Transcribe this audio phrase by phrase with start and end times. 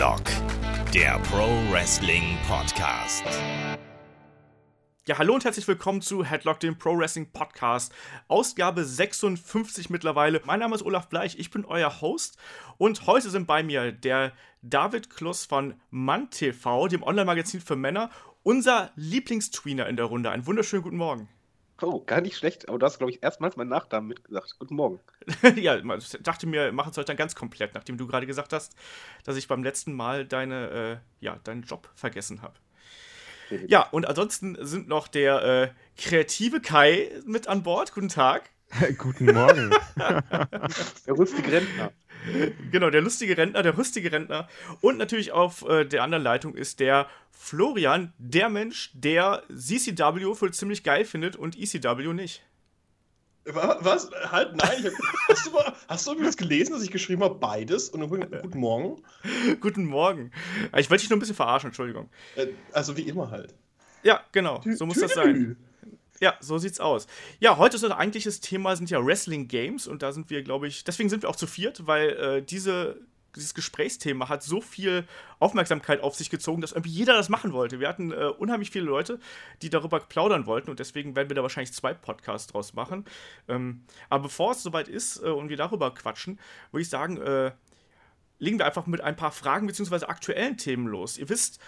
[0.00, 0.22] Headlock,
[0.94, 3.22] der Pro Wrestling Podcast.
[5.06, 7.92] Ja, hallo und herzlich willkommen zu Headlock, dem Pro Wrestling Podcast.
[8.26, 10.40] Ausgabe 56 mittlerweile.
[10.46, 12.38] Mein Name ist Olaf Bleich, ich bin euer Host
[12.78, 18.08] und heute sind bei mir der David Kluss von MannTV, dem Online-Magazin für Männer,
[18.42, 20.30] unser Lieblingstweener in der Runde.
[20.30, 21.28] Einen wunderschönen guten Morgen.
[21.82, 24.56] Oh, gar nicht schlecht, aber du hast, glaube ich, erstmals meinen Nachnamen mitgesagt.
[24.58, 25.00] Guten Morgen.
[25.56, 28.52] ja, ich dachte mir, wir machen es heute dann ganz komplett, nachdem du gerade gesagt
[28.52, 28.74] hast,
[29.24, 32.54] dass ich beim letzten Mal deine, äh, ja, deinen Job vergessen habe.
[33.66, 35.68] Ja, und ansonsten sind noch der äh,
[36.00, 37.92] kreative Kai mit an Bord.
[37.94, 38.50] Guten Tag.
[38.98, 39.70] Guten Morgen.
[39.96, 41.92] der lustige Rentner.
[42.70, 44.48] Genau, der lustige Rentner, der rüstige Rentner.
[44.80, 50.50] Und natürlich auf äh, der anderen Leitung ist der Florian, der Mensch, der CCW für
[50.50, 52.42] ziemlich geil findet und ECW nicht.
[53.46, 54.10] Was?
[54.30, 54.84] Halt, nein.
[54.84, 57.88] Hab, hast, du mal, hast du übrigens gelesen, dass ich geschrieben habe, beides?
[57.88, 59.02] Und dann, guten Morgen.
[59.60, 60.30] guten Morgen.
[60.76, 62.10] Ich wollte dich nur ein bisschen verarschen, Entschuldigung.
[62.36, 63.54] Äh, also wie immer halt.
[64.02, 64.62] Ja, genau.
[64.64, 65.56] So muss das sein.
[66.20, 67.06] Ja, so sieht's aus.
[67.38, 70.68] Ja, heute ist unser eigentliches Thema sind ja Wrestling Games und da sind wir, glaube
[70.68, 72.98] ich, deswegen sind wir auch zu viert, weil äh, diese,
[73.34, 75.06] dieses Gesprächsthema hat so viel
[75.38, 77.80] Aufmerksamkeit auf sich gezogen, dass irgendwie jeder das machen wollte.
[77.80, 79.18] Wir hatten äh, unheimlich viele Leute,
[79.62, 83.06] die darüber plaudern wollten und deswegen werden wir da wahrscheinlich zwei Podcasts draus machen.
[83.48, 86.38] Ähm, aber bevor es soweit ist äh, und wir darüber quatschen,
[86.70, 87.52] würde ich sagen, äh,
[88.38, 90.04] legen wir einfach mit ein paar Fragen bzw.
[90.04, 91.16] aktuellen Themen los.
[91.16, 91.60] Ihr wisst,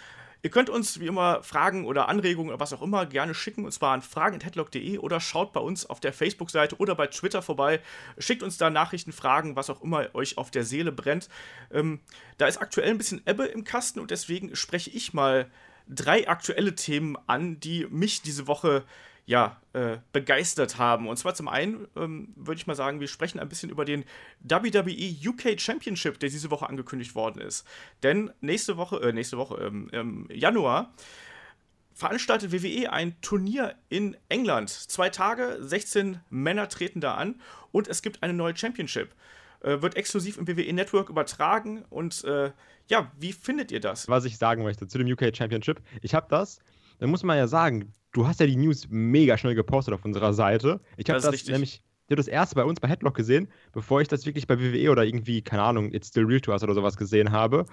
[0.44, 3.70] Ihr könnt uns wie immer Fragen oder Anregungen oder was auch immer gerne schicken und
[3.70, 7.80] zwar an fragen.headlock.de oder schaut bei uns auf der Facebook-Seite oder bei Twitter vorbei.
[8.18, 11.28] Schickt uns da Nachrichten, Fragen, was auch immer euch auf der Seele brennt.
[11.70, 12.00] Ähm,
[12.38, 15.48] da ist aktuell ein bisschen Ebbe im Kasten und deswegen spreche ich mal
[15.88, 18.84] drei aktuelle Themen an, die mich diese Woche
[19.24, 21.08] ja, äh, begeistert haben.
[21.08, 24.04] Und zwar zum einen ähm, würde ich mal sagen, wir sprechen ein bisschen über den
[24.40, 27.66] WWE UK Championship, der diese Woche angekündigt worden ist.
[28.02, 30.92] Denn nächste Woche, äh, nächste Woche, ähm, im Januar
[31.94, 34.70] veranstaltet WWE ein Turnier in England.
[34.70, 39.14] Zwei Tage, 16 Männer treten da an und es gibt eine neue Championship.
[39.60, 42.50] Äh, wird exklusiv im WWE Network übertragen und äh,
[42.88, 44.08] ja, wie findet ihr das?
[44.08, 46.58] Was ich sagen möchte zu dem UK Championship, ich habe das,
[46.98, 50.34] da muss man ja sagen, du hast ja die News mega schnell gepostet auf unserer
[50.34, 50.80] Seite.
[50.96, 54.08] Ich habe das, das nämlich ich das erste bei uns bei Headlock gesehen, bevor ich
[54.08, 56.96] das wirklich bei WWE oder irgendwie, keine Ahnung, It's Still Real to Us oder sowas
[56.96, 57.64] gesehen habe.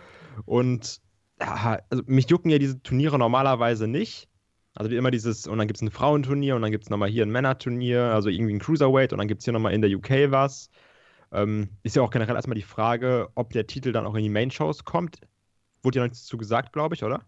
[0.45, 1.01] Und
[1.39, 4.27] ja, also mich jucken ja diese Turniere normalerweise nicht.
[4.75, 7.09] Also wie immer dieses, und dann gibt es ein Frauenturnier und dann gibt es nochmal
[7.09, 9.91] hier ein Männerturnier, also irgendwie ein Cruiserweight und dann gibt es hier nochmal in der
[9.91, 10.69] UK was.
[11.31, 14.29] Ähm, ist ja auch generell erstmal die Frage, ob der Titel dann auch in die
[14.29, 15.19] Main-Shows kommt.
[15.83, 17.25] Wurde ja noch nichts zu gesagt, glaube ich, oder?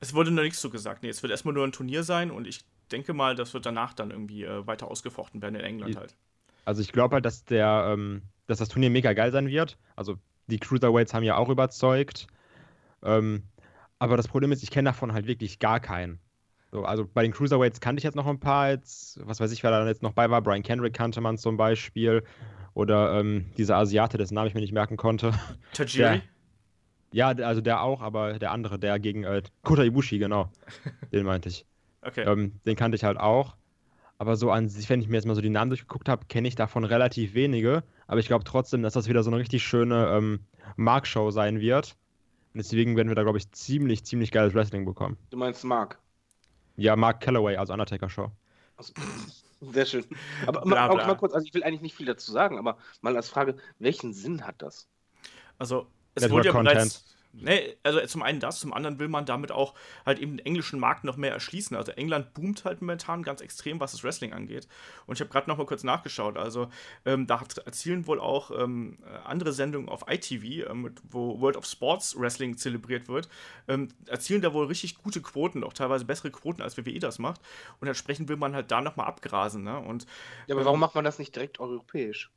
[0.00, 1.02] Es wurde noch nichts so gesagt.
[1.02, 3.92] Nee, es wird erstmal nur ein Turnier sein und ich denke mal, das wird danach
[3.94, 6.16] dann irgendwie äh, weiter ausgefochten werden in England halt.
[6.64, 9.78] Also ich glaube halt, dass der, ähm, dass das Turnier mega geil sein wird.
[9.96, 10.16] Also
[10.46, 12.26] die Cruiserweights haben ja auch überzeugt.
[13.02, 13.42] Ähm,
[13.98, 16.20] aber das Problem ist, ich kenne davon halt wirklich gar keinen.
[16.70, 19.62] So, also bei den Cruiserweights kannte ich jetzt noch ein paar, jetzt, was weiß ich,
[19.62, 20.42] wer da jetzt noch bei war.
[20.42, 22.22] Brian Kendrick kannte man zum Beispiel.
[22.74, 25.32] Oder ähm, dieser Asiate, dessen Namen ich mir nicht merken konnte.
[25.72, 26.22] Tajiri?
[27.12, 30.50] Ja, also der auch, aber der andere, der gegen äh, Kota Ibushi, genau.
[31.12, 31.64] den meinte ich.
[32.02, 32.22] Okay.
[32.22, 33.56] Ähm, den kannte ich halt auch.
[34.18, 36.48] Aber so an sich, wenn ich mir jetzt mal so die Namen durchgeguckt habe, kenne
[36.48, 37.84] ich davon relativ wenige.
[38.08, 40.40] Aber ich glaube trotzdem, dass das wieder so eine richtig schöne ähm,
[40.76, 41.96] Mark-Show sein wird.
[42.52, 45.16] Und deswegen werden wir da, glaube ich, ziemlich, ziemlich geiles Wrestling bekommen.
[45.30, 45.98] Du meinst Mark?
[46.76, 48.30] Ja, Mark Calloway, also Undertaker-Show.
[48.76, 48.92] Also,
[49.60, 50.04] sehr schön.
[50.46, 51.02] Aber bla, bla.
[51.02, 53.56] auch mal kurz, also ich will eigentlich nicht viel dazu sagen, aber mal als Frage,
[53.78, 54.88] welchen Sinn hat das?
[55.58, 55.86] Also,
[56.24, 56.74] es wurde ja Content.
[56.74, 57.04] bereits.
[57.32, 59.74] Nee, also zum einen das, zum anderen will man damit auch
[60.06, 61.76] halt eben den englischen Markt noch mehr erschließen.
[61.76, 64.66] Also England boomt halt momentan ganz extrem, was das Wrestling angeht.
[65.06, 66.36] Und ich habe gerade noch mal kurz nachgeschaut.
[66.36, 66.68] Also
[67.04, 72.18] ähm, da erzielen wohl auch ähm, andere Sendungen auf ITV, ähm, wo World of Sports
[72.18, 73.28] Wrestling zelebriert wird,
[73.68, 77.40] ähm, erzielen da wohl richtig gute Quoten, auch teilweise bessere Quoten, als WWE das macht.
[77.80, 79.62] Und entsprechend will man halt da noch mal abgrasen.
[79.62, 79.78] Ne?
[79.78, 80.06] Und,
[80.46, 82.30] ja, aber warum macht man das nicht direkt europäisch?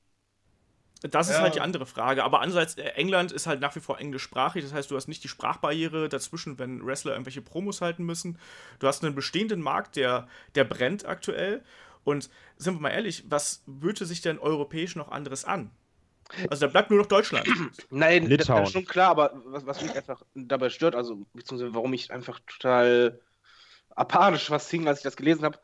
[1.01, 1.41] Das ist ja.
[1.41, 2.23] halt die andere Frage.
[2.23, 4.63] Aber andererseits, äh, England ist halt nach wie vor englischsprachig.
[4.63, 8.37] Das heißt, du hast nicht die Sprachbarriere dazwischen, wenn Wrestler irgendwelche Promos halten müssen.
[8.79, 11.63] Du hast einen bestehenden Markt, der, der brennt aktuell.
[12.03, 15.71] Und sind wir mal ehrlich, was böte sich denn europäisch noch anderes an?
[16.49, 17.47] Also da bleibt nur noch Deutschland.
[17.89, 21.73] Nein, das, das ist schon klar, aber was, was, mich einfach dabei stört, also beziehungsweise
[21.73, 23.19] warum ich einfach total
[23.95, 25.59] apathisch was hing, als ich das gelesen habe,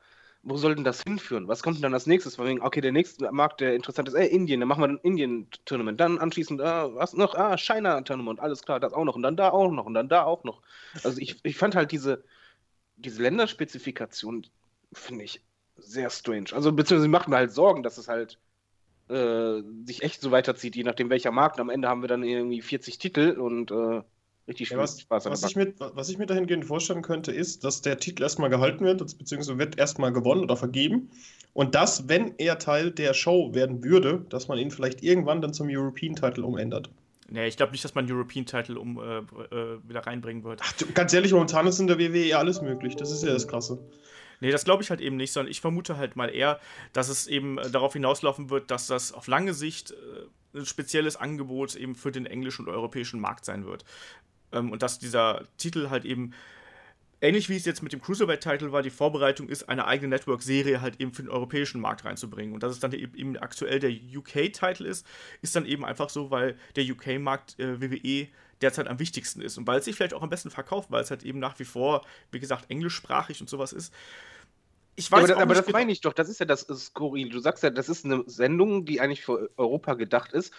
[0.50, 1.50] wo soll denn das hinführen?
[1.50, 2.40] Was kommt denn dann als nächstes?
[2.40, 6.00] okay, der nächste Markt, der interessant ist, ey, Indien, dann machen wir ein Indien-Tournament.
[6.00, 7.36] Dann anschließend, äh, was noch?
[7.36, 9.16] Ah, China-Tournament, alles klar, das auch noch.
[9.16, 10.62] Und dann da auch noch und dann da auch noch.
[11.04, 12.24] Also ich, ich fand halt diese,
[12.96, 14.48] diese Länderspezifikation,
[14.94, 15.42] finde ich
[15.76, 16.54] sehr strange.
[16.54, 18.40] Also beziehungsweise macht mir halt Sorgen, dass es halt
[19.10, 21.60] äh, sich echt so weiterzieht, je nachdem welcher Markt.
[21.60, 24.02] Am Ende haben wir dann irgendwie 40 Titel und äh,
[24.48, 27.82] richtig ja, was, Spaß was ich, mir, was ich mir dahingehend vorstellen könnte, ist, dass
[27.82, 31.10] der Titel erstmal gehalten wird, beziehungsweise wird erstmal gewonnen oder vergeben.
[31.54, 35.54] Und dass, wenn er Teil der Show werden würde, dass man ihn vielleicht irgendwann dann
[35.54, 36.90] zum European Title umändert.
[37.30, 40.62] Nee, ich glaube nicht, dass man European Title um, äh, äh, wieder reinbringen wird.
[40.64, 42.96] Ach, du, ganz ehrlich, momentan ist in der WWE alles möglich.
[42.96, 43.80] Das ist ja das Krasse.
[44.40, 46.60] Nee, das glaube ich halt eben nicht, sondern ich vermute halt mal eher,
[46.94, 51.18] dass es eben äh, darauf hinauslaufen wird, dass das auf lange Sicht äh, ein spezielles
[51.18, 53.84] Angebot eben für den englischen und europäischen Markt sein wird.
[54.52, 56.34] Ähm, und dass dieser Titel halt eben
[57.22, 61.00] ähnlich wie es jetzt mit dem Cruiserweight-Title war, die Vorbereitung ist, eine eigene Network-Serie halt
[61.00, 62.54] eben für den europäischen Markt reinzubringen.
[62.54, 65.06] Und dass es dann eben aktuell der UK-Title ist,
[65.42, 68.28] ist dann eben einfach so, weil der UK-Markt äh, WWE
[68.62, 69.58] derzeit am wichtigsten ist.
[69.58, 71.66] Und weil es sich vielleicht auch am besten verkauft, weil es halt eben nach wie
[71.66, 73.94] vor, wie gesagt, englischsprachig und sowas ist.
[74.96, 77.30] Ich weiß ja, aber, aber das meine ich doch, das ist ja das Skurril.
[77.30, 80.52] Du sagst ja, das ist eine Sendung, die eigentlich für Europa gedacht ist.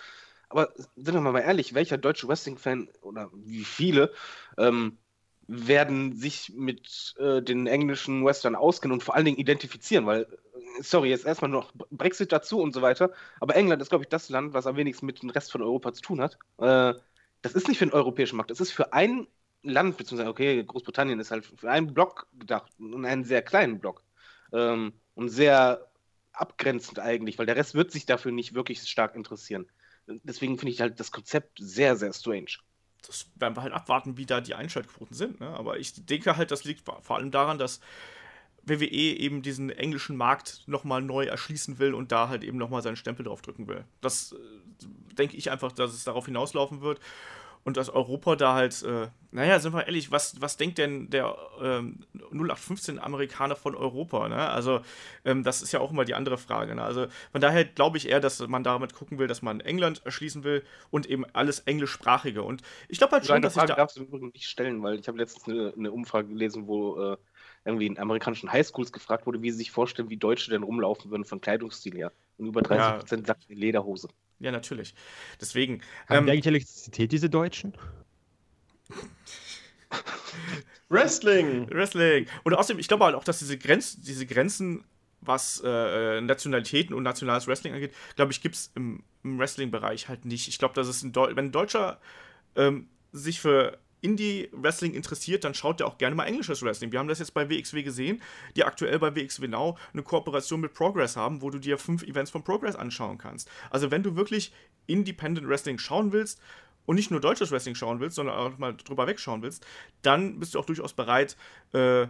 [0.49, 4.13] Aber sind wir mal ehrlich, welcher deutsche Wrestling-Fan oder wie viele
[4.57, 4.99] ähm,
[5.47, 10.83] werden sich mit äh, den englischen Western auskennen und vor allen Dingen identifizieren, weil, äh,
[10.83, 14.29] sorry, jetzt erstmal noch Brexit dazu und so weiter, aber England ist, glaube ich, das
[14.29, 16.39] Land, was am wenigsten mit dem Rest von Europa zu tun hat.
[16.59, 16.95] Äh,
[17.43, 19.27] das ist nicht für den europäischen Markt, das ist für ein
[19.63, 24.03] Land, beziehungsweise, okay, Großbritannien ist halt für einen Block gedacht, und einen sehr kleinen Block.
[24.53, 25.91] Ähm, und sehr
[26.33, 29.67] abgrenzend eigentlich, weil der Rest wird sich dafür nicht wirklich stark interessieren.
[30.25, 32.59] Deswegen finde ich halt das Konzept sehr, sehr strange
[33.07, 35.41] das werden wir halt abwarten, wie da die Einschaltquoten sind.
[35.41, 35.49] Ne?
[35.49, 37.81] Aber ich denke halt, das liegt vor allem daran, dass
[38.65, 42.97] WWE eben diesen englischen Markt nochmal neu erschließen will und da halt eben nochmal seinen
[42.97, 43.85] Stempel drauf drücken will.
[44.01, 47.01] Das äh, denke ich einfach, dass es darauf hinauslaufen wird
[47.69, 51.37] und dass Europa da halt, äh, naja, sind wir ehrlich, was, was denkt denn der
[51.61, 52.01] ähm,
[52.33, 54.27] 0815 Amerikaner von Europa?
[54.27, 54.37] Ne?
[54.37, 54.81] Also,
[55.27, 56.75] ähm, das ist ja auch immer die andere Frage.
[56.75, 56.83] Ne?
[56.83, 60.45] Also, von daher glaube ich eher, dass man damit gucken will, dass man England erschließen
[60.45, 62.43] will und eben alles Englischsprachige.
[62.43, 65.07] Und ich glaube halt schon, dass Frage ich da darfst du nicht stellen, weil ich
[65.07, 67.17] habe letztens eine, eine, Umfrage gelesen, wo äh,
[67.67, 71.27] irgendwie in amerikanischen Highschools gefragt wurde, wie sie sich vorstellen, wie Deutsche denn rumlaufen würden
[71.27, 72.13] von Kleidungsstil her.
[72.39, 73.25] Und über 30% ja.
[73.27, 74.09] sagt Lederhose.
[74.41, 74.95] Ja, natürlich.
[75.41, 75.83] Deswegen.
[76.09, 77.75] Haben ähm, die eigentlich Elektrizität, diese Deutschen?
[80.89, 81.69] Wrestling!
[81.71, 82.27] Wrestling.
[82.45, 84.85] Und außerdem, ich glaube halt auch, dass diese, Grenz, diese Grenzen,
[85.21, 90.25] was äh, Nationalitäten und nationales Wrestling angeht, glaube ich, gibt es im, im Wrestling-Bereich halt
[90.25, 90.49] nicht.
[90.49, 92.01] Ich glaube, dass es ein Deu wenn ein Deutscher
[92.57, 96.93] ähm, sich für Indie-Wrestling interessiert, dann schaut ihr auch gerne mal englisches Wrestling.
[96.93, 98.23] Wir haben das jetzt bei WXW gesehen,
[98.57, 102.31] die aktuell bei WXW Now eine Kooperation mit Progress haben, wo du dir fünf Events
[102.31, 103.51] von Progress anschauen kannst.
[103.71, 104.53] Also wenn du wirklich
[104.87, 106.41] Independent Wrestling schauen willst
[106.87, 109.67] und nicht nur deutsches Wrestling schauen willst, sondern auch mal drüber wegschauen willst,
[110.03, 111.37] dann bist du auch durchaus bereit,
[111.73, 112.07] äh,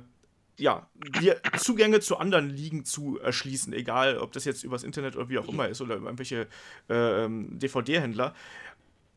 [0.58, 0.88] ja,
[1.20, 5.38] dir Zugänge zu anderen Ligen zu erschließen, egal ob das jetzt übers Internet oder wie
[5.38, 6.49] auch immer ist oder über irgendwelche
[6.91, 8.34] äh, ähm, DVD-Händler.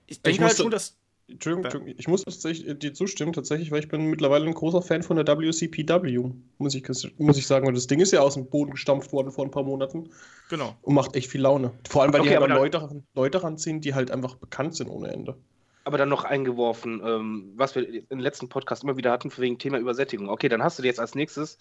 [0.06, 1.01] Ich denke ich halt schon, dass
[1.32, 5.04] Entschuldigung, Entschuldigung, ich muss tatsächlich dir zustimmen, tatsächlich, weil ich bin mittlerweile ein großer Fan
[5.04, 6.88] von der WCPW, muss ich,
[7.18, 7.68] muss ich sagen.
[7.68, 10.10] Und das Ding ist ja aus dem Boden gestampft worden vor ein paar Monaten.
[10.50, 10.76] Genau.
[10.82, 11.72] Und macht echt viel Laune.
[11.90, 15.10] Vor allem, weil okay, die halt Leute, Leute ranziehen, die halt einfach bekannt sind ohne
[15.12, 15.38] Ende.
[15.84, 19.80] Aber dann noch eingeworfen, ähm, was wir im letzten Podcast immer wieder hatten, wegen Thema
[19.80, 20.30] Übersättigung.
[20.30, 21.58] Okay, dann hast du jetzt als nächstes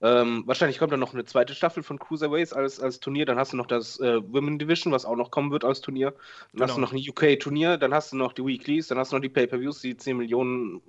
[0.00, 3.26] ähm, wahrscheinlich kommt dann noch eine zweite Staffel von Cruiserweights als, als Turnier.
[3.26, 6.12] Dann hast du noch das äh, Women Division, was auch noch kommen wird als Turnier.
[6.12, 6.18] Dann
[6.52, 6.64] genau.
[6.64, 6.86] hast du genau.
[6.86, 7.76] noch ein UK-Turnier.
[7.78, 8.86] Dann hast du noch die Weeklies.
[8.88, 10.82] Dann hast du noch die Pay-Per-Views, die 10 Millionen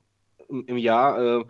[0.47, 1.39] im, im Jahr.
[1.39, 1.45] Äh,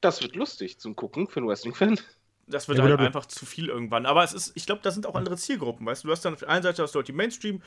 [0.00, 2.00] das wird lustig zum Gucken für einen Wrestling-Fan.
[2.46, 4.06] Das wird ja, halt einfach zu viel irgendwann.
[4.06, 5.86] Aber es ist, ich glaube, da sind auch andere Zielgruppen.
[5.86, 7.62] Weißt du, du hast dann auf der einen Seite hast du halt die Mainstream-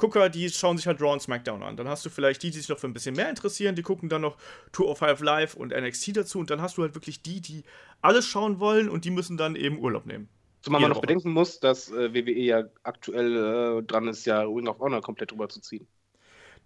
[0.00, 1.76] Gucker, die schauen sich halt Raw und SmackDown an.
[1.76, 4.08] Dann hast du vielleicht die, die sich noch für ein bisschen mehr interessieren, die gucken
[4.08, 4.36] dann noch
[4.72, 7.62] Tour of Five Live und NXT dazu und dann hast du halt wirklich die, die
[8.02, 10.28] alles schauen wollen und die müssen dann eben Urlaub nehmen.
[10.62, 11.06] Zumal man noch Woche.
[11.06, 15.32] bedenken muss, dass äh, WWE ja aktuell äh, dran ist, ja Ring of Honor komplett
[15.32, 15.86] rüberzuziehen.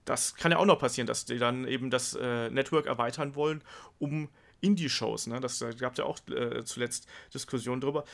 [0.04, 3.62] Das kann ja auch noch passieren, dass die dann eben das äh, Network erweitern wollen,
[3.98, 4.28] um
[4.60, 5.28] Indie-Shows.
[5.28, 5.40] Ne?
[5.40, 8.04] Das gab es ja auch äh, zuletzt Diskussionen drüber.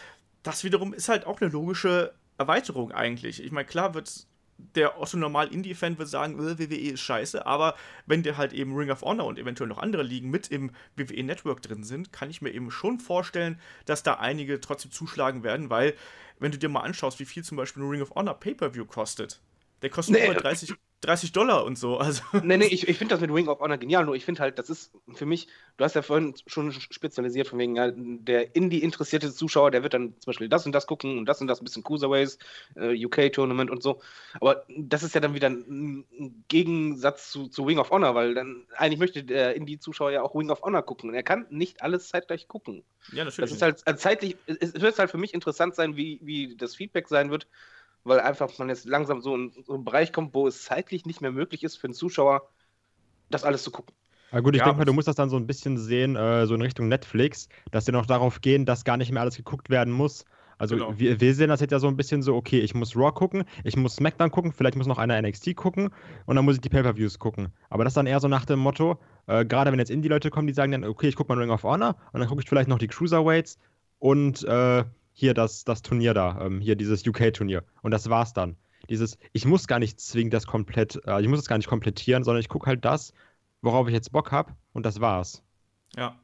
[0.42, 3.42] Das wiederum ist halt auch eine logische Erweiterung eigentlich.
[3.42, 4.26] Ich meine, klar wird
[4.74, 7.74] der Otto Normal Indie-Fan wird sagen, äh, WWE ist scheiße, aber
[8.06, 11.22] wenn dir halt eben Ring of Honor und eventuell noch andere Ligen mit im WWE
[11.22, 15.70] Network drin sind, kann ich mir eben schon vorstellen, dass da einige trotzdem zuschlagen werden,
[15.70, 15.94] weil
[16.38, 19.40] wenn du dir mal anschaust, wie viel zum Beispiel ein Ring of Honor Pay-Per-View kostet,
[19.82, 20.24] der kostet nee.
[20.24, 21.96] über 30, 30 Dollar und so.
[21.98, 22.22] Also.
[22.42, 24.58] Nee, nee, ich, ich finde das mit Ring of Honor genial, nur ich finde halt,
[24.58, 29.32] das ist für mich, du hast ja vorhin schon spezialisiert von wegen, ja, der Indie-interessierte
[29.32, 31.64] Zuschauer, der wird dann zum Beispiel das und das gucken und das und das ein
[31.64, 32.38] bisschen Cruiserways,
[32.76, 34.00] äh, UK-Tournament und so.
[34.40, 38.34] Aber das ist ja dann wieder ein, ein Gegensatz zu, zu Ring of Honor, weil
[38.34, 41.82] dann eigentlich möchte der Indie-Zuschauer ja auch Ring of Honor gucken und er kann nicht
[41.82, 42.84] alles zeitgleich gucken.
[43.12, 43.50] Ja, natürlich.
[43.50, 46.74] Das ist halt also zeitlich, es wird halt für mich interessant sein, wie, wie das
[46.74, 47.46] Feedback sein wird
[48.04, 51.20] weil einfach man jetzt langsam so in so einen Bereich kommt, wo es zeitlich nicht
[51.20, 52.48] mehr möglich ist für einen Zuschauer,
[53.30, 53.94] das alles zu gucken.
[54.32, 56.46] Na gut, ich ja, denke mal, du musst das dann so ein bisschen sehen, äh,
[56.46, 59.70] so in Richtung Netflix, dass sie noch darauf gehen, dass gar nicht mehr alles geguckt
[59.70, 60.24] werden muss.
[60.60, 60.98] Also genau.
[60.98, 63.44] wir, wir, sehen das jetzt ja so ein bisschen so, okay, ich muss Raw gucken,
[63.64, 65.88] ich muss SmackDown gucken, vielleicht muss noch einer NXT gucken
[66.26, 67.48] und dann muss ich die Pay-Per-Views gucken.
[67.70, 70.46] Aber das ist dann eher so nach dem Motto, äh, gerade wenn jetzt Indie-Leute kommen,
[70.46, 72.68] die sagen dann, okay, ich gucke mal Ring of Honor und dann gucke ich vielleicht
[72.68, 73.58] noch die Cruiserweights
[74.00, 77.64] und äh, hier das, das Turnier da, ähm, hier dieses UK-Turnier.
[77.82, 78.56] Und das war's dann.
[78.88, 82.24] Dieses, ich muss gar nicht zwingend das komplett, äh, ich muss es gar nicht komplettieren,
[82.24, 83.12] sondern ich gucke halt das,
[83.62, 85.42] worauf ich jetzt Bock habe und das war's.
[85.96, 86.16] Ja.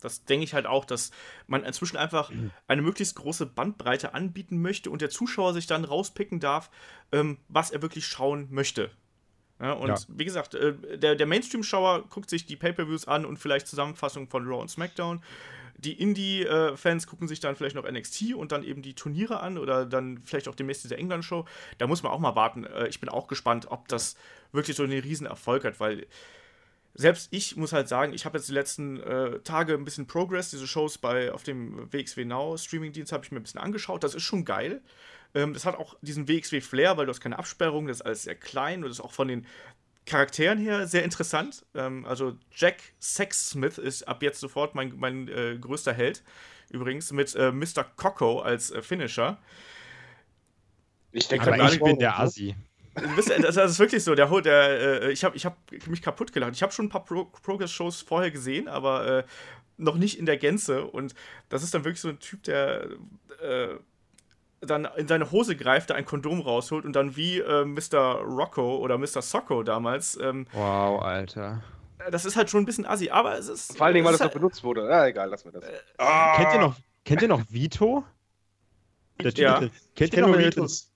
[0.00, 1.12] Das denke ich halt auch, dass
[1.46, 2.32] man inzwischen einfach
[2.66, 6.70] eine möglichst große Bandbreite anbieten möchte und der Zuschauer sich dann rauspicken darf,
[7.12, 8.90] ähm, was er wirklich schauen möchte.
[9.60, 9.96] Ja, und ja.
[10.08, 14.44] wie gesagt, äh, der, der Mainstream-Schauer guckt sich die Pay-Per-Views an und vielleicht Zusammenfassungen von
[14.44, 15.22] Raw und SmackDown.
[15.84, 19.84] Die Indie-Fans gucken sich dann vielleicht noch NXT und dann eben die Turniere an oder
[19.84, 21.44] dann vielleicht auch demnächst diese England-Show.
[21.78, 22.64] Da muss man auch mal warten.
[22.64, 24.16] Äh, ich bin auch gespannt, ob das
[24.52, 26.06] wirklich so einen riesen Erfolg hat, weil
[26.94, 30.50] selbst ich muss halt sagen, ich habe jetzt die letzten äh, Tage ein bisschen Progress,
[30.50, 34.04] diese Shows bei auf dem WXW Now Streamingdienst habe ich mir ein bisschen angeschaut.
[34.04, 34.82] Das ist schon geil.
[35.34, 38.22] Ähm, das hat auch diesen WXW Flair, weil du hast keine Absperrung, das ist alles
[38.24, 39.46] sehr klein und das ist auch von den
[40.04, 41.64] Charakteren her sehr interessant.
[41.74, 46.22] Ähm, also Jack Sexsmith ist ab jetzt sofort mein, mein äh, größter Held.
[46.70, 47.84] Übrigens mit äh, Mr.
[47.96, 49.38] Coco als äh, Finisher.
[51.12, 52.56] Ich denke, ich bin der Assi.
[52.94, 54.14] Das ist wirklich so.
[54.14, 55.56] Der, der, äh, ich habe ich hab
[55.86, 56.52] mich kaputt gelacht.
[56.54, 59.24] Ich habe schon ein paar Pro Progress-Shows vorher gesehen, aber äh,
[59.76, 60.84] noch nicht in der Gänze.
[60.84, 61.14] Und
[61.48, 62.88] das ist dann wirklich so ein Typ, der
[63.40, 63.76] äh,
[64.62, 68.20] dann in seine Hose greift, da ein Kondom rausholt und dann wie äh, Mr.
[68.22, 69.20] Rocco oder Mr.
[69.20, 70.18] Socko damals.
[70.20, 71.62] Ähm, wow, Alter.
[72.10, 73.76] Das ist halt schon ein bisschen assi, aber es ist.
[73.76, 74.88] Vor allen Dingen, weil das halt, noch benutzt wurde.
[74.88, 75.70] Ja, egal, lassen wir das.
[75.98, 76.36] Ah.
[76.36, 78.04] Kennt, ihr noch, kennt ihr noch Vito?
[79.20, 79.60] Der ja.
[79.94, 80.90] Kennt ihr noch Vitos?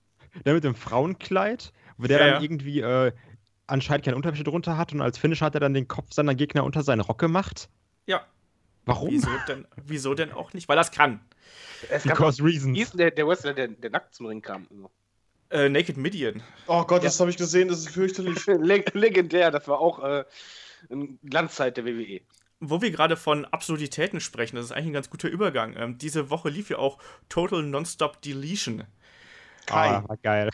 [0.45, 1.71] Der mit dem Frauenkleid?
[1.97, 2.41] wo der ja, dann ja.
[2.41, 3.11] irgendwie äh,
[3.65, 6.63] anscheinend keine Unterwäsche drunter hat und als Finish hat er dann den Kopf seiner Gegner
[6.63, 7.69] unter seinen Rock gemacht.
[8.05, 8.25] Ja.
[8.87, 9.11] Warum?
[9.11, 10.67] Wieso denn, wieso denn auch nicht?
[10.67, 11.19] Weil das kann.
[11.89, 12.75] Es Because reasons.
[12.75, 14.67] Wie ist der, der Wrestler, der, der nackt zum Ring kam?
[15.49, 16.41] Äh, Naked Midian.
[16.67, 17.09] Oh Gott, ja.
[17.09, 18.45] das habe ich gesehen, das ist fürchterlich.
[18.47, 20.25] Leg legendär, das war auch äh,
[20.89, 22.21] eine Glanzzeit der WWE.
[22.59, 25.75] Wo wir gerade von Absurditäten sprechen, das ist eigentlich ein ganz guter Übergang.
[25.77, 26.97] Ähm, diese Woche lief ja auch
[27.29, 28.83] Total Nonstop Deletion.
[29.67, 29.89] Kai.
[29.89, 30.49] Ah, geil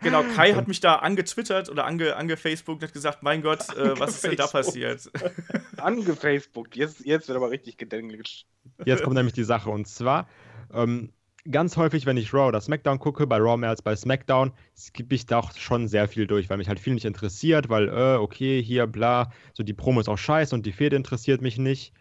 [0.00, 3.98] genau, Kai hat mich da angetwittert oder ange, angefacebookt und hat gesagt, mein Gott, äh,
[3.98, 5.10] was ist denn da passiert?
[5.76, 8.46] angefacebookt, jetzt, jetzt wird aber richtig gedenglischt.
[8.84, 10.28] Jetzt kommt nämlich die Sache und zwar,
[10.72, 11.12] ähm,
[11.50, 15.14] ganz häufig, wenn ich Raw oder SmackDown gucke, bei Raw mehr als bei SmackDown, skippe
[15.14, 18.16] ich da auch schon sehr viel durch, weil mich halt viel nicht interessiert, weil, äh,
[18.16, 21.92] okay, hier, bla, so die Promo ist auch scheiße und die Fehde interessiert mich nicht.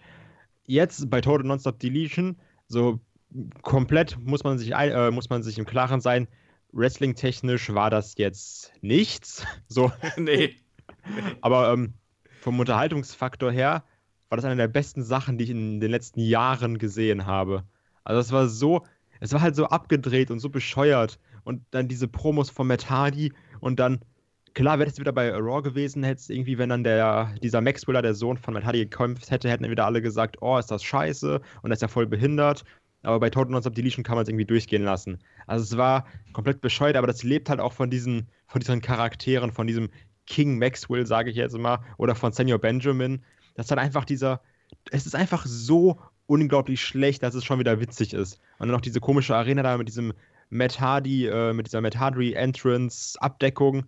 [0.66, 2.38] Jetzt bei Total Nonstop Deletion,
[2.68, 3.00] so
[3.62, 6.28] komplett muss man sich, äh, muss man sich im Klaren sein,
[6.76, 9.46] Wrestling-technisch war das jetzt nichts.
[9.68, 9.92] So.
[10.18, 10.56] nee.
[11.42, 11.94] Aber ähm,
[12.42, 13.84] vom Unterhaltungsfaktor her
[14.30, 17.64] war das eine der besten Sachen, die ich in den letzten Jahren gesehen habe.
[18.04, 18.86] Also es war so,
[19.20, 21.18] es war halt so abgedreht und so bescheuert.
[21.44, 24.00] Und dann diese Promos von Matt Hardy und dann,
[24.54, 28.02] klar, wäre es wieder bei Raw gewesen, hätte es irgendwie, wenn dann der, dieser Maxwell,
[28.02, 31.40] der Sohn von Matt Hardy gekämpft hätte, hätten wieder alle gesagt, oh, ist das scheiße
[31.62, 32.64] und er ist ja voll behindert
[33.06, 35.20] aber bei Total Nonstop Deletion kann man es irgendwie durchgehen lassen.
[35.48, 39.52] Also es war komplett bescheuert, aber das lebt halt auch von diesen, von diesen Charakteren,
[39.52, 39.90] von diesem
[40.28, 43.24] King Maxwell, sage ich jetzt mal, oder von Senior Benjamin.
[43.56, 44.42] Das ist halt einfach dieser,
[44.92, 48.40] es ist einfach so unglaublich schlecht, dass es schon wieder witzig ist.
[48.58, 50.14] Und dann noch diese komische Arena da mit diesem
[50.50, 53.86] Matt Hardy, äh, mit dieser Matt Hardy Entrance Abdeckung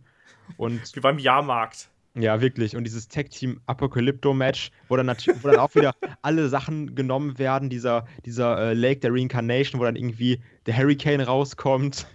[0.57, 1.89] und wie beim Jahrmarkt.
[2.17, 2.75] Ja, wirklich.
[2.75, 5.93] Und dieses Tag-Team Apocalypto-Match, wo dann natürlich, wo dann auch wieder
[6.23, 11.21] alle Sachen genommen werden, dieser, dieser äh, Lake der Reincarnation, wo dann irgendwie der Hurricane
[11.21, 12.07] rauskommt.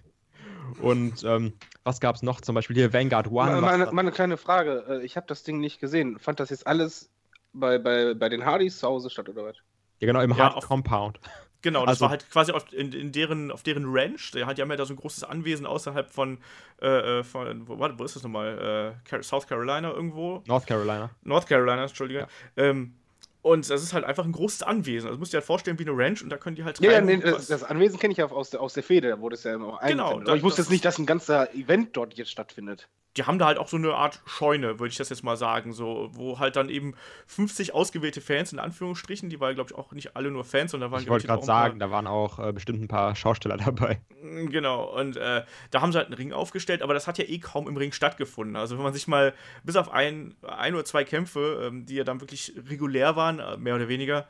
[0.80, 1.52] Und ähm,
[1.84, 2.40] was gab es noch?
[2.40, 3.60] Zum Beispiel hier Vanguard One.
[3.60, 6.18] Meine, meine kleine Frage, äh, ich habe das Ding nicht gesehen.
[6.18, 7.10] Fand das jetzt alles
[7.52, 9.56] bei, bei, bei den Hardys zu Hause statt, oder was?
[10.00, 11.20] Ja, genau, im ja, Hard Compound.
[11.62, 14.32] Genau, das also, war halt quasi auf, in, in, deren, auf deren Ranch.
[14.32, 16.38] Die, haben ja da so ein großes Anwesen außerhalb von,
[16.80, 18.96] äh, äh von wo, wo ist das nochmal?
[19.10, 20.42] Äh, South Carolina irgendwo?
[20.46, 21.10] North Carolina.
[21.22, 22.20] North Carolina, Entschuldige.
[22.56, 22.64] Ja.
[22.64, 22.94] Ähm,
[23.42, 25.08] und das ist halt einfach ein großes Anwesen.
[25.08, 26.92] Also musst du dir halt vorstellen wie eine Ranch und da können die halt Ja,
[26.92, 29.34] ja nee, das, das, Anwesen kenne ich ja aus der, aus der Fehde, da wurde
[29.34, 30.20] es ja immer auch Genau.
[30.20, 33.46] Aber ich wusste jetzt nicht, dass ein ganzer Event dort jetzt stattfindet die haben da
[33.46, 36.56] halt auch so eine Art Scheune, würde ich das jetzt mal sagen, so, wo halt
[36.56, 36.94] dann eben
[37.26, 40.90] 50 ausgewählte Fans in Anführungsstrichen, die waren, glaube ich, auch nicht alle nur Fans, sondern
[40.90, 44.00] waren, ich wollte gerade sagen, da waren auch äh, bestimmt ein paar Schausteller dabei.
[44.22, 47.24] Mm, genau, und äh, da haben sie halt einen Ring aufgestellt, aber das hat ja
[47.24, 48.56] eh kaum im Ring stattgefunden.
[48.56, 52.04] Also wenn man sich mal bis auf ein, ein oder zwei Kämpfe, ähm, die ja
[52.04, 54.26] dann wirklich regulär waren, äh, mehr oder weniger,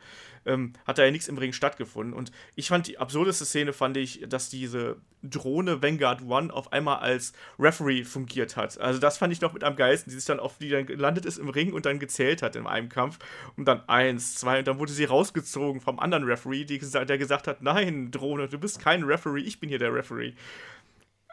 [0.46, 2.14] ähm, hat da ja nichts im Ring stattgefunden.
[2.14, 6.98] Und ich fand die absurdeste Szene, fand ich, dass diese Drohne Vanguard One auf einmal
[6.98, 8.80] als Referee fungiert hat.
[8.80, 11.26] Also das fand ich noch mit am geilsten, die sich dann auf die dann gelandet
[11.26, 13.18] ist im Ring und dann gezählt hat in einem Kampf.
[13.56, 17.46] Und dann eins, zwei, und dann wurde sie rausgezogen vom anderen Referee, die, der gesagt
[17.46, 20.32] hat, nein, Drohne, du bist kein Referee, ich bin hier der Referee.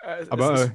[0.03, 0.69] Äh, Aber äh,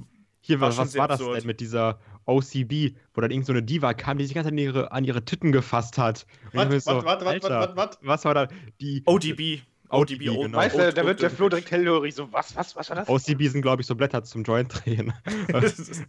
[0.46, 1.40] hier, war, was war das absurd.
[1.40, 4.58] denn mit dieser OCB, wo dann irgend so eine Diva kam, die sich ganz an
[4.58, 6.26] ihre, an ihre Titten gefasst hat.
[6.52, 8.48] Warte, so, warte, warte, warte, warte, Was war da?
[8.78, 9.02] Die.
[9.06, 9.62] ODB.
[9.88, 10.58] ODB, genau.
[10.58, 12.14] Weißt du, da wird der Flo direkt hellhörig.
[12.14, 13.08] So, was, was, was war das?
[13.08, 15.14] OCB sind, glaube ich, so Blätter zum Joint drehen.
[15.48, 16.02] das,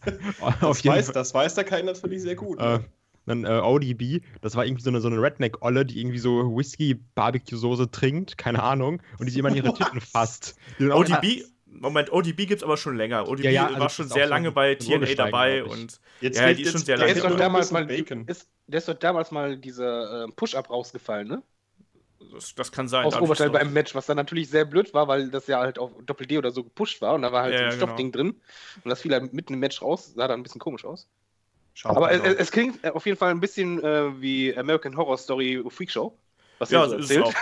[0.62, 2.60] weiß, das weiß der Kai natürlich sehr gut.
[2.60, 2.86] Äh, ne?
[3.26, 7.90] dann äh, ODB, das war irgendwie so eine, so eine Redneck-Olle, die irgendwie so Whisky-Barbecue-Soße
[7.92, 10.56] trinkt, keine Ahnung, und die sich immer an ihre Titten fasst.
[10.80, 11.44] ODB,
[11.80, 13.28] Moment, ODB gibt es aber schon länger.
[13.28, 16.64] ODB ja, ja, also war schon sehr lange bei TNA dabei und jetzt ja, die
[16.64, 17.14] ist schon sehr lange.
[17.14, 21.28] Der ist, doch damals mal, ist, der ist doch damals mal dieser äh, Push-Up rausgefallen,
[21.28, 21.44] ne?
[22.34, 23.06] Das, das, kann sein.
[23.06, 25.92] Aus Oberteil beim Match, was dann natürlich sehr blöd war, weil das ja halt auf
[26.06, 27.86] Doppel-D oder so gepusht war und da war halt ja, so ein genau.
[27.86, 28.30] Stoffding drin.
[28.84, 31.08] Und das fiel halt mitten im Match raus, sah dann ein bisschen komisch aus.
[31.74, 35.62] Schau aber es, es, klingt auf jeden Fall ein bisschen äh, wie American Horror Story
[35.70, 36.18] Freak Show.
[36.60, 37.34] Was ja, so auch.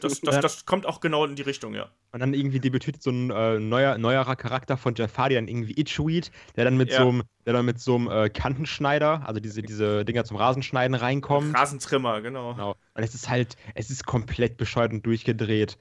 [0.00, 1.90] Das, das, das, kommt auch genau in die Richtung, ja.
[2.12, 5.78] Und dann irgendwie debütiert so ein äh, neuer, neuerer Charakter von Jeff Hardy, dann irgendwie
[5.78, 7.02] Itchweed, der dann mit ja.
[7.02, 10.94] so einem, der dann mit so einem äh, Kantenschneider, also diese, diese Dinger zum Rasenschneiden
[10.94, 11.54] reinkommt.
[11.54, 12.54] Rasentrimmer, genau.
[12.54, 12.76] genau.
[12.94, 15.78] Und es ist halt, es ist komplett bescheuert und durchgedreht.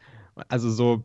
[0.49, 1.03] Also so.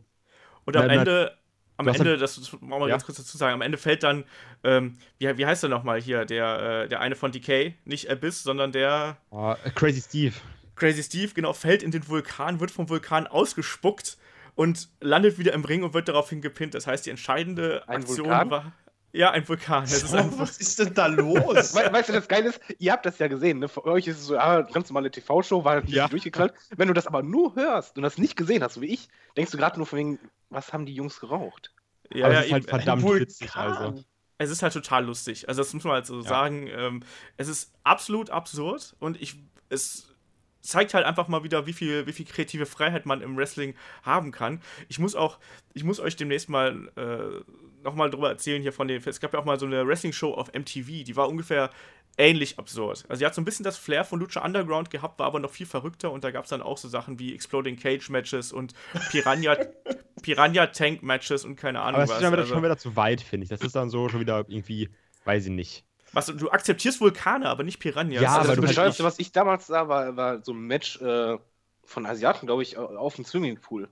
[0.65, 1.37] Und am Ende,
[1.77, 2.87] am Ende, halt, das muss man mal ja.
[2.95, 4.25] ganz kurz dazu sagen, am Ende fällt dann,
[4.63, 8.43] ähm, wie, wie heißt der nochmal hier, der, äh, der eine von Decay, nicht Abyss,
[8.43, 9.17] sondern der.
[9.29, 10.33] Oh, Crazy Steve.
[10.77, 14.17] Crazy Steve, genau, fällt in den Vulkan, wird vom Vulkan ausgespuckt
[14.55, 16.73] und landet wieder im Ring und wird daraufhin gepinnt.
[16.73, 18.49] Das heißt, die entscheidende ein Aktion Vulkan?
[18.49, 18.73] war.
[19.13, 19.87] Ja, ein Vulkan.
[19.87, 21.73] So, ist was ist denn da los?
[21.73, 23.59] We weißt du, das Geile ist, ihr habt das ja gesehen.
[23.59, 23.67] Ne?
[23.67, 26.07] Für euch ist es so, ah, ganz normale TV-Show, war natürlich ja.
[26.07, 26.53] durchgeknallt.
[26.75, 29.51] Wenn du das aber nur hörst und das nicht gesehen hast, so wie ich, denkst
[29.51, 30.19] du gerade nur von wegen,
[30.49, 31.73] was haben die Jungs geraucht?
[32.13, 34.03] Ja, aber ja, ist halt verdammt witzig, also.
[34.39, 35.49] Es ist halt total lustig.
[35.49, 36.27] Also, das muss man halt so ja.
[36.27, 36.67] sagen.
[36.67, 37.03] Ähm,
[37.37, 40.13] es ist absolut absurd und ich, es
[40.61, 44.31] zeigt halt einfach mal wieder, wie viel, wie viel kreative Freiheit man im Wrestling haben
[44.31, 44.61] kann.
[44.89, 45.39] Ich muss auch,
[45.73, 49.39] ich muss euch demnächst mal äh, nochmal drüber erzählen hier von den, es gab ja
[49.39, 51.69] auch mal so eine Wrestling-Show auf MTV, die war ungefähr
[52.17, 53.05] ähnlich absurd.
[53.07, 55.51] Also sie hat so ein bisschen das Flair von Lucha Underground gehabt, war aber noch
[55.51, 58.73] viel verrückter und da gab es dann auch so Sachen wie Exploding Cage Matches und
[59.11, 59.55] Piranha,
[60.23, 62.23] Piranha Tank Matches und keine Ahnung aber das was.
[62.23, 63.49] Aber das ist schon wieder zu weit, finde ich.
[63.49, 64.89] Das ist dann so schon wieder irgendwie,
[65.25, 65.86] weiß ich nicht.
[66.17, 68.23] Was, du akzeptierst Vulkane, aber nicht Piranhas.
[68.23, 71.37] Ja, also aber das Bescheuerste, was ich damals sah, war, war so ein Match äh,
[71.83, 73.87] von Asiaten, glaube ich, auf dem Swimmingpool.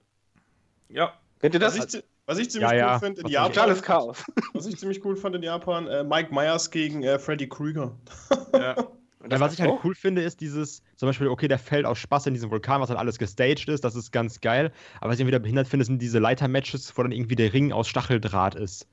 [0.89, 1.13] Ja.
[1.39, 1.77] Kennt ihr das?
[1.77, 3.53] Was ich, was ich ziemlich ja, cool finde in Japan.
[3.53, 4.23] Totales Chaos.
[4.53, 7.91] Was ich ziemlich cool fand in Japan, äh, Mike Myers gegen äh, Freddy Krüger.
[8.53, 8.75] ja.
[9.27, 12.27] Ja, was ich halt cool finde, ist dieses, zum Beispiel, okay, der fällt aus Spaß
[12.27, 14.71] in diesem Vulkan, was halt alles gestaged ist, das ist ganz geil.
[15.01, 17.87] Aber was ich wieder behindert finde, sind diese Leiter-Matches, wo dann irgendwie der Ring aus
[17.87, 18.87] Stacheldraht ist.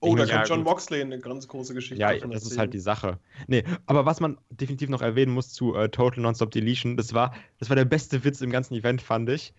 [0.00, 2.32] Oh, da kann John Moxley eine ganz große Geschichte Ja, das erzählen.
[2.32, 3.18] ist halt die Sache.
[3.46, 7.34] Nee, aber was man definitiv noch erwähnen muss zu äh, Total Nonstop Deletion, das war,
[7.58, 9.54] das war der beste Witz im ganzen Event, fand ich.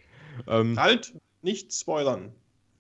[0.48, 2.32] Ähm, halt, nicht spoilern.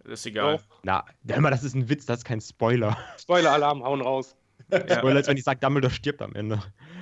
[0.03, 0.59] Das ist egal.
[0.61, 0.75] Oh.
[0.83, 1.05] Na,
[1.39, 2.97] mal, das ist ein Witz, das ist kein Spoiler.
[3.19, 4.35] Spoiler-Alarm, hauen raus.
[4.69, 6.61] Spoiler ist, wenn ich sage, Dumbledore stirbt am Ende.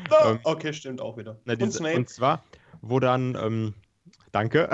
[0.09, 1.39] Oh, ähm, okay, stimmt auch wieder.
[1.45, 2.43] Na, diese, und, und, zwar,
[2.81, 3.73] wo dann, ähm,
[4.31, 4.69] danke,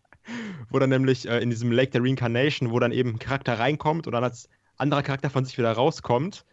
[0.70, 4.06] wo dann nämlich äh, in diesem Lake der Reincarnation, wo dann eben ein Charakter reinkommt
[4.06, 6.44] und dann als anderer Charakter von sich wieder rauskommt,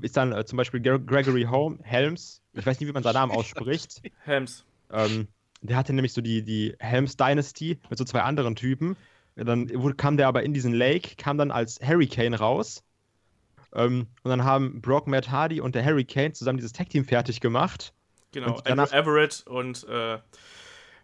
[0.00, 1.46] ist dann äh, zum Beispiel Gregory
[1.82, 4.02] Helms, ich weiß nicht, wie man seinen Namen ausspricht.
[4.24, 4.64] Helms.
[4.90, 5.28] Ähm,
[5.60, 8.96] der hatte nämlich so die, die Helms Dynasty mit so zwei anderen Typen.
[9.36, 12.82] Dann kam der aber in diesen Lake, kam dann als Hurricane raus.
[13.72, 17.92] Ähm, und dann haben Brock, Matt Hardy und der Hurricane zusammen dieses Tag-Team fertig gemacht.
[18.32, 20.18] Genau, und danach, Everett und äh,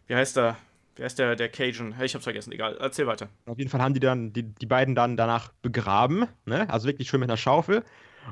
[0.07, 0.57] wie heißt er?
[0.97, 1.95] Wer ist der, der Cajun?
[2.03, 2.77] Ich hab's vergessen, egal.
[2.79, 3.29] Erzähl weiter.
[3.47, 6.69] Auf jeden Fall haben die dann die, die beiden dann danach begraben, ne?
[6.71, 7.83] Also wirklich schön mit einer Schaufel.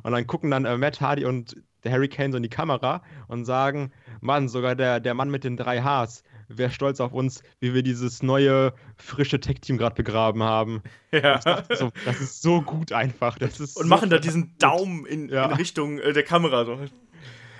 [0.02, 3.02] Und dann gucken dann äh, Matt Hardy und der Harry Kane so in die Kamera
[3.26, 7.42] und sagen: Mann, sogar der, der Mann mit den drei Hs, wäre stolz auf uns,
[7.60, 10.82] wie wir dieses neue, frische Tech-Team gerade begraben haben.
[11.12, 11.38] Ja.
[11.40, 13.38] Das, so, das, ist so gut einfach.
[13.38, 15.44] Das ist und so machen da diesen Daumen in, ja.
[15.44, 16.64] in Richtung äh, der Kamera.
[16.64, 16.78] So.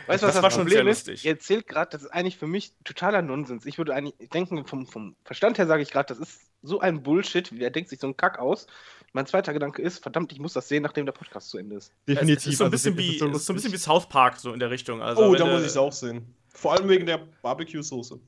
[0.06, 1.08] Weißt du, was das, das Problem ist?
[1.24, 3.66] Ihr erzählt gerade, das ist eigentlich für mich totaler Nonsens.
[3.66, 7.02] Ich würde eigentlich denken, vom, vom Verstand her sage ich gerade, das ist so ein
[7.02, 7.50] Bullshit.
[7.58, 8.66] Wer denkt sich so einen Kack aus?
[9.12, 11.92] Mein zweiter Gedanke ist, verdammt, ich muss das sehen, nachdem der Podcast zu Ende ist.
[12.08, 12.46] Definitiv.
[12.46, 14.52] Es ist so ein bisschen, also, wie, so, so ein bisschen wie South Park, so
[14.52, 15.02] in der Richtung.
[15.02, 16.34] Also, oh, da muss ich es auch sehen.
[16.48, 18.18] Vor allem wegen der Barbecue-Soße.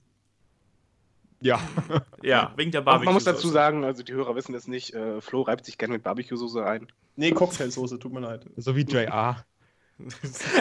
[1.40, 1.60] Ja.
[2.22, 3.06] ja, wegen der Barbecue.
[3.06, 5.94] Man muss dazu sagen, also die Hörer wissen es nicht, äh, Flo reibt sich gerne
[5.94, 6.88] mit Barbecue-Soße ein.
[7.16, 8.46] Nee, Cocktailsoße, tut mir leid.
[8.56, 9.44] So wie JR.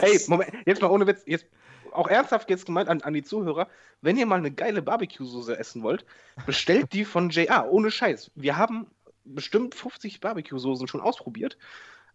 [0.01, 1.45] hey, Moment, jetzt mal ohne Witz, jetzt
[1.91, 3.67] auch ernsthaft jetzt gemeint an, an die Zuhörer,
[4.01, 6.05] wenn ihr mal eine geile Barbecue-Soße essen wollt,
[6.45, 8.31] bestellt die von JR, ohne Scheiß.
[8.35, 8.87] Wir haben
[9.25, 11.57] bestimmt 50 Barbecue-Soßen schon ausprobiert.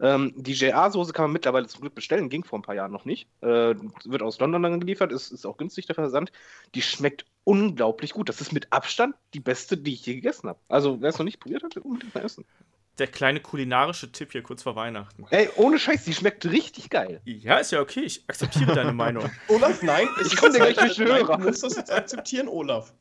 [0.01, 3.05] Ähm, die JR-Soße kann man mittlerweile zum Glück bestellen, ging vor ein paar Jahren noch
[3.05, 3.29] nicht.
[3.41, 6.31] Äh, wird aus London dann geliefert, ist, ist auch günstig der Versand.
[6.75, 8.29] Die schmeckt unglaublich gut.
[8.29, 10.61] Das ist mit Abstand die beste, die ich je gegessen habe.
[10.69, 12.45] Also, wer es noch nicht probiert hat, unbedingt mal essen.
[12.99, 15.25] Der kleine kulinarische Tipp hier kurz vor Weihnachten.
[15.31, 17.21] Ey, ohne Scheiß, die schmeckt richtig geil.
[17.25, 18.01] Ja, ist ja okay.
[18.01, 19.31] Ich akzeptiere deine Meinung.
[19.49, 20.09] Olaf, nein.
[20.25, 21.41] Ich, konnte gleich nicht hören.
[21.41, 22.93] Du musst das jetzt akzeptieren, Olaf.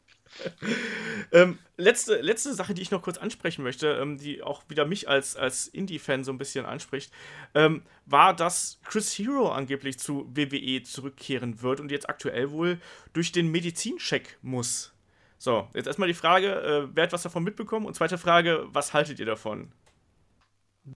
[1.31, 5.09] ähm, letzte, letzte Sache, die ich noch kurz ansprechen möchte, ähm, die auch wieder mich
[5.09, 7.11] als, als Indie-Fan so ein bisschen anspricht,
[7.55, 12.79] ähm, war, dass Chris Hero angeblich zu WWE zurückkehren wird und jetzt aktuell wohl
[13.13, 14.93] durch den Medizincheck muss.
[15.39, 17.85] So, jetzt erstmal die Frage, äh, wer hat was davon mitbekommen?
[17.85, 19.71] Und zweite Frage, was haltet ihr davon?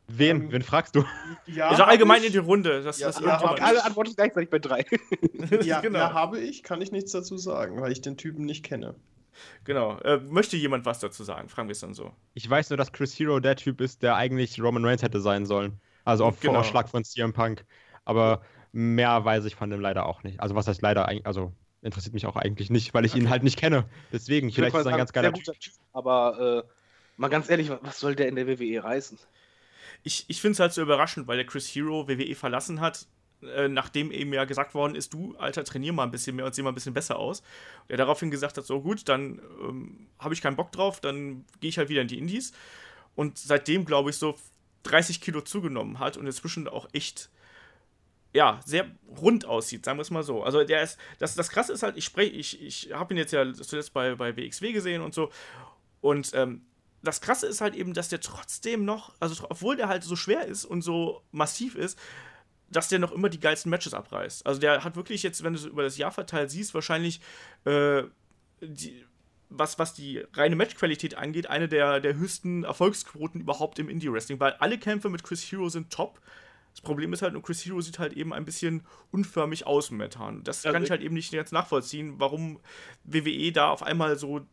[0.08, 0.44] Wen?
[0.44, 1.04] Ähm, Wen fragst du?
[1.46, 2.82] Ja, also allgemein in die Runde.
[2.82, 4.86] Das, ja, das ja, alle antworten gleichzeitig bei drei.
[5.62, 6.00] ja, genau.
[6.00, 6.64] ja, habe ich.
[6.64, 8.96] Kann ich nichts dazu sagen, weil ich den Typen nicht kenne.
[9.64, 9.98] Genau.
[10.00, 11.50] Äh, möchte jemand was dazu sagen?
[11.50, 12.12] Fragen wir es dann so.
[12.34, 15.46] Ich weiß nur, dass Chris Hero der Typ ist, der eigentlich Roman Reigns hätte sein
[15.46, 15.80] sollen.
[16.06, 16.56] Also auf genau.
[16.56, 17.66] Vorschlag von CM Punk.
[18.06, 20.40] Aber mehr weiß ich von dem leider auch nicht.
[20.40, 23.22] Also was heißt leider eigentlich, also interessiert mich auch eigentlich nicht, weil ich okay.
[23.22, 23.86] ihn halt nicht kenne.
[24.12, 25.60] Deswegen, ich vielleicht ist er ein ganz geiler typ.
[25.60, 25.74] typ.
[25.94, 26.70] Aber äh,
[27.18, 29.18] mal ganz ehrlich, was soll der in der WWE reißen?
[30.04, 33.08] Ich, ich finde es halt so überraschend, weil der Chris Hero WWE verlassen hat
[33.44, 36.54] äh, nachdem eben ja gesagt worden ist, du, Alter, trainier mal ein bisschen mehr und
[36.54, 37.40] sieh mal ein bisschen besser aus.
[37.40, 41.46] Und er daraufhin gesagt hat, so gut, dann ähm, habe ich keinen Bock drauf, dann
[41.60, 42.54] gehe ich halt wieder in die Indies.
[43.16, 44.38] Und seitdem, glaube ich, so
[44.84, 47.30] 30 Kilo zugenommen hat und inzwischen auch echt
[48.34, 50.44] ja, sehr rund aussieht, sagen wir es mal so.
[50.44, 53.34] Also der ist, das, das krasse ist halt, ich spreche, ich, ich habe ihn jetzt
[53.34, 55.32] ja zuletzt bei, bei WXW gesehen und so.
[56.00, 56.62] Und ähm,
[57.04, 60.46] das krasse ist halt eben, dass der trotzdem noch, also obwohl der halt so schwer
[60.46, 61.98] ist und so massiv ist,
[62.70, 64.46] dass der noch immer die geilsten Matches abreißt.
[64.46, 67.20] Also der hat wirklich jetzt, wenn du es über das Jahr verteilt siehst, wahrscheinlich
[67.66, 68.04] äh,
[68.62, 69.06] die,
[69.50, 74.54] was, was die reine Matchqualität angeht, eine der, der höchsten Erfolgsquoten überhaupt im Indie-Wrestling, weil
[74.54, 76.22] alle Kämpfe mit Chris Hero sind top.
[76.72, 80.44] Das Problem ist halt, nur Chris Hero sieht halt eben ein bisschen unförmig aus momentan.
[80.46, 82.62] Das kann ich halt eben nicht ganz nachvollziehen, warum
[83.04, 84.46] WWE da auf einmal so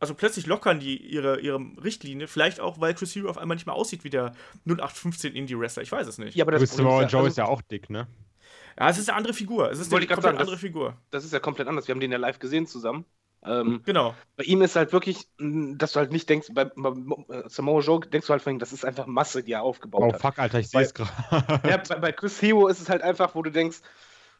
[0.00, 2.28] also plötzlich lockern die ihre, ihre Richtlinie.
[2.28, 4.34] Vielleicht auch, weil Chris Hero auf einmal nicht mehr aussieht wie der
[4.66, 5.82] 0815 Indie-Wrestler.
[5.82, 6.36] Ich weiß es nicht.
[6.36, 8.06] Ja, aber das Samoa Joe also, ist ja auch dick, ne?
[8.78, 9.70] Ja, es ist eine andere Figur.
[9.70, 10.96] Es ist eine komplett sagen, andere das, Figur.
[11.10, 11.88] Das ist ja komplett anders.
[11.88, 13.04] Wir haben den ja live gesehen zusammen.
[13.44, 14.14] Ähm, genau.
[14.36, 16.92] Bei ihm ist halt wirklich, dass du halt nicht denkst, bei, bei
[17.48, 20.12] Samoa Joe denkst du halt von ihm, das ist einfach Masse, die er aufgebaut oh,
[20.12, 20.16] hat.
[20.16, 21.12] Oh fuck, Alter, ich sehe es gerade.
[21.68, 23.78] Ja, bei, bei Chris Hero ist es halt einfach, wo du denkst,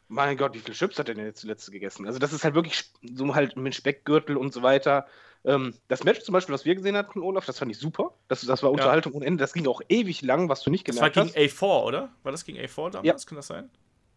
[0.09, 2.07] mein Gott, wie viele Chips hat er denn jetzt zuletzt gegessen?
[2.07, 5.07] Also das ist halt wirklich so halt mit Speckgürtel und so weiter.
[5.45, 8.13] Ähm, das Match zum Beispiel, was wir gesehen hatten, Olaf, das fand ich super.
[8.29, 9.17] Das, das war Unterhaltung ja.
[9.17, 9.43] ohne Ende.
[9.43, 11.29] Das ging auch ewig lang, was du nicht gemerkt hast.
[11.29, 12.13] Das war gegen A4, oder?
[12.23, 13.25] War das gegen A4 damals?
[13.25, 13.29] Ja.
[13.29, 13.71] Kann das sein?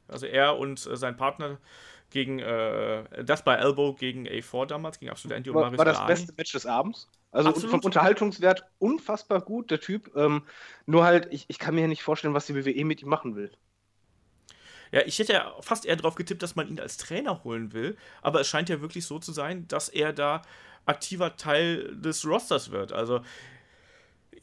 [0.07, 1.57] Also er und äh, sein Partner
[2.09, 5.97] gegen äh, das bei Elbow gegen A4 damals, gegen Absolute Andy und War, war das
[5.97, 6.13] Alani.
[6.13, 7.07] beste Match des Abends.
[7.31, 7.71] Also Absolut.
[7.71, 10.13] vom Unterhaltungswert unfassbar gut, der Typ.
[10.15, 10.43] Ähm,
[10.85, 13.51] nur halt, ich, ich kann mir nicht vorstellen, was die WWE mit ihm machen will.
[14.91, 17.95] Ja, ich hätte ja fast eher darauf getippt, dass man ihn als Trainer holen will,
[18.21, 20.41] aber es scheint ja wirklich so zu sein, dass er da
[20.85, 22.91] aktiver Teil des Rosters wird.
[22.91, 23.21] Also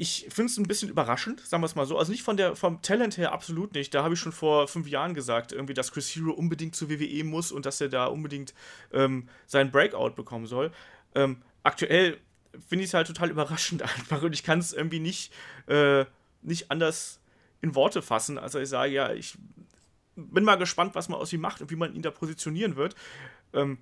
[0.00, 1.98] ich finde es ein bisschen überraschend, sagen wir es mal so.
[1.98, 3.92] Also nicht von der, vom Talent her absolut nicht.
[3.92, 7.24] Da habe ich schon vor fünf Jahren gesagt, irgendwie, dass Chris Hero unbedingt zur WWE
[7.24, 8.54] muss und dass er da unbedingt
[8.92, 10.70] ähm, seinen Breakout bekommen soll.
[11.16, 12.18] Ähm, aktuell
[12.68, 15.32] finde ich es halt total überraschend einfach und ich kann es irgendwie nicht,
[15.66, 16.04] äh,
[16.42, 17.20] nicht anders
[17.60, 19.36] in Worte fassen, als ich sage, ja, ich
[20.14, 22.94] bin mal gespannt, was man aus ihm macht und wie man ihn da positionieren wird.
[23.52, 23.78] Ähm,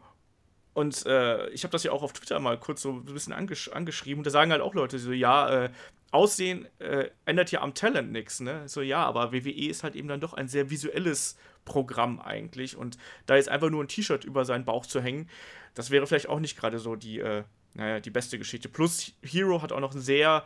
[0.76, 3.70] und äh, ich habe das ja auch auf Twitter mal kurz so ein bisschen angesch
[3.70, 4.18] angeschrieben.
[4.20, 5.70] Und da sagen halt auch Leute so, ja, äh,
[6.10, 8.68] Aussehen äh, ändert ja am Talent nichts, ne?
[8.68, 12.76] So, ja, aber WWE ist halt eben dann doch ein sehr visuelles Programm eigentlich.
[12.76, 15.30] Und da jetzt einfach nur ein T-Shirt über seinen Bauch zu hängen,
[15.72, 18.68] das wäre vielleicht auch nicht gerade so die, äh, naja, die beste Geschichte.
[18.68, 20.44] Plus Hero hat auch noch ein sehr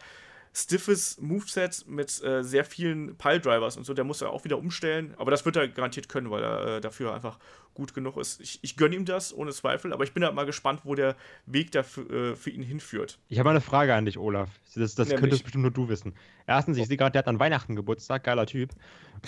[0.52, 3.94] stiffes Moveset mit äh, sehr vielen Piledrivers und so.
[3.94, 5.14] Der muss er auch wieder umstellen.
[5.16, 7.38] Aber das wird er garantiert können, weil er äh, dafür einfach
[7.74, 8.40] gut genug ist.
[8.40, 9.92] Ich, ich gönne ihm das, ohne Zweifel.
[9.92, 13.18] Aber ich bin halt mal gespannt, wo der Weg dafür äh, für ihn hinführt.
[13.28, 14.50] Ich habe eine Frage an dich, Olaf.
[14.74, 16.14] Das, das könntest bestimmt nur du wissen.
[16.46, 18.24] Erstens, ich sehe gerade, der hat an Weihnachten Geburtstag.
[18.24, 18.70] Geiler Typ.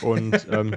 [0.03, 0.33] Und.
[0.53, 0.77] Ähm,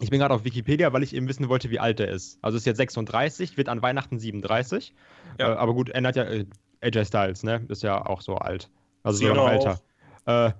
[0.00, 2.38] Ich bin gerade auf Wikipedia, weil ich eben wissen wollte, wie alt er ist.
[2.42, 4.94] Also ist jetzt 36, wird an Weihnachten 37.
[5.38, 5.52] Ja.
[5.52, 6.46] Äh, aber gut, ändert ja äh,
[6.80, 7.64] AJ Styles, ne?
[7.68, 8.70] Ist ja auch so alt.
[9.02, 9.80] Also sogar noch älter.
[10.26, 10.52] Äh,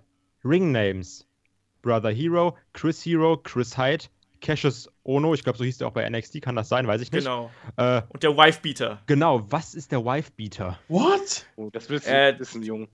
[0.45, 1.27] Ring Names.
[1.83, 4.05] Brother Hero, Chris Hero, Chris Hyde,
[4.41, 7.11] Cassius Ono, ich glaube, so hieß der auch bei NXT, kann das sein, weiß ich
[7.11, 7.25] nicht.
[7.25, 7.51] Genau.
[7.77, 9.03] Äh, Und der Wifebeater.
[9.07, 10.79] Genau, was ist der Wifebeater?
[10.89, 11.47] What?
[11.57, 12.89] Oh, das willst du äh, wissen, Jung.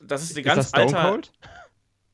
[0.00, 1.10] Das ist die ganz ist das Stone alter.
[1.10, 1.32] Cold?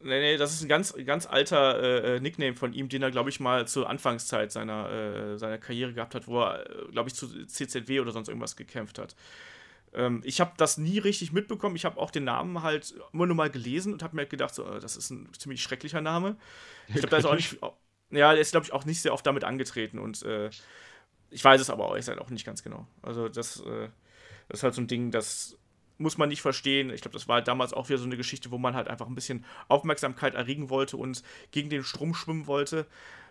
[0.00, 3.11] Nee, nee, das ist ein ganz, ganz alter äh, äh Nickname von ihm, den er,
[3.11, 7.09] glaube ich, mal zur Anfangszeit seiner, äh, seiner Karriere gehabt hat, wo er, äh, glaube
[7.09, 9.16] ich, zu CZW oder sonst irgendwas gekämpft hat.
[9.94, 11.76] Ähm, ich habe das nie richtig mitbekommen.
[11.76, 14.64] Ich habe auch den Namen halt immer nur mal gelesen und habe mir gedacht, so,
[14.66, 16.37] äh, das ist ein ziemlich schrecklicher Name.
[16.88, 17.59] Ich glaube, da ist auch nicht.
[18.11, 20.50] Ja, der ist, glaube ich, auch nicht sehr oft damit angetreten und äh,
[21.30, 22.87] ich weiß es aber auch, ich halt auch nicht ganz genau.
[23.02, 23.62] Also, das,
[24.48, 25.59] das ist halt so ein Ding, das
[25.98, 26.90] muss man nicht verstehen.
[26.90, 29.14] Ich glaube, das war damals auch wieder so eine Geschichte, wo man halt einfach ein
[29.14, 32.87] bisschen Aufmerksamkeit erregen wollte und gegen den Strom schwimmen wollte.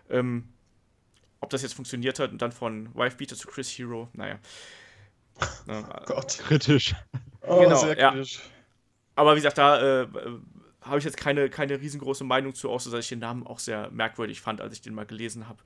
[0.09, 0.49] Ähm,
[1.39, 4.39] ob das jetzt funktioniert hat und dann von Wife Beater zu Chris Hero, naja.
[5.67, 6.39] Oh Gott.
[6.39, 6.95] Kritisch.
[7.41, 8.35] Oh, genau, sehr kritisch.
[8.35, 8.41] Ja.
[9.15, 10.07] Aber wie gesagt, da äh,
[10.81, 13.89] habe ich jetzt keine, keine riesengroße Meinung zu, außer dass ich den Namen auch sehr
[13.91, 15.59] merkwürdig fand, als ich den mal gelesen habe.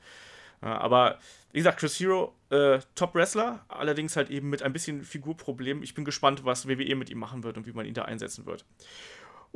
[0.61, 1.19] Aber
[1.51, 5.83] wie gesagt, Chris Hero, äh, Top-Wrestler, allerdings halt eben mit ein bisschen Figurproblem.
[5.83, 8.45] Ich bin gespannt, was WWE mit ihm machen wird und wie man ihn da einsetzen
[8.45, 8.65] wird.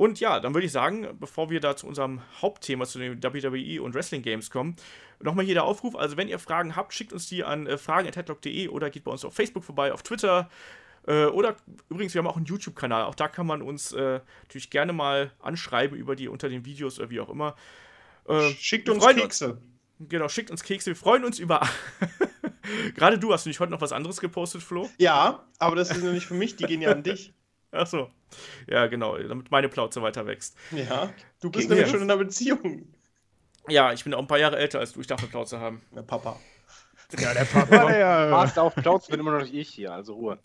[0.02, 3.80] Und ja, dann würde ich sagen, bevor wir da zu unserem Hauptthema, zu den WWE
[3.80, 4.74] und Wrestling Games kommen,
[5.20, 5.94] nochmal hier der Aufruf.
[5.94, 9.24] Also, wenn ihr Fragen habt, schickt uns die an äh, fragen.headlock.de oder geht bei uns
[9.24, 10.50] auf Facebook vorbei, auf Twitter.
[11.06, 11.54] Äh, oder
[11.88, 13.04] übrigens, wir haben auch einen YouTube-Kanal.
[13.04, 16.98] Auch da kann man uns äh, natürlich gerne mal anschreiben über die unter den Videos
[16.98, 17.54] oder wie auch immer.
[18.26, 19.52] Äh, schickt uns Kekse.
[19.52, 19.62] Uns,
[20.08, 20.90] Genau, schickt uns Kekse.
[20.90, 21.60] Wir freuen uns über.
[22.96, 24.90] Gerade du hast nicht heute noch was anderes gepostet, Flo?
[24.98, 27.32] Ja, aber das ist nur nicht für mich, die gehen ja an dich.
[27.72, 28.10] Ach so.
[28.68, 30.56] Ja, genau, damit meine Plauze weiter wächst.
[30.70, 32.86] Ja, du bist nämlich schon in einer Beziehung.
[33.68, 35.00] Ja, ich bin auch ein paar Jahre älter als du.
[35.00, 35.82] Ich darf eine Plauze haben.
[35.94, 36.38] Der Papa.
[37.18, 37.96] Ja, der Papa.
[37.96, 38.30] ja.
[38.30, 40.38] Master auf Plauze bin immer noch nicht ich hier, also Ruhe.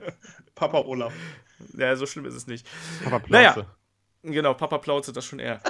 [0.54, 1.12] Papa Olaf.
[1.76, 2.66] Ja, so schlimm ist es nicht.
[3.02, 3.30] Papa Plauze.
[3.32, 3.66] Naja,
[4.22, 5.60] genau, Papa Plauze, das schon eher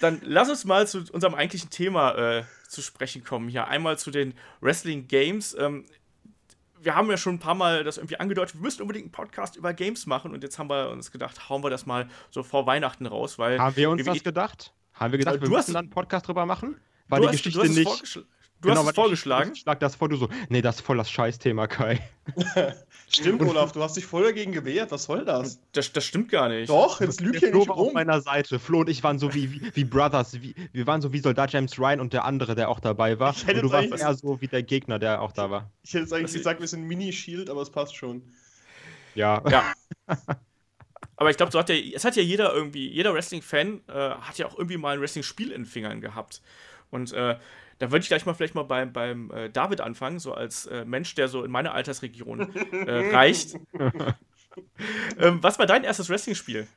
[0.00, 3.48] dann lass uns mal zu unserem eigentlichen Thema äh, zu sprechen kommen.
[3.48, 5.54] Hier einmal zu den Wrestling Games.
[5.58, 5.84] Ähm,
[6.82, 9.56] wir haben ja schon ein paar Mal das irgendwie angedeutet, wir müssen unbedingt einen Podcast
[9.56, 12.66] über Games machen und jetzt haben wir uns gedacht, hauen wir das mal so vor
[12.66, 13.58] Weihnachten raus, weil.
[13.58, 14.72] Haben wir uns das gedacht?
[14.94, 16.76] Haben wir gedacht, wir müssen dann einen Podcast drüber machen?
[17.08, 18.24] War die Geschichte nicht.
[18.60, 19.52] Du genau, hast es vorgeschlagen.
[19.54, 21.98] Ich schlag das vor, du so, nee, das ist voll das Scheißthema, Kai.
[23.08, 24.90] stimmt, Olaf, du hast dich voll dagegen gewehrt.
[24.92, 25.58] Was soll das?
[25.72, 26.68] Das, das stimmt gar nicht.
[26.68, 27.86] Doch, jetzt lügt hier nicht rum.
[27.86, 28.58] auf meiner Seite.
[28.58, 30.42] Flo und ich waren so wie, wie, wie Brothers.
[30.42, 33.34] Wie, wir waren so wie Soldat James Ryan und der andere, der auch dabei war.
[33.34, 35.70] Ich und du warst eher so wie der Gegner, der auch da war.
[35.82, 38.22] Ich hätte jetzt eigentlich gesagt, wir sind Mini-Shield, aber es passt schon.
[39.14, 39.42] Ja.
[39.48, 39.72] Ja.
[41.16, 44.36] aber ich glaube, so hat ja, es hat ja jeder irgendwie, jeder Wrestling-Fan äh, hat
[44.36, 46.42] ja auch irgendwie mal ein Wrestling-Spiel in den Fingern gehabt.
[46.90, 47.38] Und äh,
[47.80, 50.84] da würde ich gleich mal vielleicht mal beim, beim äh, David anfangen, so als äh,
[50.84, 53.56] Mensch, der so in meine Altersregion äh, reicht.
[55.18, 56.68] ähm, was war dein erstes Wrestling-Spiel?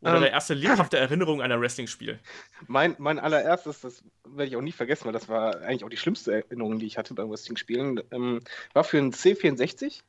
[0.00, 2.18] Oder ähm, deine erste lebhafte Erinnerung an ein Wrestling-Spiel?
[2.66, 5.96] Mein, mein allererstes, das werde ich auch nie vergessen, weil das war eigentlich auch die
[5.96, 8.40] schlimmste Erinnerung, die ich hatte beim Wrestling-Spielen, ähm,
[8.72, 10.00] war für ein C64.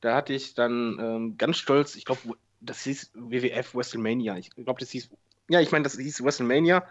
[0.00, 2.20] Da hatte ich dann ähm, ganz stolz, ich glaube,
[2.60, 4.38] das hieß WWF WrestleMania.
[4.38, 5.10] Ich glaube, das hieß,
[5.50, 6.86] ja, ich meine, das hieß WrestleMania.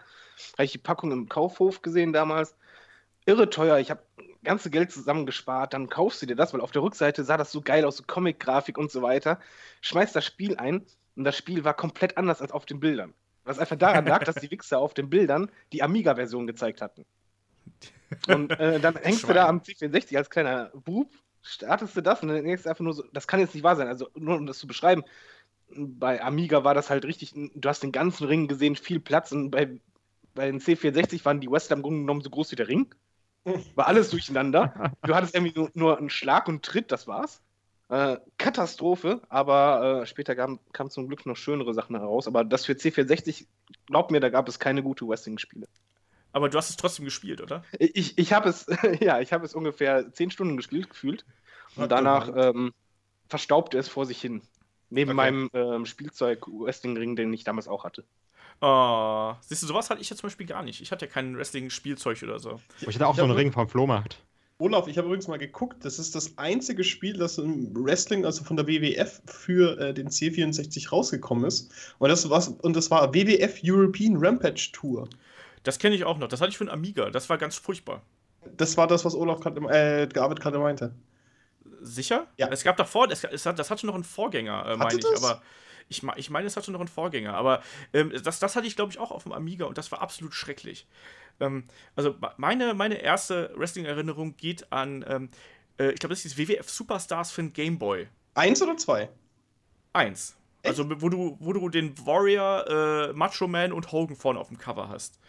[0.54, 2.56] Habe ich die Packung im Kaufhof gesehen damals.
[3.26, 3.80] Irre teuer.
[3.80, 4.04] Ich habe
[4.44, 5.74] ganze Geld zusammengespart.
[5.74, 8.04] Dann kaufst du dir das, weil auf der Rückseite sah das so geil aus, so
[8.06, 9.40] Comic-Grafik und so weiter.
[9.82, 13.14] Schmeißt das Spiel ein und das Spiel war komplett anders als auf den Bildern.
[13.44, 17.06] Was einfach daran lag, dass die Wichser auf den Bildern die Amiga-Version gezeigt hatten.
[18.28, 19.28] Und äh, dann hängst Schwein.
[19.30, 22.84] du da am C64 als kleiner Bub, startest du das und dann denkst du einfach
[22.84, 23.88] nur so, das kann jetzt nicht wahr sein.
[23.88, 25.04] Also nur um das zu beschreiben,
[25.70, 29.52] bei Amiga war das halt richtig, du hast den ganzen Ring gesehen, viel Platz und
[29.52, 29.80] bei
[30.36, 32.94] bei den C64 waren die Wrestler im Grunde genommen so groß wie der Ring.
[33.76, 34.92] War alles durcheinander.
[35.04, 37.42] Du hattest irgendwie nur, nur einen Schlag und Tritt, das war's.
[37.90, 42.28] Äh, Katastrophe, aber äh, später kamen kam zum Glück noch schönere Sachen heraus.
[42.28, 43.46] Aber das für C64,
[43.86, 45.68] glaub mir, da gab es keine gute Wrestling-Spiele.
[46.32, 47.64] Aber du hast es trotzdem gespielt, oder?
[47.78, 48.66] Ich, ich habe es,
[49.00, 51.24] ja, ich habe es ungefähr zehn Stunden gespielt gefühlt.
[51.76, 52.74] Und danach ähm,
[53.28, 54.42] verstaubte es vor sich hin.
[54.90, 55.16] Neben okay.
[55.16, 58.04] meinem ähm, Spielzeug-Wrestling-Ring, den ich damals auch hatte.
[58.62, 60.82] Oh, siehst du, sowas hatte ich ja zum Beispiel gar nicht.
[60.82, 62.60] Ich hatte ja kein Wrestling-Spielzeug oder so.
[62.82, 64.20] Ich hatte auch ich so einen Ring vom Flohmarkt.
[64.58, 68.46] Olaf, ich habe übrigens mal geguckt, das ist das einzige Spiel, das im Wrestling, also
[68.46, 71.74] von der WWF, für äh, den C64 rausgekommen ist.
[72.00, 75.10] Und das, war, und das war WWF European Rampage Tour.
[75.64, 76.30] Das kenne ich auch noch.
[76.30, 77.10] Das hatte ich für einen Amiga.
[77.10, 78.02] Das war ganz furchtbar.
[78.56, 80.94] Das war das, was Olaf gerade äh, gerade meinte.
[81.86, 82.28] Sicher?
[82.38, 82.48] Ja.
[82.50, 85.02] Es gab davor, das, das hatte noch einen Vorgänger, äh, meine ich.
[85.02, 85.24] Das?
[85.24, 85.42] Aber
[85.88, 87.62] ich, ich meine, es hatte noch einen Vorgänger, aber
[87.94, 90.34] ähm, das, das hatte ich, glaube ich, auch auf dem Amiga und das war absolut
[90.34, 90.88] schrecklich.
[91.40, 95.30] Ähm, also meine, meine erste Wrestling-Erinnerung geht an, ähm,
[95.80, 98.08] äh, ich glaube, das ist WWF Superstars für den Game Boy.
[98.34, 99.10] Eins oder zwei?
[99.94, 100.36] Eins.
[100.62, 100.80] Echt?
[100.80, 104.58] Also, wo du, wo du den Warrior, äh, Macho Man und Hogan vorne auf dem
[104.58, 105.20] Cover hast.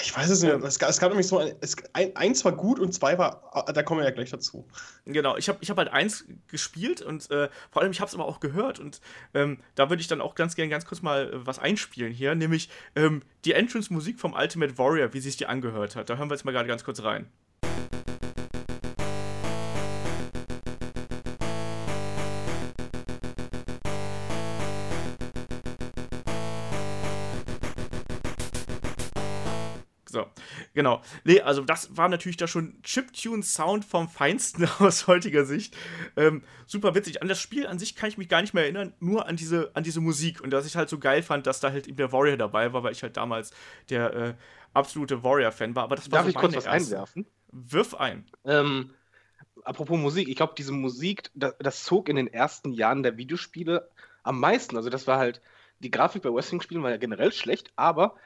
[0.00, 0.52] Ich weiß es nicht.
[0.52, 3.64] Ähm, es, es, gab nämlich so ein, es, ein, eins war gut und zwei war,
[3.72, 4.66] da kommen wir ja gleich dazu.
[5.06, 8.14] Genau, ich habe ich hab halt eins gespielt und äh, vor allem ich habe es
[8.14, 9.00] aber auch gehört und
[9.32, 12.34] ähm, da würde ich dann auch ganz gerne ganz kurz mal äh, was einspielen hier,
[12.34, 16.10] nämlich ähm, die Entrance-Musik vom Ultimate Warrior, wie sich die angehört hat.
[16.10, 17.30] Da hören wir jetzt mal gerade ganz kurz rein.
[30.76, 31.00] Genau.
[31.24, 35.74] Nee, also das war natürlich da schon Chiptune-Sound vom Feinsten aus heutiger Sicht.
[36.18, 37.22] Ähm, super witzig.
[37.22, 39.70] An das Spiel an sich kann ich mich gar nicht mehr erinnern, nur an diese,
[39.72, 40.42] an diese Musik.
[40.42, 42.82] Und dass ich halt so geil fand, dass da halt eben der Warrior dabei war,
[42.82, 43.52] weil ich halt damals
[43.88, 44.34] der äh,
[44.74, 45.84] absolute Warrior-Fan war.
[45.84, 46.94] Aber das war Darf so ich kurz was erste.
[46.94, 47.26] einwerfen?
[47.52, 48.26] Wirf ein.
[48.44, 48.90] Ähm,
[49.64, 53.88] apropos Musik, ich glaube, diese Musik, das, das zog in den ersten Jahren der Videospiele
[54.24, 54.76] am meisten.
[54.76, 55.40] Also das war halt,
[55.78, 58.16] die Grafik bei Wrestling-Spielen war ja generell schlecht, aber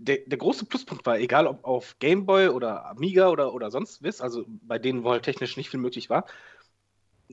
[0.00, 4.02] der, der große Pluspunkt war, egal ob auf Game Boy oder Amiga oder, oder sonst
[4.02, 6.24] was, also bei denen, wo halt technisch nicht viel möglich war,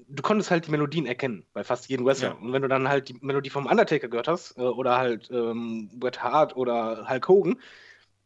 [0.08, 2.30] du konntest halt die Melodien erkennen bei fast jedem Wrestler.
[2.30, 2.36] Ja.
[2.36, 5.90] Und wenn du dann halt die Melodie vom Undertaker gehört hast, äh, oder halt ähm,
[5.94, 7.60] Bret Hart oder Hulk Hogan,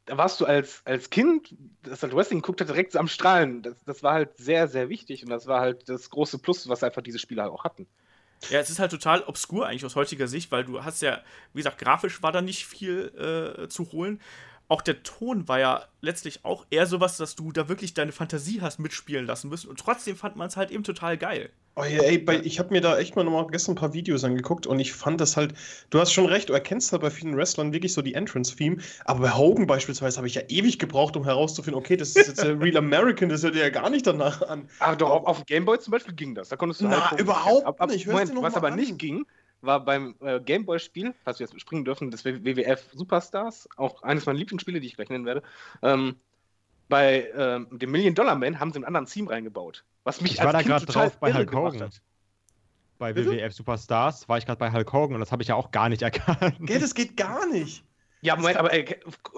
[0.06, 3.62] da warst du als, als Kind, das halt Wrestling geguckt hat, direkt am Strahlen.
[3.62, 6.84] Das, das war halt sehr, sehr wichtig und das war halt das große Plus, was
[6.84, 7.88] einfach diese Spieler auch hatten.
[8.50, 11.22] Ja, es ist halt total obskur eigentlich aus heutiger Sicht, weil du hast ja,
[11.54, 14.20] wie gesagt, grafisch war da nicht viel äh, zu holen.
[14.72, 18.62] Auch der Ton war ja letztlich auch eher sowas, dass du da wirklich deine Fantasie
[18.62, 19.70] hast mitspielen lassen müssen.
[19.70, 21.50] Und trotzdem fand man es halt eben total geil.
[21.76, 24.24] Oh ja, ey, bei, ich habe mir da echt mal nochmal gestern ein paar Videos
[24.24, 25.56] angeguckt und ich fand das halt,
[25.90, 29.20] du hast schon recht, du erkennst halt bei vielen Wrestlern wirklich so die Entrance-Theme, aber
[29.20, 32.60] bei Hogan beispielsweise habe ich ja ewig gebraucht, um herauszufinden, okay, das ist jetzt der
[32.60, 34.70] Real American, das hört ja gar nicht danach an.
[34.80, 37.66] Aber doch, auf, auf Gameboy zum Beispiel ging das, da konntest du Na, halt überhaupt
[37.66, 38.06] ab, ab, nicht.
[38.06, 38.76] Moment, was aber an.
[38.76, 39.26] nicht ging,
[39.62, 44.40] war beim äh, Gameboy-Spiel, falls wir jetzt springen dürfen, des WWF Superstars, auch eines meiner
[44.40, 45.44] Lieblingsspiele, die ich gleich nennen werde,
[45.82, 46.16] ähm,
[46.90, 49.86] bei ähm, dem Million Dollar Man haben sie einen anderen Theme reingebaut.
[50.04, 51.90] Was mich ich war da gerade drauf bei Hulk Hogan.
[52.98, 55.72] Bei WWF Superstars war ich gerade bei Hulk Hogan und das habe ich ja auch
[55.72, 56.58] gar nicht erkannt.
[56.60, 57.84] Gell, das geht gar nicht.
[58.24, 58.86] Ja, Moment, aber ey,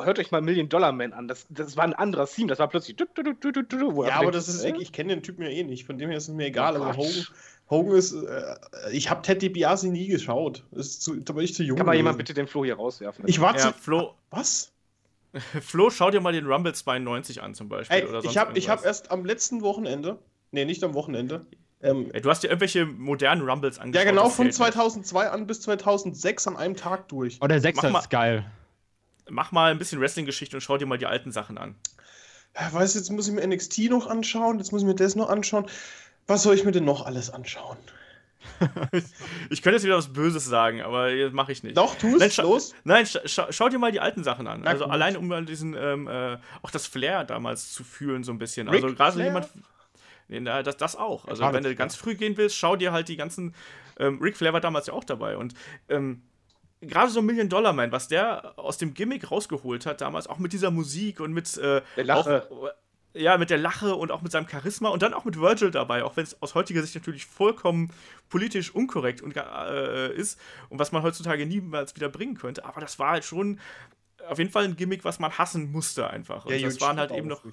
[0.04, 1.30] hört euch mal Million Dollar Man an.
[1.30, 2.50] Das, das war ein anderes Team.
[2.50, 2.98] Das war plötzlich.
[2.98, 5.86] Du, du, du, ja, aber das ist, ich, ich kenne den Typen ja eh nicht.
[5.86, 6.74] Von dem her ist es mir egal.
[6.74, 7.26] Oh, aber Hogan,
[7.70, 8.12] Hogan ist.
[8.12, 8.56] Äh,
[8.92, 10.66] ich habe Ted DiBiase nie geschaut.
[10.72, 11.78] ist zu, da war ich zu jung.
[11.78, 13.24] Kann mal jemand bitte den Flo hier rauswerfen?
[13.26, 13.74] Ich war ja, zu.
[13.74, 14.16] Flo.
[14.32, 14.74] Was?
[15.62, 17.98] Flo, schau dir mal den Rumble 92 an zum Beispiel.
[17.98, 20.20] Ey, ich habe hab erst am letzten Wochenende.
[20.52, 21.46] Nee, nicht am Wochenende.
[21.82, 24.06] Ähm, du hast dir irgendwelche modernen Rumbles angeschaut.
[24.06, 27.40] Ja, genau, von 2002 an bis 2006 an einem Tag durch.
[27.42, 28.46] Oh, der 6 ist geil.
[29.30, 31.76] Mach mal ein bisschen Wrestling-Geschichte und schau dir mal die alten Sachen an.
[32.56, 35.16] Ja, weißt du, jetzt muss ich mir NXT noch anschauen, jetzt muss ich mir das
[35.16, 35.66] noch anschauen.
[36.28, 37.78] Was soll ich mir denn noch alles anschauen?
[39.50, 41.78] ich könnte jetzt wieder was Böses sagen, aber mache ich nicht.
[41.78, 42.74] Doch, tu es, los.
[42.84, 44.62] Nein, scha schau, schau dir mal die alten Sachen an.
[44.62, 44.94] Na, also gut.
[44.94, 48.68] allein um diesen, ähm, äh, auch das Flair damals zu fühlen, so ein bisschen.
[48.68, 49.50] Rick also gerade so jemand.
[50.28, 51.26] Nee, das, das auch.
[51.26, 53.54] Also, wenn du ganz früh gehen willst, schau dir halt die ganzen.
[54.00, 55.38] Ähm, Ric Flair war damals ja auch dabei.
[55.38, 55.54] Und
[55.90, 56.22] ähm,
[56.88, 60.54] gerade so Million Dollar Man, was der aus dem Gimmick rausgeholt hat damals, auch mit
[60.54, 61.58] dieser Musik und mit.
[61.58, 62.48] Äh, der Lache.
[62.50, 62.70] Auch,
[63.16, 66.04] ja, mit der Lache und auch mit seinem Charisma und dann auch mit Virgil dabei,
[66.04, 67.92] auch wenn es aus heutiger Sicht natürlich vollkommen
[68.30, 72.66] politisch unkorrekt und, äh, ist und was man heutzutage niemals wieder bringen könnte.
[72.66, 73.60] Aber das war halt schon
[74.28, 76.46] auf jeden Fall ein Gimmick, was man hassen musste einfach.
[76.46, 77.44] Und ja, das waren halt eben noch.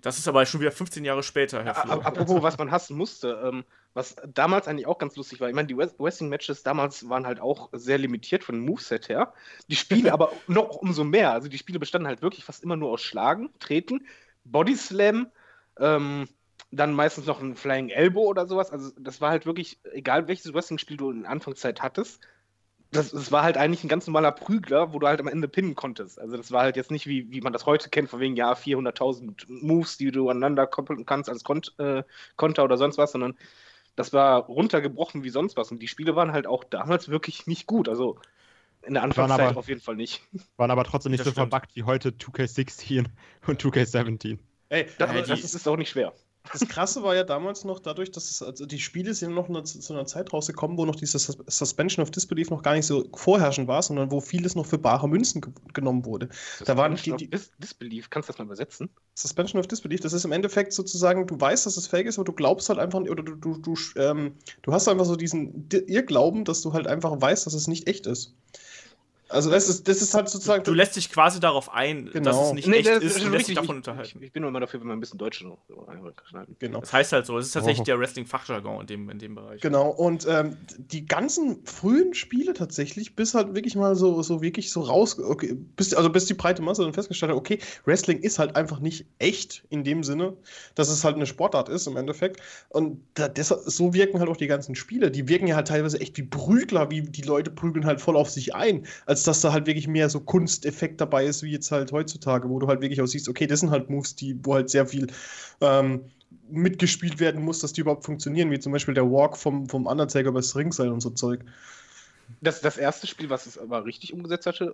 [0.00, 2.00] Das ist aber schon wieder 15 Jahre später, Herr Flo.
[2.00, 5.48] Apropos, was man hassen musste, ähm, was damals eigentlich auch ganz lustig war.
[5.48, 9.32] Ich meine, die Wrestling-Matches damals waren halt auch sehr limitiert von dem Moveset her.
[9.68, 11.32] Die Spiele aber noch umso mehr.
[11.32, 14.06] Also die Spiele bestanden halt wirklich fast immer nur aus Schlagen, Treten,
[14.44, 15.28] Bodyslam,
[15.78, 16.28] ähm,
[16.70, 18.70] dann meistens noch ein Flying Elbow oder sowas.
[18.70, 22.20] Also das war halt wirklich, egal welches Wrestling-Spiel du in Anfangszeit hattest,
[22.90, 25.74] das, das, war halt eigentlich ein ganz normaler Prügler, wo du halt am Ende pinnen
[25.74, 26.18] konntest.
[26.18, 28.52] Also das war halt jetzt nicht, wie, wie man das heute kennt, von wegen, ja,
[28.52, 32.02] 400.000 Moves, die du aneinander koppeln kannst als Kont äh,
[32.36, 33.36] Konter oder sonst was, sondern
[33.96, 35.70] das war runtergebrochen wie sonst was.
[35.70, 37.88] Und die Spiele waren halt auch damals wirklich nicht gut.
[37.88, 38.18] Also
[38.82, 40.22] in der Anfangszeit aber, auf jeden Fall nicht.
[40.56, 41.50] Waren aber trotzdem nicht das so stimmt.
[41.50, 43.06] verbuggt wie heute 2K16
[43.46, 44.38] und 2K17.
[44.70, 46.14] Ey, das, ja, das ist auch nicht schwer.
[46.52, 49.92] Das Krasse war ja damals noch dadurch, dass es, also die Spiele sind noch zu
[49.92, 53.82] einer Zeit rausgekommen, wo noch dieses Suspension of Disbelief noch gar nicht so vorherrschend war,
[53.82, 56.28] sondern wo vieles noch für bare Münzen ge genommen wurde.
[56.64, 58.88] Da waren die, die Dis Disbelief, kannst du das mal übersetzen?
[59.14, 62.24] Suspension of Disbelief, das ist im Endeffekt sozusagen, du weißt, dass es fake ist, aber
[62.24, 66.44] du glaubst halt einfach, oder du, du, du, ähm, du hast einfach so diesen Irrglauben,
[66.44, 68.34] dass du halt einfach weißt, dass es nicht echt ist.
[69.28, 70.64] Also das ist, das ist halt sozusagen.
[70.64, 72.30] Du, du lässt dich quasi darauf ein, genau.
[72.30, 74.22] dass es nicht nee, echt das ist, ist und lässt dich davon Ich, unterhalten.
[74.22, 75.58] ich bin nur immer dafür, wenn man ein bisschen Deutsch noch
[76.58, 76.80] Genau.
[76.80, 77.84] Das heißt halt so, es ist tatsächlich Oh.
[77.84, 79.60] der Wrestling-Fachjargon in dem, in dem Bereich.
[79.60, 84.70] Genau, und ähm, die ganzen frühen Spiele tatsächlich, bis halt wirklich mal so, so wirklich
[84.70, 88.38] so raus, okay, bis, also bis die breite Masse dann festgestellt hat, okay, Wrestling ist
[88.38, 90.36] halt einfach nicht echt in dem Sinne,
[90.74, 92.40] dass es halt eine Sportart ist im Endeffekt.
[92.70, 95.10] Und da, deshalb, so wirken halt auch die ganzen Spiele.
[95.10, 98.30] Die wirken ja halt teilweise echt wie Prügler, wie die Leute prügeln halt voll auf
[98.30, 98.86] sich ein,
[99.18, 102.58] als dass da halt wirklich mehr so Kunsteffekt dabei ist, wie jetzt halt heutzutage, wo
[102.58, 105.08] du halt wirklich auch siehst, okay, das sind halt Moves, die, wo halt sehr viel
[105.60, 106.04] ähm,
[106.48, 110.30] mitgespielt werden muss, dass die überhaupt funktionieren, wie zum Beispiel der Walk vom, vom Undertaker
[110.30, 111.44] bei Ringseil und so Zeug.
[112.40, 114.72] Das, das erste Spiel, was es aber richtig umgesetzt hatte,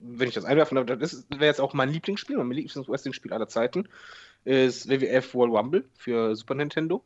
[0.00, 3.88] wenn ich das einwerfen darf, das wäre jetzt auch mein Lieblingsspiel, mein Lieblings-Wrestling-Spiel aller Zeiten,
[4.44, 7.04] ist WWF World Rumble für Super Nintendo.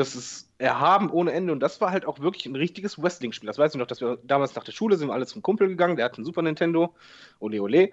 [0.00, 3.46] Das ist erhaben ohne Ende und das war halt auch wirklich ein richtiges Wrestling-Spiel.
[3.46, 5.68] Das weiß ich noch, dass wir damals nach der Schule sind wir alle zum Kumpel
[5.68, 6.94] gegangen, der hat ein Super Nintendo,
[7.38, 7.90] ole ole,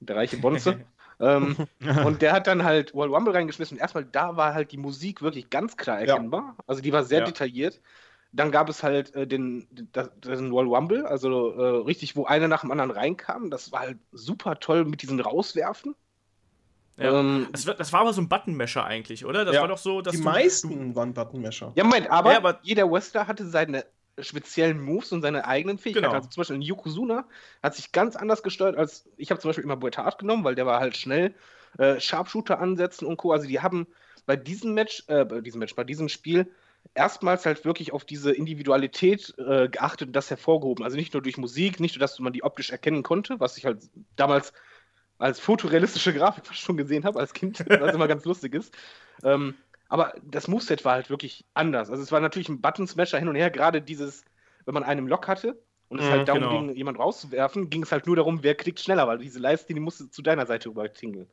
[0.00, 0.84] der reiche Bonze.
[1.20, 1.56] ähm,
[2.04, 3.76] und der hat dann halt World Rumble reingeschmissen.
[3.76, 6.14] Und erstmal da war halt die Musik wirklich ganz klar Ja.
[6.14, 6.56] erkennbar.
[6.66, 7.24] Also die war sehr Ja.
[7.26, 7.80] detailliert.
[8.32, 12.62] Dann gab es halt äh, den, den World Rumble, also äh, richtig, wo einer nach
[12.62, 13.48] dem anderen reinkam.
[13.48, 15.94] Das war halt super toll mit diesen Rauswerfen.
[16.96, 17.18] Ja.
[17.20, 19.44] Ähm, Das, war- das war aber so ein Buttonmesher eigentlich, oder?
[19.44, 19.62] Das Ja.
[19.62, 21.72] war doch so, dass die du, meisten waren Buttonmesher.
[21.74, 23.84] ja, Moment, aber, Ja, aber- jeder Wrestler hatte seine
[24.20, 26.04] speziellen Moves und seine eigenen Fähigkeiten.
[26.06, 26.14] Genau.
[26.16, 27.24] Also zum Beispiel ein Yokozuna
[27.64, 30.54] hat sich ganz anders gesteuert als ich habe zum Beispiel immer Bret Hart genommen, weil
[30.54, 31.34] der war halt schnell
[31.78, 33.32] äh, Sharpshooter ansetzen und Co.
[33.32, 33.88] Also die haben
[34.26, 36.46] bei diesem Match, äh, bei diesem Match, bei diesem Spiel
[36.94, 40.84] erstmals halt wirklich auf diese Individualität äh, geachtet und das hervorgehoben.
[40.84, 43.64] Also nicht nur durch Musik, nicht nur, dass man die optisch erkennen konnte, was ich
[43.66, 43.78] halt
[44.14, 44.52] damals
[45.24, 48.74] als fotorealistische Grafik fast schon gesehen habe als Kind, was immer ganz lustig ist.
[49.22, 49.58] Ähm,
[49.88, 51.90] aber das Moveset war halt wirklich anders.
[51.90, 54.24] Also es war natürlich ein Button-Smasher hin und her, gerade dieses,
[54.64, 56.48] wenn man einen Lock hatte und es Mhm, halt darum genau.
[56.48, 59.80] ging, jemand rauszuwerfen, ging es halt nur darum, wer klickt schneller, weil diese Leiste, die
[59.80, 61.30] musste zu deiner Seite rüber tingeln.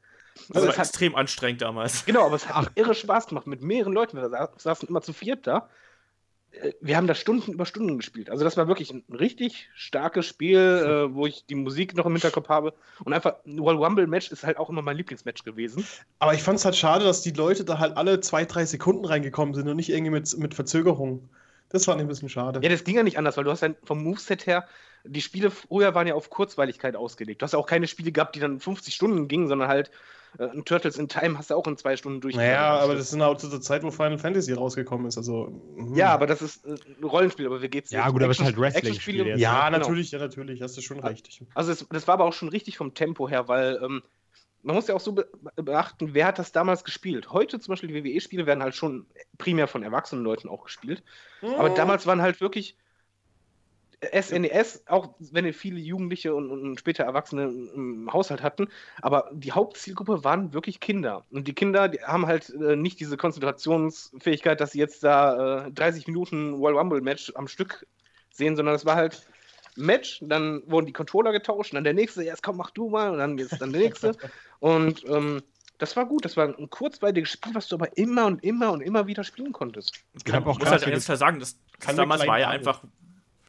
[0.50, 2.06] das Also war es hat, extrem anstrengend damals.
[2.06, 4.18] genau, aber es hat auch irre Spaß gemacht mit mehreren Leuten.
[4.18, 5.70] Wir sa- saßen immer zu viert da.
[6.52, 8.30] Äh, Wir haben da Stunden über Stunden gespielt.
[8.30, 12.14] Also das war wirklich ein richtig starkes Spiel, äh, wo ich die Musik noch im
[12.14, 12.74] Hinterkopf habe.
[13.04, 15.86] Und einfach ein World Rumble Match ist halt auch immer mein Lieblingsmatch gewesen.
[16.20, 19.06] Aber ich fand es halt schade, dass die Leute da halt alle zwei, drei Sekunden
[19.06, 21.30] reingekommen sind und nicht irgendwie mit, mit Verzögerung.
[21.70, 22.60] Das fand ich ein bisschen schade.
[22.62, 24.68] Ja, das ging ja nicht anders, weil du hast ja vom Moveset her,
[25.04, 27.42] die Spiele früher waren ja auf Kurzweiligkeit ausgelegt.
[27.42, 29.90] Du hast ja auch keine Spiele gehabt, die dann 50 Stunden gingen, sondern halt
[30.38, 32.36] äh, ein Turtles in Time hast du auch in zwei Stunden durch.
[32.36, 35.18] naja, aber das sind auch zu der Zeit, wo Final Fantasy rausgekommen ist.
[35.18, 35.96] Also, mhm.
[35.96, 38.46] Ja, aber das ist äh, ein Rollenspiel, aber wie geht's Ja, gut, aber es ist
[38.46, 39.40] halt Wrestling-Spiel jetzt.
[39.40, 39.80] Ja, Genau.
[39.80, 41.28] natürlich, ja, natürlich, hast du schon recht.
[41.28, 44.02] Ich- Also es, das war aber auch schon richtig vom Tempo her, weil ähm,
[44.64, 47.32] man muss ja auch so be beachten, wer hat das damals gespielt?
[47.32, 49.08] Heute zum Beispiel die WWE-Spiele werden halt schon
[49.38, 51.04] primär von erwachsenen Leuten auch gespielt.
[51.42, 51.76] Aber Mhm.
[51.76, 52.78] damals waren halt wirklich
[54.04, 57.44] SNES, auch wenn wir viele Jugendliche und, und später Erwachsene
[57.76, 58.68] im Haushalt hatten,
[59.02, 61.24] aber die Hauptzielgruppe waren wirklich Kinder.
[61.30, 65.72] Und die Kinder, die haben halt äh, nicht diese Konzentrationsfähigkeit, dass sie jetzt da äh,
[65.72, 67.86] 30 Minuten World Rumble Match am Stück
[68.32, 69.28] sehen, sondern es war halt
[69.76, 73.20] Match, dann wurden die Controller getauscht, dann der nächste, jetzt komm, mach du mal, und
[73.20, 74.16] dann jetzt dann der nächste.
[74.60, 75.44] und ähm,
[75.78, 78.82] das war gut, das war ein kurzweiliges Spiel, was du aber immer und immer und
[78.82, 80.04] immer wieder spielen konntest.
[80.14, 82.84] Ich auch muss halt ganz klar sagen, das, das Kann damals war ja einfach,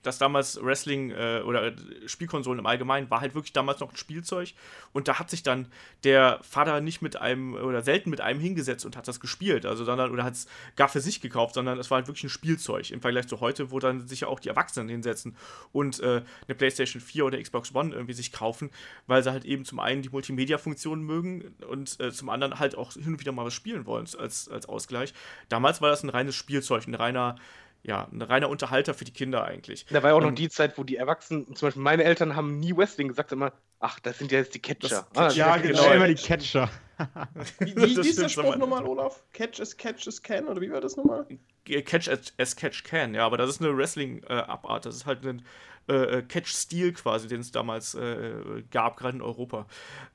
[0.03, 1.75] dass damals Wrestling äh, oder äh,
[2.07, 4.55] Spielkonsolen im Allgemeinen war halt wirklich damals noch ein Spielzeug
[4.93, 5.69] und da hat sich dann
[6.05, 9.85] der Vater nicht mit einem oder selten mit einem hingesetzt und hat das gespielt, also
[9.85, 10.47] sondern oder hat es
[10.77, 13.71] gar für sich gekauft, sondern es war halt wirklich ein Spielzeug im Vergleich zu heute,
[13.71, 15.37] wo dann sich ja auch die Erwachsenen hinsetzen
[15.73, 18.71] und äh, eine PlayStation 4 oder Xbox One irgendwie sich kaufen,
[19.07, 22.93] weil sie halt eben zum einen die Multimedia-Funktionen mögen und äh, zum anderen halt auch
[22.93, 25.15] hin und wieder mal was spielen wollen als, als Ausgleich.
[25.49, 27.37] Damals war das ein reines Spielzeug, ein reiner
[27.85, 29.87] ja, ein reiner Unterhalter für die Kinder eigentlich.
[29.91, 32.37] Da war ja auch noch Ähm, die Zeit, wo die Erwachsenen, zum Beispiel meine Eltern
[32.37, 35.07] haben nie Wrestling gesagt, immer, ach, das sind ja jetzt die Catcher.
[35.13, 35.91] Das- Ja, die genau.
[35.93, 36.71] Immer die Catcher.
[37.59, 39.23] Wie, Das wie hieß der Spruch nochmal, Olaf?
[39.33, 40.47] Catch as catch as can?
[40.47, 41.27] Oder wie war das nochmal?
[41.65, 44.87] Catch as, as Catch Can, ja, aber das ist eine Wrestling-Abart.
[44.87, 45.45] das ist halt ein
[45.89, 49.67] äh, Catch-Stil quasi, den es damals äh, gab, gerade in Europa.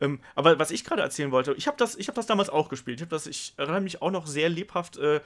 [0.01, 2.69] Ähm, aber was ich gerade erzählen wollte, ich habe das, ich hab das damals auch
[2.69, 2.99] gespielt.
[2.99, 5.21] Ich, hab das, ich erinnere mich auch noch sehr lebhaft äh,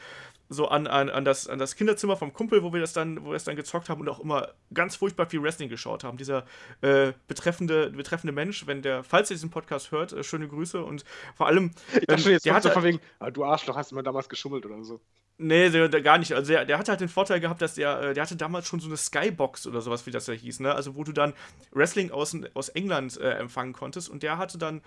[0.50, 3.28] so an, an, an, das, an das Kinderzimmer vom Kumpel, wo wir das dann, wo
[3.28, 6.18] wir das dann gezockt haben und auch immer ganz furchtbar viel Wrestling geschaut haben.
[6.18, 6.46] Dieser
[6.82, 11.06] äh, betreffende, betreffende Mensch, wenn der, falls ihr diesen Podcast hört, äh, schöne Grüße und
[11.36, 13.96] vor allem, Ich dachte ähm, jetzt der hatte- von wegen, ah, du Arschloch, hast du
[13.96, 15.00] mal damals geschummelt oder so.
[15.44, 16.34] Nee, der, gar nicht.
[16.34, 18.80] Also der, der hatte halt den Vorteil gehabt, dass der, äh, der hatte damals schon
[18.80, 20.76] so eine Skybox oder sowas, wie das ja hieß, ne?
[20.76, 21.34] Also wo du dann
[21.72, 24.82] Wrestling aus, aus England äh, empfangen konntest und der hatte dann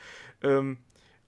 [0.45, 0.79] ähm,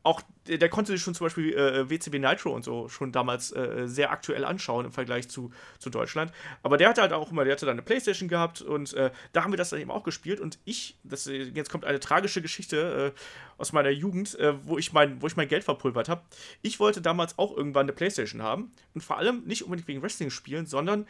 [0.07, 3.89] auch der konnte sich schon zum Beispiel äh, WCW Nitro und so schon damals äh,
[3.89, 5.51] sehr aktuell anschauen im Vergleich zu,
[5.81, 6.31] zu Deutschland.
[6.63, 9.43] Aber der hatte halt auch immer, der hatte da eine Playstation gehabt und äh, da
[9.43, 10.39] haben wir das dann eben auch gespielt.
[10.39, 13.21] Und ich, das, jetzt kommt eine tragische Geschichte äh,
[13.59, 16.23] aus meiner Jugend, äh, wo, ich mein, wo ich mein Geld verpulvert habe.
[16.63, 20.31] Ich wollte damals auch irgendwann eine Playstation haben und vor allem nicht unbedingt wegen Wrestling
[20.31, 21.07] spielen, sondern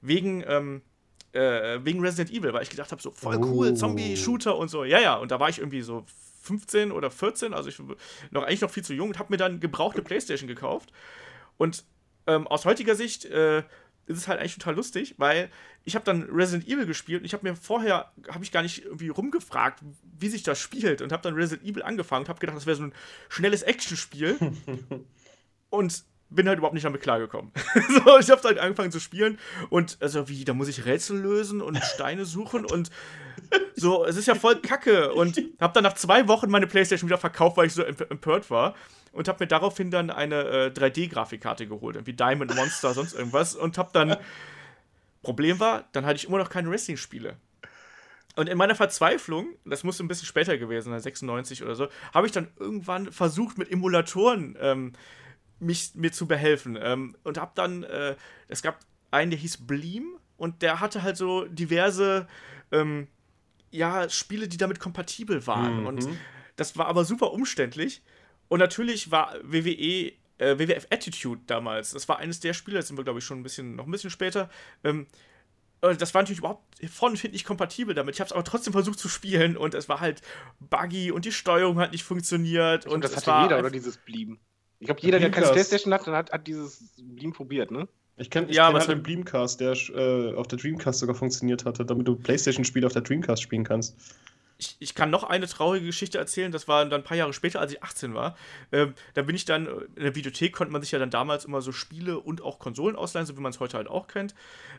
[0.00, 0.42] wegen.
[0.46, 0.82] Ähm,
[1.32, 3.74] äh, wegen Resident Evil, weil ich gedacht habe, so voll cool, oh.
[3.76, 4.82] Zombie-Shooter und so.
[4.82, 6.04] Ja, ja, und da war ich irgendwie so
[6.40, 7.78] 15 oder 14, also ich
[8.30, 10.92] noch eigentlich noch viel zu jung und habe mir dann gebrauchte Playstation gekauft.
[11.56, 11.84] Und
[12.26, 13.62] ähm, aus heutiger Sicht äh,
[14.06, 15.50] ist es halt eigentlich total lustig, weil
[15.84, 18.84] ich habe dann Resident Evil gespielt und ich habe mir vorher, habe ich gar nicht
[18.84, 19.80] irgendwie rumgefragt,
[20.18, 22.76] wie sich das spielt und habe dann Resident Evil angefangen und habe gedacht, das wäre
[22.76, 22.94] so ein
[23.28, 24.36] schnelles Actionspiel.
[25.70, 27.52] und bin halt überhaupt nicht damit klargekommen.
[27.88, 31.60] so, ich habe halt angefangen zu spielen und also wie, da muss ich Rätsel lösen
[31.60, 32.90] und Steine suchen und
[33.74, 37.18] so, es ist ja voll Kacke und habe dann nach zwei Wochen meine Playstation wieder
[37.18, 38.74] verkauft, weil ich so empört war
[39.12, 43.76] und habe mir daraufhin dann eine äh, 3D-Grafikkarte geholt, irgendwie Diamond Monster, sonst irgendwas und
[43.78, 44.16] habe dann
[45.22, 47.36] Problem war, dann hatte ich immer noch keine Wrestling-Spiele.
[48.36, 52.26] Und in meiner Verzweiflung, das muss ein bisschen später gewesen sein, 96 oder so, habe
[52.26, 54.92] ich dann irgendwann versucht, mit Emulatoren ähm,
[55.60, 56.78] mich, mir zu behelfen.
[56.80, 58.16] Ähm, und habe dann, äh,
[58.48, 58.78] es gab
[59.10, 62.26] einen, der hieß Bleem und der hatte halt so diverse,
[62.72, 63.08] ähm,
[63.70, 65.80] ja, Spiele, die damit kompatibel waren.
[65.80, 65.86] Mhm.
[65.86, 66.08] Und
[66.56, 68.02] das war aber super umständlich.
[68.48, 72.96] Und natürlich war WWE, äh, WWF Attitude damals, das war eines der Spiele, das sind
[72.96, 74.50] wir, glaube ich, schon ein bisschen, noch ein bisschen später,
[74.82, 75.06] ähm,
[75.82, 78.14] äh, das war natürlich überhaupt von und nicht kompatibel damit.
[78.14, 80.22] Ich habe es aber trotzdem versucht zu spielen und es war halt
[80.58, 82.86] buggy und die Steuerung hat nicht funktioniert.
[82.86, 84.40] Und, und das hatte jeder, oder dieses Blieben?
[84.80, 87.86] Ich glaube, jeder, der keine Playstation hat, hat, hat dieses Beam probiert, ne?
[88.16, 91.84] Ich kenne ja, kenn halt den Beamcast, der äh, auf der Dreamcast sogar funktioniert hatte,
[91.84, 93.96] damit du Playstation-Spiele auf der Dreamcast spielen kannst.
[94.58, 96.52] Ich, ich, kann noch eine traurige Geschichte erzählen.
[96.52, 98.36] Das war dann ein paar Jahre später, als ich 18 war.
[98.72, 99.66] Ähm, da bin ich dann,
[99.96, 102.94] in der Videothek konnte man sich ja dann damals immer so Spiele und auch Konsolen
[102.94, 104.34] ausleihen, so wie man es heute halt auch kennt.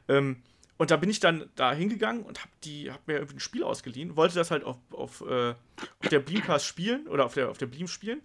[0.08, 0.43] Ähm,
[0.78, 4.16] und da bin ich dann da hingegangen und habe hab mir irgendwie ein Spiel ausgeliehen,
[4.16, 5.52] wollte das halt auf, auf, äh,
[5.99, 8.22] auf der Beamcast spielen oder auf der, auf der Beam spielen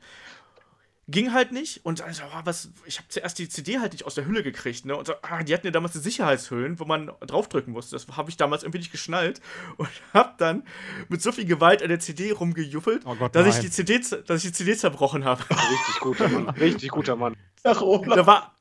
[1.09, 1.85] ging halt nicht.
[1.85, 4.85] Und also, oh, was, ich habe zuerst die CD halt nicht aus der Hülle gekriegt,
[4.85, 4.97] ne?
[4.97, 7.97] Und so, ah, die hatten ja damals die Sicherheitshüllen, wo man draufdrücken musste.
[7.97, 9.41] Das habe ich damals irgendwie nicht geschnallt
[9.77, 10.65] und habe dann
[11.09, 14.45] mit so viel Gewalt an der CD rumgejuffelt, oh Gott, dass, ich die CD, dass
[14.45, 15.43] ich die CD zerbrochen habe.
[15.51, 16.49] Richtig guter Mann.
[16.51, 17.37] Richtig guter Mann.
[17.63, 18.55] Ach, da war,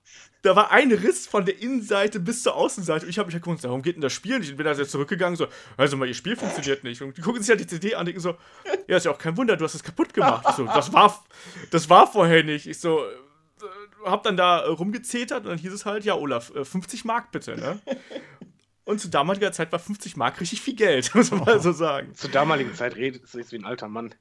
[0.45, 3.05] da war ein Riss von der Innenseite bis zur Außenseite.
[3.05, 4.51] Und ich habe mich ja gewundert, warum geht denn das Spiel nicht?
[4.51, 7.01] Und bin da jetzt zurückgegangen, so, also mal, ihr Spiel funktioniert nicht.
[7.01, 8.35] Und die gucken sich ja die CD an und denken so,
[8.87, 10.45] ja, ist ja auch kein Wunder, du hast es kaputt gemacht.
[10.49, 11.25] Ich so, das war,
[11.71, 12.67] das war vorher nicht.
[12.67, 17.03] Ich so, äh, hab dann da rumgezetert und dann hieß es halt, ja, Olaf, 50
[17.03, 17.79] äh, Mark bitte, ne?
[18.83, 22.13] Und zu damaliger Zeit war 50 Mark richtig viel Geld, muss man mal so sagen.
[22.13, 24.13] Zur damaligen Zeit redet es wie ein alter Mann.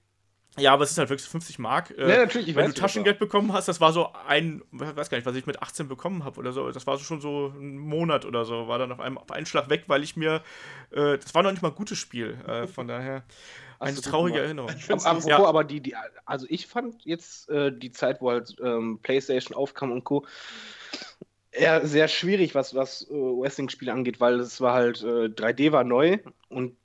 [0.56, 1.90] Ja, aber es ist halt wirklich 50 Mark.
[1.98, 2.48] Äh, ja, natürlich.
[2.48, 5.34] Ich wenn du Taschengeld bekommen hast, das war so ein, ich weiß gar nicht, was
[5.34, 6.70] ich mit 18 bekommen habe oder so.
[6.70, 8.68] Das war so schon so ein Monat oder so.
[8.68, 10.42] War dann auf, einem, auf einen Schlag weg, weil ich mir,
[10.92, 12.38] äh, das war noch nicht mal ein gutes Spiel.
[12.46, 13.24] Äh, von daher
[13.80, 14.70] eine traurige Erinnerung.
[14.70, 15.44] Apropos, ja.
[15.44, 19.90] aber die, die, also ich fand jetzt äh, die Zeit, wo halt ähm, PlayStation aufkam
[19.90, 20.24] und Co.
[21.50, 25.82] eher sehr schwierig, was, was äh, Wrestling-Spiele angeht, weil es war halt, 3D äh, war
[25.82, 26.76] neu und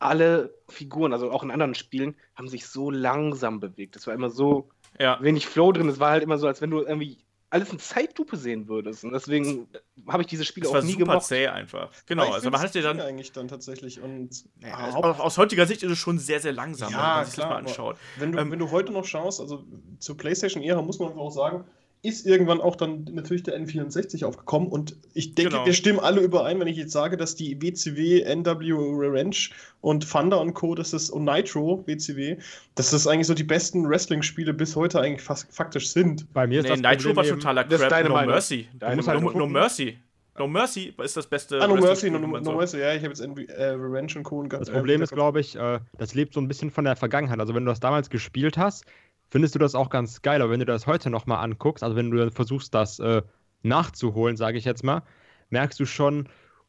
[0.00, 3.96] alle Figuren, also auch in anderen Spielen, haben sich so langsam bewegt.
[3.96, 5.18] Es war immer so ja.
[5.22, 5.88] wenig Flow drin.
[5.88, 7.18] Es war halt immer so, als wenn du irgendwie
[7.50, 9.04] alles in Zeitlupe sehen würdest.
[9.04, 9.66] Und deswegen
[10.08, 11.24] habe ich diese Spiele das auch nie gemacht.
[11.24, 11.90] zäh einfach.
[12.06, 15.90] Genau, also man hat ja dann eigentlich dann tatsächlich und ja, aus heutiger Sicht ist
[15.90, 17.96] es schon sehr sehr langsam, ja, wenn man sich klar, das mal anschaut.
[18.18, 19.64] Wenn du, ähm, wenn du heute noch schaust, also
[19.98, 21.64] zur PlayStation Ära muss man einfach auch sagen,
[22.02, 25.66] ist irgendwann auch dann natürlich der N64 aufgekommen und ich denke, genau.
[25.66, 29.50] wir stimmen alle überein, wenn ich jetzt sage, dass die WCW, NW Revenge
[29.82, 32.38] und Thunder und Co., das ist und Nitro WCW,
[32.74, 36.32] dass das eigentlich so die besten Wrestling-Spiele bis heute eigentlich fast faktisch sind.
[36.32, 38.08] Bei mir ist nee, das Nitro war totaler Crap.
[38.08, 38.68] No Mercy.
[38.80, 39.98] Halt no, no, Mercy.
[40.38, 41.60] No Mercy ist das beste.
[41.60, 44.38] Ah, No Mercy, no, no, no Mercy, ja, ich habe jetzt äh, Revenge und Co.
[44.38, 46.96] Und, das Problem äh, ist, glaube ich, äh, das lebt so ein bisschen von der
[46.96, 47.38] Vergangenheit.
[47.40, 48.86] Also, wenn du das damals gespielt hast,
[49.30, 50.42] findest du das auch ganz geil.
[50.42, 53.22] Aber wenn du das heute nochmal anguckst, also wenn du versuchst, das äh,
[53.62, 55.02] nachzuholen, sage ich jetzt mal,
[55.50, 56.28] merkst du schon,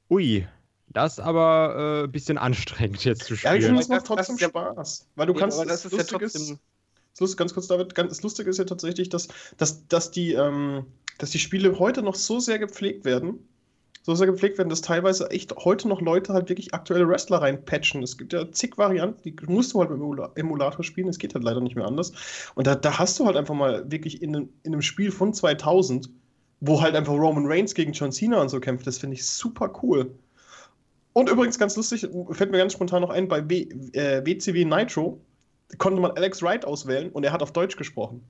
[0.09, 0.47] ui,
[0.87, 3.53] das ist aber ein äh, bisschen anstrengend jetzt zu spielen.
[3.53, 5.07] Ja, ich finde, es trotzdem das Spaß.
[5.15, 6.59] Weil du ja, kannst, das, das ist ja trotzdem...
[7.13, 10.31] Das Lustige, ganz kurz, David, ganz, das Lustige ist ja tatsächlich, dass, dass, dass, die,
[10.31, 10.85] ähm,
[11.17, 13.49] dass die Spiele heute noch so sehr gepflegt werden,
[14.03, 18.01] so sehr gepflegt werden, dass teilweise echt heute noch Leute halt wirklich aktuelle Wrestler reinpatchen.
[18.01, 21.35] Es gibt ja zig Varianten, die musst du halt mit dem Emulator spielen, es geht
[21.35, 22.11] halt leider nicht mehr anders.
[22.55, 26.09] Und da, da hast du halt einfach mal wirklich in, in einem Spiel von 2000,
[26.61, 29.71] wo halt einfach Roman Reigns gegen John Cena und so kämpft, das finde ich super
[29.83, 30.11] cool.
[31.13, 35.19] Und übrigens ganz lustig, fällt mir ganz spontan noch ein, bei w, äh, WCW Nitro
[35.77, 38.23] konnte man Alex Wright auswählen und er hat auf Deutsch gesprochen.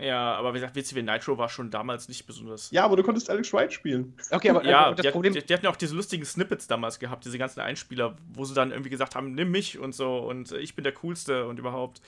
[0.00, 2.70] Ja, aber wie gesagt, WCW Nitro war schon damals nicht besonders.
[2.70, 4.14] Ja, aber du konntest Alex Wright spielen.
[4.30, 5.32] Okay, aber ja, das die, Problem.
[5.32, 8.54] Die, die, hatten ja auch diese lustigen Snippets damals gehabt, diese ganzen Einspieler, wo sie
[8.54, 12.00] dann irgendwie gesagt haben, nimm mich und so und ich bin der Coolste und überhaupt.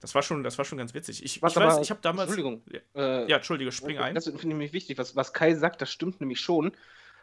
[0.00, 1.24] Das war schon, das war schon ganz witzig.
[1.24, 2.28] Ich, was, ich weiß, ich habe damals.
[2.28, 2.62] Entschuldigung.
[2.96, 4.16] Äh, ja, Entschuldige, spring ein.
[4.16, 4.98] Das finde ich nämlich wichtig.
[4.98, 6.72] Was, was Kai sagt, das stimmt nämlich schon.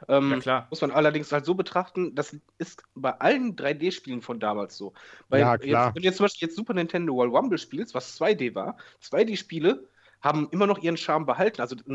[0.07, 0.67] Ähm, ja, klar.
[0.69, 4.93] Muss man allerdings halt so betrachten, das ist bei allen 3D-Spielen von damals so.
[5.27, 5.87] Bei, ja, klar.
[5.87, 8.77] Jetzt, wenn du jetzt zum Beispiel jetzt Super Nintendo World Rumble spielst, was 2D war,
[9.03, 9.87] 2D-Spiele
[10.21, 11.61] haben immer noch ihren Charme behalten.
[11.61, 11.85] Also, das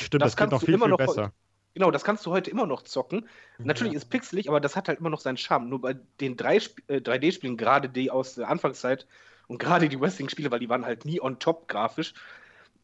[0.00, 0.98] stimmt, das, das kannst noch du viel, immer viel noch.
[0.98, 1.32] Besser.
[1.74, 3.28] Genau, das kannst du heute immer noch zocken.
[3.58, 3.64] Ja.
[3.66, 5.68] Natürlich ist pixelig, aber das hat halt immer noch seinen Charme.
[5.68, 9.06] Nur bei den 3D-Spielen, äh, gerade die aus der Anfangszeit
[9.48, 12.14] und gerade die Wrestling-Spiele, weil die waren halt nie on top grafisch,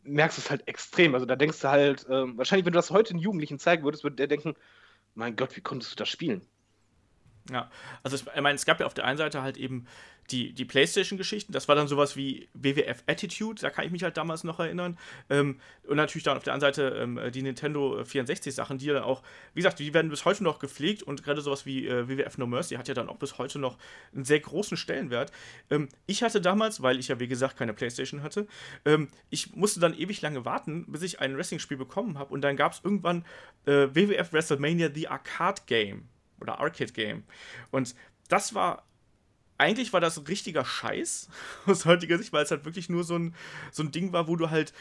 [0.03, 1.14] merkst du es halt extrem.
[1.14, 4.05] Also da denkst du halt, äh, wahrscheinlich, wenn du das heute einen Jugendlichen zeigen würdest,
[4.05, 4.55] würde der denken,
[5.14, 6.46] mein Gott, wie konntest du das spielen?
[7.51, 7.70] Ja,
[8.03, 9.86] also ich meine, es gab ja auf der einen Seite halt eben
[10.30, 14.16] die, die PlayStation-Geschichten, das war dann sowas wie WWF Attitude, da kann ich mich halt
[14.16, 14.96] damals noch erinnern.
[15.28, 19.22] Ähm, und natürlich dann auf der anderen Seite ähm, die Nintendo 64-Sachen, die dann auch,
[19.55, 22.46] wie gesagt, die werden bis heute noch gepflegt und gerade sowas wie äh, WWF No
[22.46, 23.76] Mercy hat ja dann auch bis heute noch
[24.14, 25.32] einen sehr großen Stellenwert.
[25.70, 28.46] Ähm, ich hatte damals, weil ich ja wie gesagt keine PlayStation hatte,
[28.84, 32.57] ähm, ich musste dann ewig lange warten, bis ich ein Wrestling-Spiel bekommen habe und dann
[32.57, 33.24] gab es irgendwann
[33.66, 36.09] äh, WWF WrestleMania The Arcade Game
[36.41, 37.24] oder Arcade Game.
[37.70, 37.95] Und
[38.28, 38.84] das war
[39.61, 41.28] eigentlich war das ein richtiger Scheiß
[41.66, 43.34] aus heutiger Sicht, weil es halt wirklich nur so ein,
[43.70, 44.72] so ein Ding war, wo du halt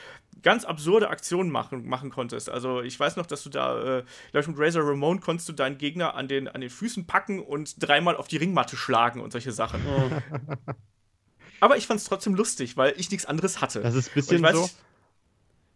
[0.41, 2.49] ganz absurde Aktionen machen, machen konntest.
[2.49, 5.53] Also ich weiß noch, dass du da, äh, glaube ich, mit Razor Ramon konntest du
[5.53, 9.31] deinen Gegner an den, an den Füßen packen und dreimal auf die Ringmatte schlagen und
[9.31, 9.81] solche Sachen.
[9.85, 10.73] Oh.
[11.59, 13.81] Aber ich fand es trotzdem lustig, weil ich nichts anderes hatte.
[13.81, 14.69] Das ist ein bisschen so.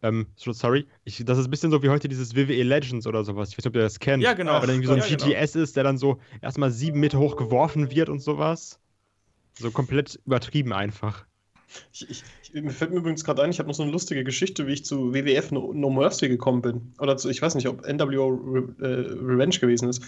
[0.03, 3.49] Ähm, sorry, ich, das ist ein bisschen so wie heute dieses WWE Legends oder sowas.
[3.49, 4.21] Ich weiß nicht, ob ihr das kennt.
[4.21, 4.61] Ja, genau.
[4.61, 5.63] Wenn irgendwie so ein ja, GTS genau.
[5.63, 8.79] ist, der dann so erstmal sieben Meter hoch geworfen wird und sowas.
[9.57, 11.25] So komplett übertrieben einfach.
[11.93, 12.23] Ich, ich,
[12.53, 14.73] ich, mir fällt mir übrigens gerade ein, ich habe noch so eine lustige Geschichte, wie
[14.73, 16.93] ich zu WWF No, no Mercy gekommen bin.
[16.99, 20.03] Oder zu, ich weiß nicht, ob NWO Re, äh, Revenge gewesen ist.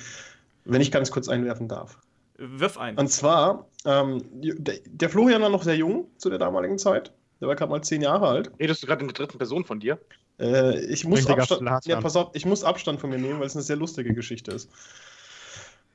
[0.66, 2.00] Wenn ich ganz kurz einwerfen darf.
[2.38, 2.98] Wirf ein.
[2.98, 7.14] Und zwar, ähm, der, der Florian war noch sehr jung zu der damaligen Zeit.
[7.42, 8.52] Der war gerade mal zehn Jahre alt.
[8.60, 10.00] Redest du gerade in der dritten Person von dir?
[10.40, 13.56] Äh, ich muss Abstand, ja, pass auf, ich muss Abstand von mir nehmen, weil es
[13.56, 14.70] eine sehr lustige Geschichte ist.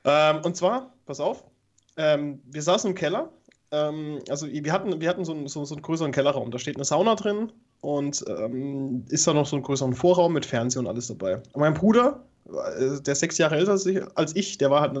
[0.03, 1.43] Ähm, und zwar, pass auf,
[1.97, 3.31] ähm, wir saßen im Keller
[3.71, 6.51] ähm, also wir hatten, wir hatten so einen, so, so einen größeren Kellerraum.
[6.51, 10.45] Da steht eine Sauna drin und ähm, ist da noch so ein größeren Vorraum mit
[10.45, 11.35] Fernseher und alles dabei.
[11.53, 13.71] Und mein Bruder, der sechs Jahre älter
[14.15, 14.95] als ich, der war halt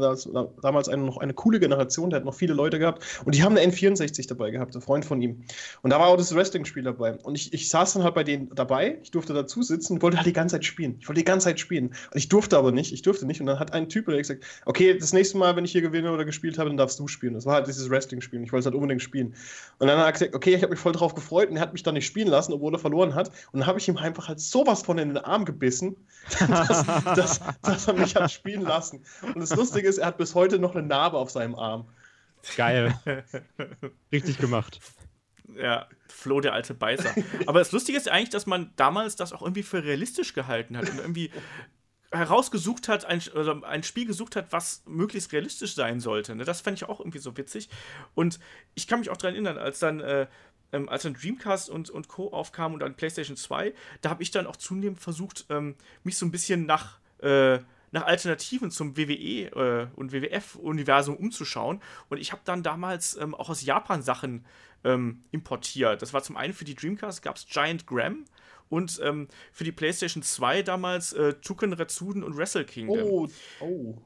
[0.61, 3.57] damals eine, noch eine coole Generation, der hat noch viele Leute gehabt und die haben
[3.57, 5.43] eine N64 dabei gehabt, ein Freund von ihm.
[5.81, 7.13] Und da war auch das Wrestling-Spiel dabei.
[7.23, 10.17] Und ich, ich saß dann halt bei denen dabei, ich durfte dazu sitzen und wollte
[10.17, 10.97] halt die ganze Zeit spielen.
[10.99, 11.87] Ich wollte die ganze Zeit spielen.
[11.87, 13.41] Und ich durfte aber nicht, ich durfte nicht.
[13.41, 16.25] Und dann hat ein Typ gesagt, okay, das nächste Mal, wenn ich hier gewinne oder
[16.25, 17.33] gespielt habe, dann darfst du spielen.
[17.33, 18.43] Das war halt dieses Wrestling-Spiel.
[18.43, 19.33] Ich wollte es halt unbedingt spielen.
[19.79, 21.73] Und dann hat er gesagt, okay, ich habe mich voll drauf gefreut und er hat
[21.73, 23.29] mich dann nicht spielen lassen, obwohl er verloren hat.
[23.51, 25.95] Und dann habe ich ihm einfach halt sowas von in den Arm gebissen,
[26.39, 26.85] dass,
[27.15, 27.30] dass,
[27.61, 29.05] dass er mich hat spielen lassen.
[29.21, 31.87] Und das Lustige ist, er hat bis heute noch eine Narbe auf seinem Arm.
[32.55, 32.97] Geil.
[34.11, 34.79] Richtig gemacht.
[35.55, 37.13] Ja, Flo, der alte Beißer.
[37.45, 40.89] Aber das Lustige ist eigentlich, dass man damals das auch irgendwie für realistisch gehalten hat
[40.89, 41.31] und irgendwie
[42.11, 46.35] herausgesucht hat, ein, also ein Spiel gesucht hat, was möglichst realistisch sein sollte.
[46.35, 46.43] Ne?
[46.43, 47.69] Das fand ich auch irgendwie so witzig.
[48.15, 48.39] Und
[48.75, 50.27] ich kann mich auch daran erinnern, als dann, äh,
[50.73, 52.31] ähm, als dann Dreamcast und, und Co.
[52.33, 56.25] aufkam und dann PlayStation 2, da habe ich dann auch zunehmend versucht, ähm, mich so
[56.25, 57.59] ein bisschen nach äh,
[57.91, 61.81] nach Alternativen zum WWE äh, und WWF-Universum umzuschauen.
[62.09, 64.45] Und ich habe dann damals ähm, auch aus Japan Sachen
[64.83, 66.01] ähm, importiert.
[66.01, 68.25] Das war zum einen für die Dreamcast gab es Giant Graham
[68.69, 72.99] und ähm, für die PlayStation 2 damals äh, Tuken Retsuden und Wrestle Kingdom.
[73.01, 73.27] Oh,
[73.59, 73.97] oh.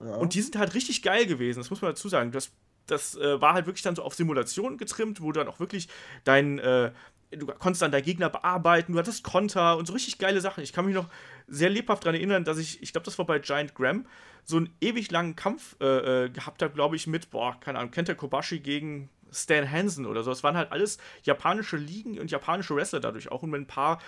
[0.00, 0.14] Ja.
[0.16, 2.32] Und die sind halt richtig geil gewesen, das muss man dazu sagen.
[2.32, 2.50] Das,
[2.86, 5.88] das äh, war halt wirklich dann so auf Simulation getrimmt, wo du dann auch wirklich
[6.24, 6.92] dein, äh,
[7.30, 10.62] du konntest dann deinen Gegner bearbeiten, du hattest Konter und so richtig geile Sachen.
[10.62, 11.08] Ich kann mich noch
[11.46, 14.06] sehr lebhaft daran erinnern, dass ich, ich glaube, das war bei Giant Graham,
[14.44, 17.92] so einen ewig langen Kampf äh, äh gehabt habe, glaube ich, mit, boah, keine Ahnung,
[17.92, 20.30] Kenta Kobashi gegen Stan Hansen oder so.
[20.30, 24.00] Es waren halt alles japanische Ligen und japanische Wrestler dadurch auch und mit ein paar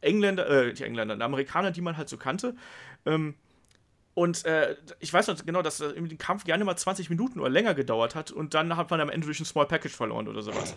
[0.00, 2.54] Engländer, äh, die Engländer, Amerikaner, die man halt so kannte.
[3.04, 3.34] Ähm,
[4.14, 7.74] und äh, ich weiß noch genau, dass der Kampf gerne mal 20 Minuten oder länger
[7.74, 10.74] gedauert hat und dann hat man am Ende durch ein Small Package verloren oder sowas.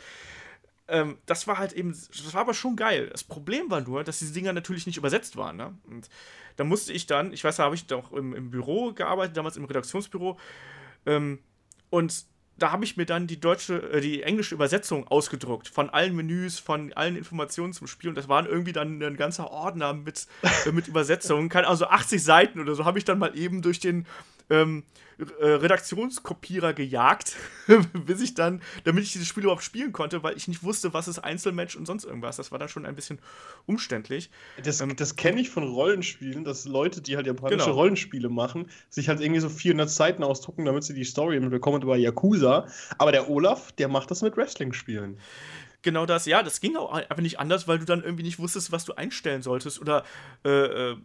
[0.88, 3.10] Ähm, das war halt eben, das war aber schon geil.
[3.12, 5.56] Das Problem war nur, dass diese Dinger natürlich nicht übersetzt waren.
[5.56, 5.78] Ne?
[5.90, 6.10] Und
[6.58, 9.56] da musste ich dann, ich weiß, da habe ich doch im, im, Büro gearbeitet, damals
[9.56, 10.38] im Redaktionsbüro.
[11.06, 11.40] Ähm,
[11.90, 12.26] und
[12.58, 16.60] da habe ich mir dann die deutsche, äh, die englische Übersetzung ausgedruckt von allen Menüs,
[16.60, 20.28] von allen Informationen zum Spiel und das waren irgendwie dann ein ganzer Ordner mit,
[20.66, 24.06] äh, mit Übersetzungen, also 80 Seiten oder so, habe ich dann mal eben durch den
[24.50, 24.84] ähm,
[25.39, 27.36] äh, Redaktionskopierer gejagt,
[28.06, 31.08] bis ich dann, damit ich dieses Spiel überhaupt spielen konnte, weil ich nicht wusste, was
[31.08, 32.38] ist Einzelmatch und sonst irgendwas.
[32.38, 33.20] Das war dann schon ein bisschen
[33.66, 34.30] umständlich.
[34.64, 37.76] Das, ähm, das kenne ich von Rollenspielen, dass Leute, die halt japanische genau.
[37.76, 41.96] Rollenspiele machen, sich halt irgendwie so 400 Seiten ausdrucken, damit sie die Story mitbekommen über
[41.96, 42.68] Yakuza.
[42.98, 45.18] Aber der Olaf, der macht das mit Wrestling-Spielen
[45.84, 46.26] genau das.
[46.26, 48.94] Ja, das ging auch einfach nicht anders, weil du dann irgendwie nicht wusstest, was du
[48.94, 50.04] einstellen solltest oder
[50.44, 50.96] äh, äh,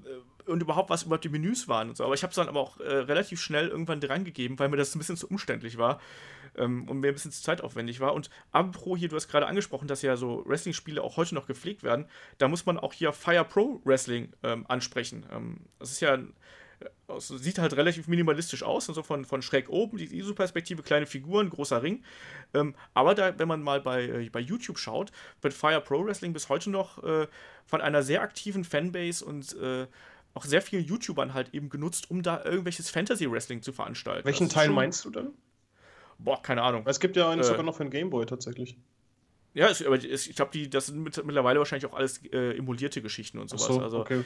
[0.48, 2.04] und überhaupt was überhaupt die Menüs waren und so.
[2.04, 4.76] Aber ich habe es dann aber auch äh, relativ schnell irgendwann dran gegeben, weil mir
[4.76, 6.00] das ein bisschen zu umständlich war
[6.56, 8.14] ähm, und mir ein bisschen zu zeitaufwendig war.
[8.14, 11.82] Und apropos hier, du hast gerade angesprochen, dass ja so Wrestling-Spiele auch heute noch gepflegt
[11.82, 12.06] werden.
[12.38, 15.26] Da muss man auch hier Fire Pro Wrestling ähm, ansprechen.
[15.32, 19.96] Ähm, das ist ja äh, sieht halt relativ minimalistisch aus, also von, von schräg oben,
[19.96, 22.04] die ISO-Perspektive, kleine Figuren, großer Ring.
[22.54, 26.32] Ähm, aber da, wenn man mal bei, äh, bei YouTube schaut, wird Fire Pro Wrestling
[26.32, 27.26] bis heute noch äh,
[27.66, 29.86] von einer sehr aktiven Fanbase und äh,
[30.38, 34.24] auch sehr vielen YouTubern halt eben genutzt, um da irgendwelches Fantasy-Wrestling zu veranstalten.
[34.24, 35.32] Welchen Teil meinst du dann?
[36.18, 36.84] Boah, keine Ahnung.
[36.86, 38.76] Es gibt ja einen äh, sogar noch für den Gameboy tatsächlich.
[39.54, 43.50] Ja, es, aber ich glaube, das sind mittlerweile wahrscheinlich auch alles äh, emulierte Geschichten und
[43.50, 43.66] sowas.
[43.66, 44.22] So, also, okay.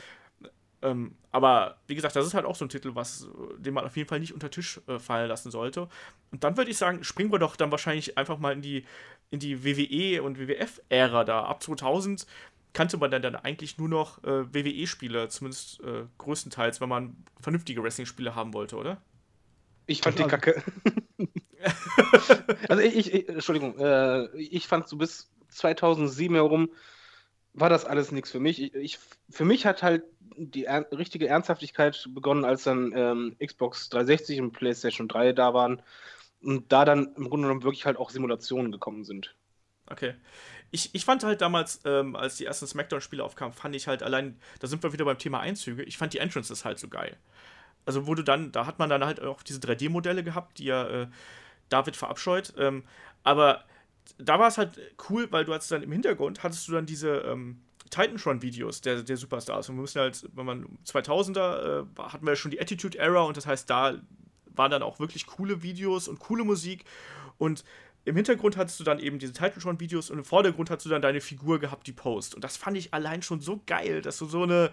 [0.82, 3.96] Ähm, aber wie gesagt, das ist halt auch so ein Titel, was, den man auf
[3.96, 5.88] jeden Fall nicht unter Tisch äh, fallen lassen sollte.
[6.32, 8.84] Und dann würde ich sagen, springen wir doch dann wahrscheinlich einfach mal in die,
[9.30, 11.44] in die WWE und WWF-Ära da.
[11.44, 12.26] Ab 2000
[12.72, 17.82] kannte man dann, dann eigentlich nur noch äh, WWE-Spiele, zumindest äh, größtenteils, wenn man vernünftige
[17.82, 19.02] Wrestling-Spiele haben wollte, oder?
[19.86, 20.62] Ich fand die Kacke.
[22.68, 26.70] also ich, ich, Entschuldigung, äh, ich fand so bis 2007 herum
[27.54, 28.62] war das alles nichts für mich.
[28.62, 28.98] Ich, ich,
[29.28, 30.04] für mich hat halt
[30.36, 35.82] die er richtige Ernsthaftigkeit begonnen, als dann ähm, Xbox 360 und PlayStation 3 da waren
[36.40, 39.34] und da dann im Grunde genommen wirklich halt auch Simulationen gekommen sind.
[39.90, 40.14] Okay
[40.72, 44.38] ich, ich fand halt damals, ähm, als die ersten Smackdown-Spiele aufkamen, fand ich halt allein,
[44.58, 47.16] da sind wir wieder beim Thema Einzüge, ich fand die Entrances halt so geil.
[47.84, 51.06] Also wurde dann, da hat man dann halt auch diese 3D-Modelle gehabt, die ja äh,
[51.68, 52.54] David verabscheut.
[52.56, 52.84] Ähm,
[53.22, 53.64] aber
[54.18, 57.18] da war es halt cool, weil du hast dann im Hintergrund, hattest du dann diese
[57.18, 57.60] ähm,
[57.90, 59.68] Titantron-Videos der, der Superstars.
[59.68, 63.36] Und wir müssen halt, wenn man 2000er, äh, hatten wir ja schon die Attitude-Era und
[63.36, 64.00] das heißt, da
[64.46, 66.84] waren dann auch wirklich coole Videos und coole Musik.
[67.36, 67.64] Und
[68.04, 71.20] im Hintergrund hattest du dann eben diese Titantron-Videos und im Vordergrund hattest du dann deine
[71.20, 72.34] Figur gehabt, die Post.
[72.34, 74.70] Und das fand ich allein schon so geil, dass du so eine,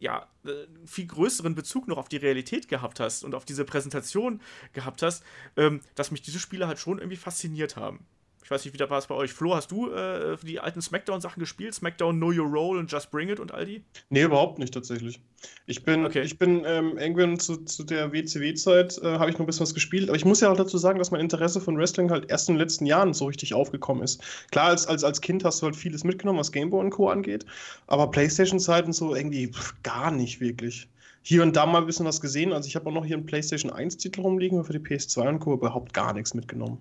[0.00, 0.50] ja, äh,
[0.84, 4.40] viel größeren Bezug noch auf die Realität gehabt hast und auf diese Präsentation
[4.72, 5.24] gehabt hast,
[5.56, 8.04] ähm, dass mich diese Spiele halt schon irgendwie fasziniert haben.
[8.42, 9.32] Ich weiß nicht, wie da war es bei euch.
[9.32, 11.74] Flo, hast du äh, die alten Smackdown-Sachen gespielt?
[11.74, 13.84] Smackdown Know Your Role und Just Bring It und all die?
[14.10, 15.20] Nee, überhaupt nicht tatsächlich.
[15.66, 16.22] Ich bin, okay.
[16.22, 19.74] ich bin ähm, irgendwann zu, zu der WCW-Zeit, äh, habe ich noch ein bisschen was
[19.74, 20.08] gespielt.
[20.08, 22.56] Aber ich muss ja auch dazu sagen, dass mein Interesse von Wrestling halt erst in
[22.56, 24.22] den letzten Jahren so richtig aufgekommen ist.
[24.50, 27.08] Klar, als, als, als Kind hast du halt vieles mitgenommen, was Gameboy und Co.
[27.10, 27.46] angeht.
[27.86, 30.88] Aber Playstation-Zeit und so irgendwie pff, gar nicht wirklich
[31.22, 32.52] hier und da mal ein bisschen was gesehen.
[32.52, 35.38] Also ich habe auch noch hier einen PlayStation 1-Titel rumliegen, aber für die PS2 und
[35.38, 35.54] Co.
[35.54, 36.78] überhaupt gar nichts mitgenommen.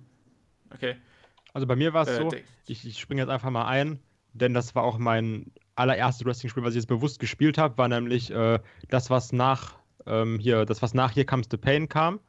[0.74, 0.95] Okay.
[1.54, 2.30] Also bei mir war es äh, so,
[2.68, 3.99] ich, ich springe jetzt einfach mal ein,
[4.34, 8.32] denn das war auch mein allererstes Wrestling-Spiel, was ich jetzt bewusst gespielt habe, war nämlich
[8.32, 9.76] äh, das, was nach
[10.06, 12.20] ähm, hier, das, was nach hier Comes the Pain kam.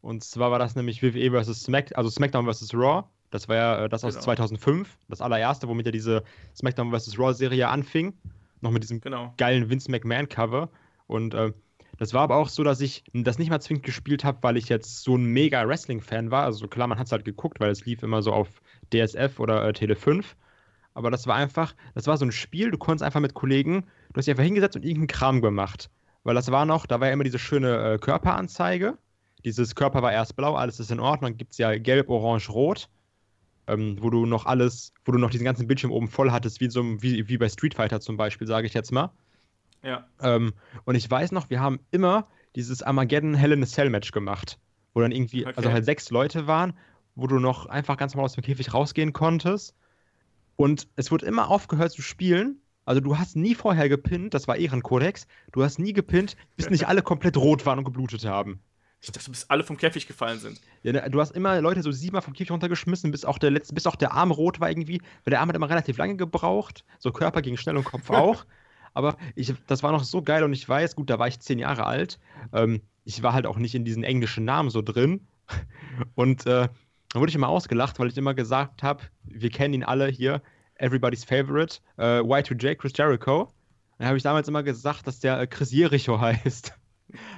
[0.00, 1.62] Und zwar war das nämlich WWE vs.
[1.62, 2.74] Smack, also SmackDown vs.
[2.74, 3.04] Raw.
[3.30, 4.24] Das war ja äh, das aus genau.
[4.24, 6.22] 2005, das allererste, womit ja diese
[6.54, 7.18] SmackDown vs.
[7.18, 8.12] Raw-Serie anfing.
[8.60, 9.32] Noch mit diesem genau.
[9.36, 10.70] geilen Vince McMahon-Cover.
[11.06, 11.52] Und äh,
[11.98, 14.68] das war aber auch so, dass ich das nicht mal zwingend gespielt habe, weil ich
[14.68, 16.44] jetzt so ein mega Wrestling-Fan war.
[16.44, 18.48] Also klar, man hat es halt geguckt, weil es lief immer so auf
[18.92, 20.36] DSF oder äh, Tele 5.
[20.94, 24.18] Aber das war einfach, das war so ein Spiel, du konntest einfach mit Kollegen, du
[24.18, 25.90] hast dich einfach hingesetzt und irgendeinen Kram gemacht.
[26.22, 28.96] Weil das war noch, da war ja immer diese schöne äh, Körperanzeige.
[29.44, 31.32] Dieses Körper war erst blau, alles ist in Ordnung.
[31.32, 32.88] Dann gibt es ja gelb, orange, rot.
[33.66, 36.68] Ähm, wo du noch alles, wo du noch diesen ganzen Bildschirm oben voll hattest, wie,
[36.68, 39.10] so, wie, wie bei Street Fighter zum Beispiel, sage ich jetzt mal.
[39.84, 40.06] Ja.
[40.20, 40.54] Ähm,
[40.84, 44.58] und ich weiß noch, wir haben immer dieses Armageddon Hell in a Cell Match gemacht,
[44.94, 45.54] wo dann irgendwie, okay.
[45.56, 46.76] also halt sechs Leute waren,
[47.14, 49.74] wo du noch einfach ganz normal aus dem Käfig rausgehen konntest.
[50.56, 52.60] Und es wurde immer aufgehört zu spielen.
[52.84, 55.26] Also du hast nie vorher gepinnt, das war Ehrenkodex.
[55.52, 58.60] Du hast nie gepinnt, bis nicht alle komplett rot waren und geblutet haben.
[59.00, 60.60] Ich dachte, bis alle vom Käfig gefallen sind.
[60.82, 63.86] Ja, du hast immer Leute so siebenmal vom Käfig runtergeschmissen, bis auch der letzte, bis
[63.86, 66.84] auch der Arm rot war irgendwie, weil der Arm hat immer relativ lange gebraucht.
[66.98, 68.46] So Körper ging schnell und Kopf auch.
[68.94, 71.58] Aber ich, das war noch so geil und ich weiß, gut, da war ich zehn
[71.58, 72.18] Jahre alt.
[72.52, 75.26] Ähm, ich war halt auch nicht in diesen englischen Namen so drin.
[76.14, 76.68] Und äh,
[77.14, 80.40] dann wurde ich immer ausgelacht, weil ich immer gesagt habe, wir kennen ihn alle hier,
[80.76, 83.52] everybody's favorite, äh, Y2J, Chris Jericho.
[83.98, 86.72] Dann habe ich damals immer gesagt, dass der äh, Chris Jericho heißt.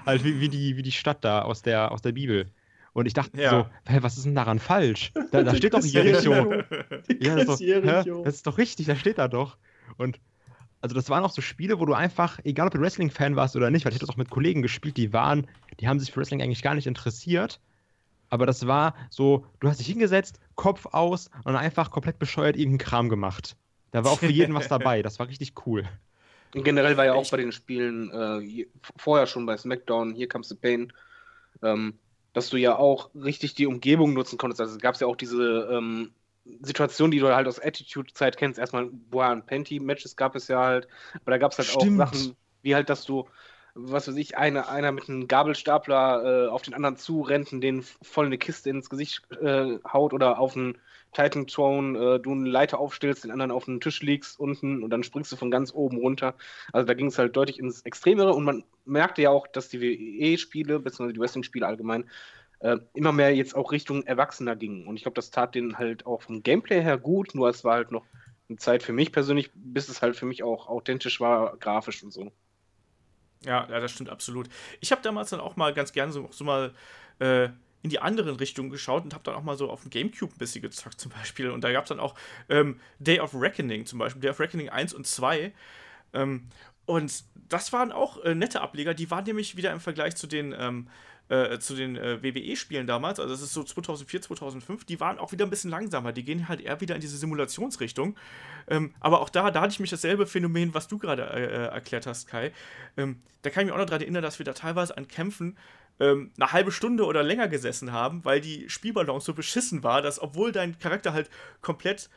[0.07, 2.51] halt wie, wie, die, wie die Stadt da aus der, aus der Bibel.
[2.93, 3.51] Und ich dachte ja.
[3.51, 5.13] so, hä, was ist denn daran falsch?
[5.33, 6.33] Da, da steht doch Jericho.
[7.21, 9.59] ja, das ist, doch, hä, das ist doch richtig, da steht da doch.
[9.99, 10.19] Und
[10.81, 13.71] also das waren auch so Spiele, wo du einfach, egal ob du Wrestling-Fan warst oder
[13.71, 15.47] nicht, weil ich habe das auch mit Kollegen gespielt, die waren,
[15.81, 17.61] die haben sich für Wrestling eigentlich gar nicht interessiert.
[18.29, 22.79] Aber das war so, du hast dich hingesetzt, Kopf aus und einfach komplett bescheuert irgendeinen
[22.79, 23.57] Kram gemacht.
[23.93, 25.03] Da war auch für jeden was dabei.
[25.03, 25.89] Das war richtig cool.
[26.55, 28.67] Und generell war ja auch bei den Spielen äh,
[28.97, 30.93] vorher schon bei SmackDown, hier Comes the Pain,
[31.63, 31.99] ähm,
[32.33, 34.61] dass du ja auch richtig die Umgebung nutzen konntest.
[34.61, 36.13] Also es gab ja auch diese ähm,
[36.61, 38.59] Situation, die du halt aus Attitude-Zeit kennst.
[38.59, 42.01] Erstmal Boa und Panty-Matches gab es ja halt, aber da gab es halt Stimmt.
[42.01, 43.29] auch Sachen, wie halt, dass du,
[43.75, 47.85] was weiß ich, eine, einer mit einem Gabelstapler äh, auf den anderen zurennt und den
[48.03, 50.79] voll eine Kiste ins Gesicht äh, haut oder auf einen
[51.13, 54.91] Titan Throne, äh, du eine Leiter aufstellst, den anderen auf einen Tisch legst unten und
[54.91, 56.35] dann springst du von ganz oben runter.
[56.73, 59.81] Also da ging es halt deutlich ins Extremere und man merkte ja auch, dass die
[59.81, 62.05] WWE-Spiele, beziehungsweise die Wrestling-Spiele allgemein,
[62.61, 64.87] äh, immer mehr jetzt auch Richtung Erwachsener gingen.
[64.87, 67.75] Und ich glaube, das tat denen halt auch vom Gameplay her gut, nur es war
[67.75, 68.05] halt noch
[68.49, 72.13] eine Zeit für mich persönlich, bis es halt für mich auch authentisch war, grafisch und
[72.13, 72.33] so.
[73.45, 74.49] Ja, ja das stimmt absolut.
[74.81, 76.73] Ich habe damals dann auch mal ganz gerne so, so mal
[77.19, 77.49] äh,
[77.83, 80.39] in die anderen Richtungen geschaut und habe dann auch mal so auf dem Gamecube ein
[80.39, 81.51] bisschen gezockt zum Beispiel.
[81.51, 82.15] Und da gab es dann auch
[82.49, 85.53] ähm, Day of Reckoning zum Beispiel, Day of Reckoning 1 und 2.
[86.13, 86.49] Ähm,
[86.87, 90.55] und das waren auch äh, nette Ableger, die waren nämlich wieder im Vergleich zu den
[90.59, 90.89] ähm,
[91.29, 95.33] äh, zu den äh, WWE-Spielen damals, also das ist so 2004, 2005, die waren auch
[95.33, 96.13] wieder ein bisschen langsamer.
[96.13, 98.17] Die gehen halt eher wieder in diese Simulationsrichtung.
[98.69, 101.67] Ähm, aber auch da, da hatte ich mich dasselbe Phänomen, was du gerade äh, äh,
[101.67, 102.53] erklärt hast, Kai.
[102.97, 105.57] Ähm, da kann ich mich auch noch daran erinnern, dass wir da teilweise an Kämpfen
[105.99, 110.21] ähm, eine halbe Stunde oder länger gesessen haben, weil die Spielbalance so beschissen war, dass
[110.21, 111.31] obwohl dein Charakter halt
[111.61, 112.09] komplett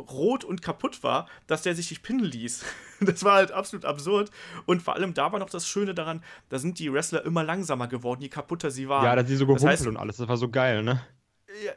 [0.00, 2.64] rot und kaputt war, dass der sich nicht pinnen ließ.
[3.02, 4.30] Das war halt absolut absurd.
[4.66, 7.88] Und vor allem da war noch das Schöne daran, da sind die Wrestler immer langsamer
[7.88, 9.06] geworden, je kaputter sie waren.
[9.06, 11.00] Ja, dass sie so gehumpelt das heißt, und alles, das war so geil, ne?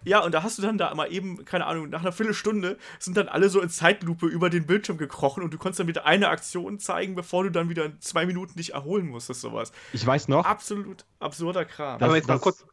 [0.04, 3.18] Ja, und da hast du dann da mal eben, keine Ahnung, nach einer Viertelstunde sind
[3.18, 6.30] dann alle so in Zeitlupe über den Bildschirm gekrochen und du konntest dann wieder eine
[6.30, 9.72] Aktion zeigen, bevor du dann wieder zwei Minuten dich erholen musstest, sowas.
[9.92, 10.46] Ich weiß noch.
[10.46, 12.00] Absolut absurder Kram.
[12.00, 12.66] Das, Aber jetzt mal kurz.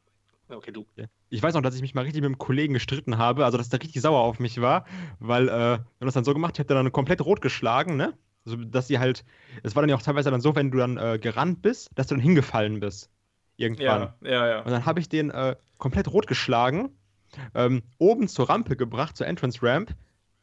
[0.51, 0.87] Okay, du.
[1.29, 3.69] Ich weiß noch, dass ich mich mal richtig mit einem Kollegen gestritten habe, also dass
[3.69, 4.85] der richtig sauer auf mich war,
[5.19, 8.15] weil, äh, wir haben das dann so gemacht, ich habe dann komplett rot geschlagen, ne?
[8.45, 9.25] Also, dass sie halt,
[9.63, 12.07] es war dann ja auch teilweise dann so, wenn du dann äh, gerannt bist, dass
[12.07, 13.11] du dann hingefallen bist.
[13.57, 14.15] Irgendwann.
[14.23, 14.59] Ja, ja, ja.
[14.61, 16.91] Und dann habe ich den äh, komplett rot geschlagen,
[17.55, 19.95] ähm, oben zur Rampe gebracht, zur Entrance Ramp,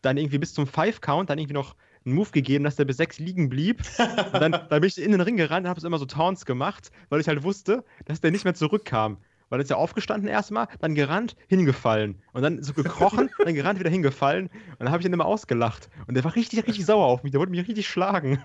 [0.01, 2.97] dann irgendwie bis zum Five Count, dann irgendwie noch einen Move gegeben, dass der bis
[2.97, 3.82] sechs liegen blieb.
[3.97, 6.45] Und dann, dann bin ich in den Ring gerannt und habe es immer so Taunts
[6.45, 9.18] gemacht, weil ich halt wusste, dass der nicht mehr zurückkam.
[9.50, 12.22] Weil ist ja aufgestanden erstmal, dann gerannt, hingefallen.
[12.34, 14.48] Und dann so gekrochen, dann gerannt, wieder hingefallen.
[14.48, 15.89] Und dann habe ich ihn immer ausgelacht.
[16.08, 17.32] Und der war richtig, richtig sauer auf mich.
[17.32, 18.43] Der wollte mich richtig schlagen.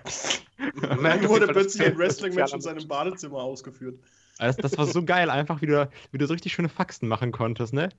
[0.81, 0.99] Dann
[1.29, 3.99] wurde plötzlich ein Wrestling-Match in seinem Badezimmer ausgeführt.
[4.37, 7.07] Also das, das war so geil, einfach wie du, wie du so richtig schöne Faxen
[7.07, 7.89] machen konntest, ne?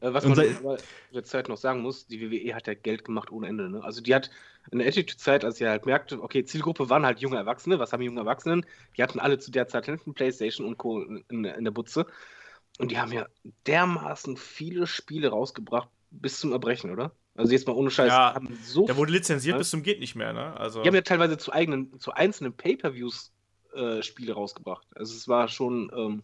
[0.00, 0.78] Äh, was man in
[1.14, 3.68] der Zeit noch sagen muss, die WWE hat ja Geld gemacht ohne Ende.
[3.68, 3.82] Ne?
[3.82, 4.30] Also die hat
[4.70, 7.78] in der Attitude-Zeit, als sie halt merkte, okay, Zielgruppe waren halt junge Erwachsene.
[7.78, 8.66] Was haben die jungen Erwachsenen?
[8.96, 11.02] Die hatten alle zu der Zeit hinten Playstation und Co.
[11.02, 12.06] in, in der Butze.
[12.78, 13.26] Und die haben ja
[13.66, 17.12] dermaßen viele Spiele rausgebracht bis zum Erbrechen, oder?
[17.34, 18.08] Also jetzt mal ohne Scheiß.
[18.08, 19.58] Ja, haben so der wurde lizenziert ja?
[19.58, 20.58] bis zum geht nicht mehr, ne?
[20.58, 23.32] Also die haben ja teilweise zu eigenen, zu einzelnen Pay-per-Views
[23.74, 24.86] äh, Spiele rausgebracht.
[24.94, 26.22] Also es war schon ähm,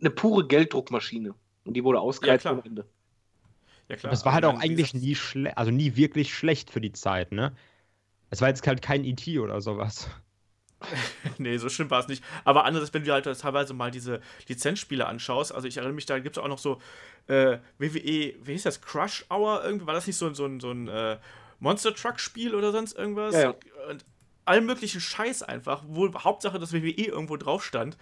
[0.00, 1.34] eine pure Gelddruckmaschine.
[1.66, 2.86] Und die wurde ausgereizt ja, ohne Ende.
[3.88, 4.10] Ja, klar.
[4.10, 7.54] Das war halt auch eigentlich nie schlecht, also nie wirklich schlecht für die Zeit, ne?
[8.30, 9.38] Es war jetzt halt kein E.T.
[9.38, 10.08] oder sowas.
[11.38, 12.24] nee, so schlimm war es nicht.
[12.44, 16.18] Aber andererseits, wenn du halt teilweise mal diese Lizenzspiele anschaust, also ich erinnere mich, da
[16.18, 16.80] gibt es auch noch so
[17.28, 19.86] äh, WWE, wie hieß das, Crush Hour irgendwie?
[19.86, 21.18] War das nicht so, so, so ein äh,
[21.60, 23.34] Monster Truck Spiel oder sonst irgendwas?
[23.34, 23.54] Ja, ja.
[23.90, 24.04] Und
[24.44, 27.96] allen möglichen Scheiß einfach, wo Hauptsache, dass WWE irgendwo drauf stand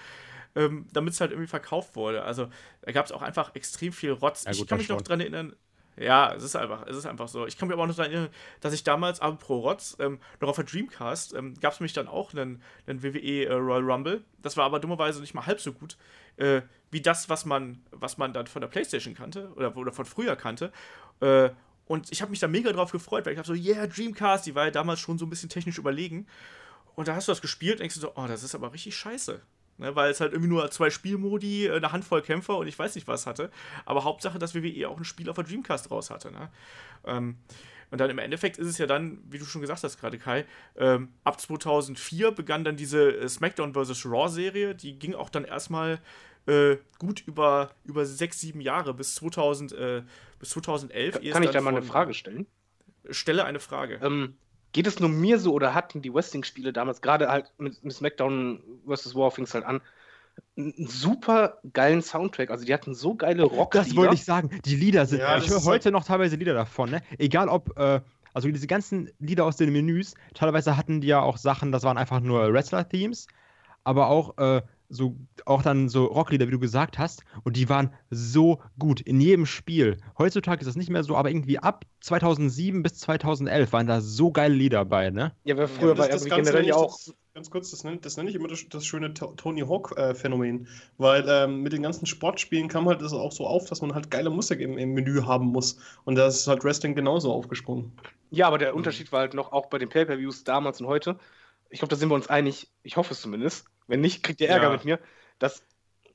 [0.55, 2.23] ähm, damit es halt irgendwie verkauft wurde.
[2.23, 2.49] Also
[2.83, 4.45] da gab es auch einfach extrem viel Rotz.
[4.45, 5.55] Ja, ich kann mich noch dran erinnern,
[5.97, 7.47] ja, es ist einfach, es ist einfach so.
[7.47, 8.31] Ich kann mich aber auch noch daran erinnern,
[8.61, 11.93] dass ich damals, aber pro Rotz, ähm, noch auf der Dreamcast, ähm, gab es mich
[11.93, 14.25] dann auch einen, einen WWE äh, Royal Rumble.
[14.43, 15.97] Das war aber dummerweise nicht mal halb so gut
[16.37, 20.05] äh, wie das, was man, was man dann von der Playstation kannte oder, oder von
[20.05, 20.73] früher kannte.
[21.21, 21.51] Äh,
[21.87, 24.55] und ich habe mich da mega drauf gefreut, weil ich habe so, yeah, Dreamcast, die
[24.55, 26.27] war ja damals schon so ein bisschen technisch überlegen.
[26.95, 28.97] Und da hast du das gespielt und denkst du so, oh, das ist aber richtig
[28.97, 29.43] scheiße.
[29.77, 32.95] Ne, weil es halt irgendwie nur zwei Spielmodi, äh, eine Handvoll Kämpfer und ich weiß
[32.95, 33.51] nicht was hatte.
[33.85, 36.31] Aber Hauptsache, dass WWE auch ein Spiel auf der Dreamcast raus hatte.
[36.31, 36.49] Ne?
[37.05, 37.37] Ähm,
[37.91, 40.45] und dann im Endeffekt ist es ja dann, wie du schon gesagt hast gerade, Kai,
[40.77, 44.07] ähm, ab 2004 begann dann diese äh, SmackDown vs.
[44.07, 44.75] Raw-Serie.
[44.75, 46.01] Die ging auch dann erstmal
[46.47, 50.03] äh, gut über, über sechs, sieben Jahre bis, 2000, äh,
[50.39, 51.15] bis 2011.
[51.15, 52.47] Kann, kann ich da mal eine Frage stellen?
[53.11, 54.01] Stelle eine Frage.
[54.03, 54.37] Ähm,
[54.75, 58.61] Geht es nur mir so oder hatten die Wrestling-Spiele damals, gerade halt mit, mit SmackDown
[58.87, 59.15] vs.
[59.15, 59.81] War fing es halt an,
[60.57, 62.51] einen super geilen Soundtrack.
[62.51, 64.51] Also die hatten so geile rock Das wollte ich sagen.
[64.67, 65.21] Die Lieder sind.
[65.21, 66.91] Ja, ich höre heute noch teilweise Lieder davon.
[66.91, 67.03] Ne?
[67.19, 68.01] Egal ob äh,
[68.35, 71.97] Also diese ganzen Lieder aus den Menüs, teilweise hatten die ja auch Sachen, das waren
[71.97, 73.29] einfach nur Wrestler-Themes,
[73.85, 75.17] aber auch äh, so
[75.47, 79.47] auch dann so Rocklieder, wie du gesagt hast, und die waren so gut in jedem
[79.47, 79.99] Spiel.
[80.19, 84.31] Heutzutage ist das nicht mehr so, aber irgendwie ab 2007 bis 2011 waren da so
[84.31, 85.33] geile Lieder bei, ne?
[85.45, 86.97] Ja, aber früher ja, war das generell ja auch.
[86.97, 90.69] Das, ganz kurz, das nenne, das nenne ich immer das, das schöne Tony Hawk-Phänomen,
[90.99, 94.11] weil ähm, mit den ganzen Sportspielen kam halt das auch so auf, dass man halt
[94.11, 95.79] geile Musik im, im Menü haben muss.
[96.05, 97.93] Und da ist halt Wrestling genauso aufgesprungen.
[98.31, 101.19] Ja, aber der Unterschied war halt noch auch bei den Pay-Per-Views damals und heute.
[101.71, 104.49] Ich glaube, da sind wir uns einig, ich hoffe es zumindest, wenn nicht, kriegt ihr
[104.49, 104.73] Ärger ja.
[104.73, 104.99] mit mir.
[105.39, 105.63] Dass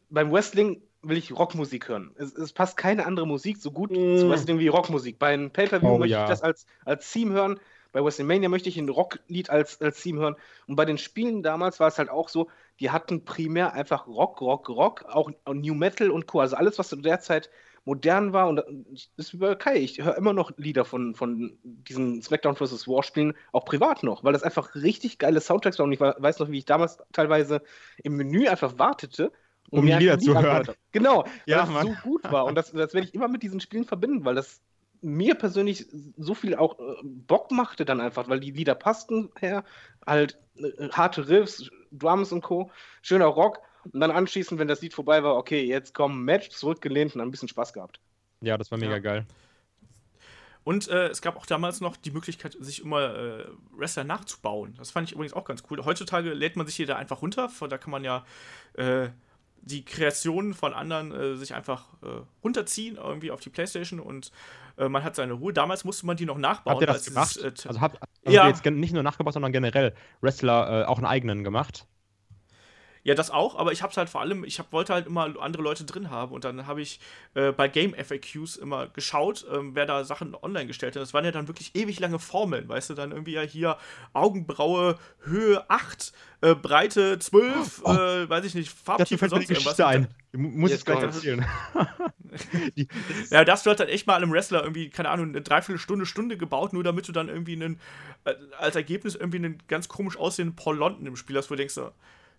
[0.10, 2.12] beim Wrestling will ich Rockmusik hören.
[2.18, 4.18] Es, es passt keine andere Musik so gut mm.
[4.18, 5.18] zu Wrestling wie Rockmusik.
[5.20, 6.24] Bei einem Pay-Per-View oh, möchte ja.
[6.24, 7.60] ich das als, als Theme hören.
[7.92, 10.36] Bei WrestleMania möchte ich ein Rocklied als, als Theme hören.
[10.68, 12.50] Und bei den Spielen damals war es halt auch so,
[12.80, 16.40] die hatten primär einfach Rock, Rock, Rock, auch New Metal und Co.
[16.40, 17.50] Also alles, was zu der Zeit
[17.90, 18.48] modern war.
[18.48, 19.78] Und das ist über Kai.
[19.78, 22.88] Ich höre immer noch Lieder von, von diesen SmackDown vs.
[22.88, 25.88] War Spielen, auch privat noch, weil das einfach richtig geile Soundtracks waren.
[25.88, 27.64] Und ich weiß noch, wie ich damals teilweise
[28.04, 29.32] im Menü einfach wartete.
[29.72, 30.68] Um, um die Lieder zu hören.
[30.92, 32.46] Genau, ja, weil das so gut war.
[32.46, 34.62] Und das, das werde ich immer mit diesen Spielen verbinden, weil das
[35.02, 35.88] mir persönlich
[36.18, 39.64] so viel auch äh, Bock machte dann einfach, weil die Lieder passten her,
[40.06, 42.72] halt äh, harte Riffs, Drums und Co.,
[43.02, 47.16] schöner Rock und dann anschließend, wenn das Lied vorbei war, okay, jetzt kommen Match, zurückgelehnt
[47.16, 48.00] und dann ein bisschen Spaß gehabt.
[48.42, 49.00] Ja, das war mega ja.
[49.00, 49.26] geil.
[50.64, 54.76] Und äh, es gab auch damals noch die Möglichkeit, sich immer äh, Wrestler nachzubauen.
[54.78, 55.84] Das fand ich übrigens auch ganz cool.
[55.84, 57.50] Heutzutage lädt man sich hier da einfach runter.
[57.70, 58.26] Da kann man ja
[58.74, 59.10] äh,
[59.62, 64.32] die Kreationen von anderen äh, sich einfach äh, runterziehen, irgendwie auf die Playstation und
[64.78, 65.54] äh, man hat seine Ruhe.
[65.54, 66.74] Damals musste man die noch nachbauen.
[66.74, 67.36] Habt ihr das gemacht?
[67.36, 68.48] Dieses, also habt also ja.
[68.48, 71.88] jetzt nicht nur nachgebaut, sondern generell Wrestler auch einen eigenen gemacht?
[73.10, 75.34] Ja, das auch, aber ich habe es halt vor allem, ich hab, wollte halt immer
[75.40, 77.00] andere Leute drin haben und dann habe ich
[77.34, 81.02] äh, bei Game FAQs immer geschaut, ähm, wer da Sachen online gestellt hat.
[81.02, 83.78] Das waren ja dann wirklich ewig lange Formeln, weißt du, dann irgendwie ja hier
[84.14, 89.80] Augenbraue Höhe 8, äh, Breite 12, oh, äh, weiß ich nicht, Farbtiefe sonst irgendwas.
[89.80, 90.08] Ein.
[90.32, 91.44] Muss ich gleich erzählen.
[93.32, 96.74] ja, das du halt echt mal einem Wrestler irgendwie, keine Ahnung, eine Dreiviertelstunde, Stunde gebaut,
[96.74, 97.80] nur damit du dann irgendwie einen,
[98.26, 101.58] äh, als Ergebnis irgendwie einen ganz komisch aussehenden Paul London im Spiel hast, wo du
[101.58, 101.92] denkst so,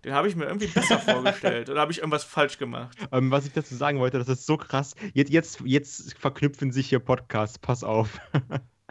[0.04, 1.68] den habe ich mir irgendwie besser vorgestellt.
[1.70, 2.96] Oder habe ich irgendwas falsch gemacht?
[3.12, 4.94] Ähm, was ich dazu sagen wollte, das ist so krass.
[5.14, 7.58] Jetzt, jetzt, jetzt verknüpfen sich hier Podcasts.
[7.58, 8.20] Pass auf.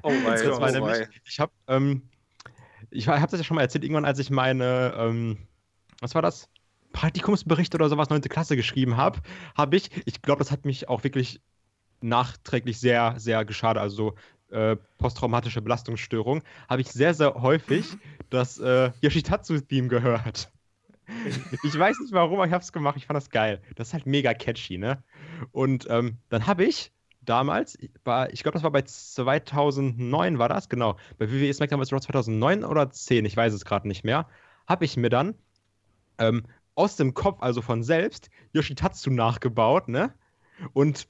[0.02, 2.04] Oh mein oh nämlich, Ich habe ähm,
[2.92, 5.38] ich habe das ja schon mal erzählt, irgendwann, als ich meine, ähm,
[6.00, 6.50] was war das?
[6.92, 8.22] Praktikumsbericht oder sowas, 9.
[8.22, 9.20] Klasse geschrieben habe,
[9.56, 11.42] habe ich, ich glaube, das hat mich auch wirklich
[12.02, 13.82] nachträglich sehr, sehr geschadet.
[13.82, 14.16] Also
[14.50, 17.86] äh, posttraumatische Belastungsstörung, habe ich sehr, sehr häufig
[18.32, 20.50] das äh, Yoshitatsu-Theme gehört.
[21.64, 22.98] ich weiß nicht warum, aber ich habe es gemacht.
[22.98, 23.62] Ich fand das geil.
[23.76, 25.04] Das ist halt mega catchy, ne?
[25.52, 26.92] Und ähm, dann habe ich
[27.22, 30.98] damals, war, ich glaube, das war bei 2009 war das, genau.
[31.18, 31.94] Bei WWE SmackDown vs.
[31.94, 34.28] Raw 2009 oder 10, ich weiß es gerade nicht mehr,
[34.68, 35.36] habe ich mir dann
[36.18, 36.44] ähm,
[36.76, 40.14] aus dem Kopf, also von selbst, Yoshitatsu nachgebaut, ne?
[40.74, 41.08] Und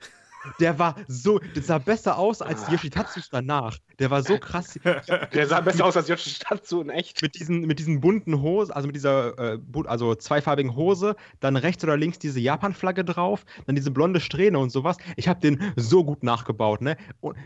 [0.60, 2.72] der war so, der sah besser aus als ah.
[2.72, 3.78] Yoshitatsu danach.
[4.00, 4.80] Der war so krass.
[5.34, 7.22] Der sah besser aus als Yoshitatsu in echt.
[7.22, 11.84] Mit diesen, mit diesen bunten Hosen, also mit dieser äh, also zweifarbigen Hose, dann rechts
[11.84, 14.98] oder links diese Japan-Flagge drauf, dann diese blonde Strähne und sowas.
[15.18, 16.98] Ich habe den so gut nachgebaut, ne?
[17.20, 17.38] Und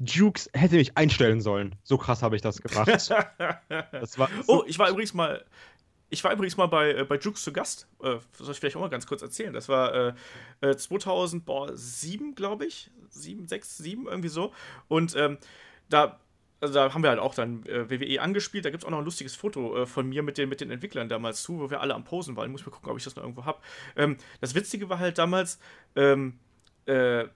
[0.00, 1.74] Jukes hätte mich einstellen sollen.
[1.82, 2.88] So krass habe ich das gemacht.
[3.68, 5.44] das war so oh, ich war übrigens mal
[6.10, 7.88] ich war übrigens mal bei, äh, bei Jukes zu Gast.
[8.02, 9.52] Äh, soll ich vielleicht auch mal ganz kurz erzählen.
[9.52, 10.14] Das war
[10.62, 12.90] äh, 2007, glaube ich.
[13.10, 14.52] 7, 6, 7, irgendwie so.
[14.88, 15.38] Und ähm,
[15.88, 16.20] da,
[16.60, 18.64] also da haben wir halt auch dann äh, WWE angespielt.
[18.64, 20.70] Da gibt es auch noch ein lustiges Foto äh, von mir mit den, mit den
[20.70, 22.46] Entwicklern damals zu, wo wir alle am Posen waren.
[22.46, 23.60] Ich muss mal gucken, ob ich das noch irgendwo habe.
[23.96, 25.58] Ähm, das Witzige war halt damals,
[25.96, 26.38] ähm,
[26.86, 27.26] äh,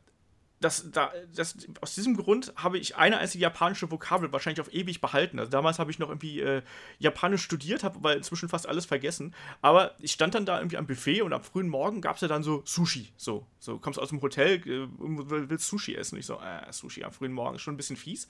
[0.63, 5.01] das, da, das, aus diesem Grund habe ich eine einzige japanische Vokabel wahrscheinlich auf ewig
[5.01, 5.39] behalten.
[5.39, 6.63] Also damals habe ich noch irgendwie äh,
[6.99, 9.35] Japanisch studiert, habe aber inzwischen fast alles vergessen.
[9.61, 12.29] Aber ich stand dann da irgendwie am Buffet und am frühen Morgen gab es ja
[12.29, 13.09] dann so Sushi.
[13.17, 16.19] So, so kommst aus dem Hotel, äh, willst Sushi essen.
[16.19, 18.29] Ich so, äh, Sushi am frühen Morgen ist schon ein bisschen fies.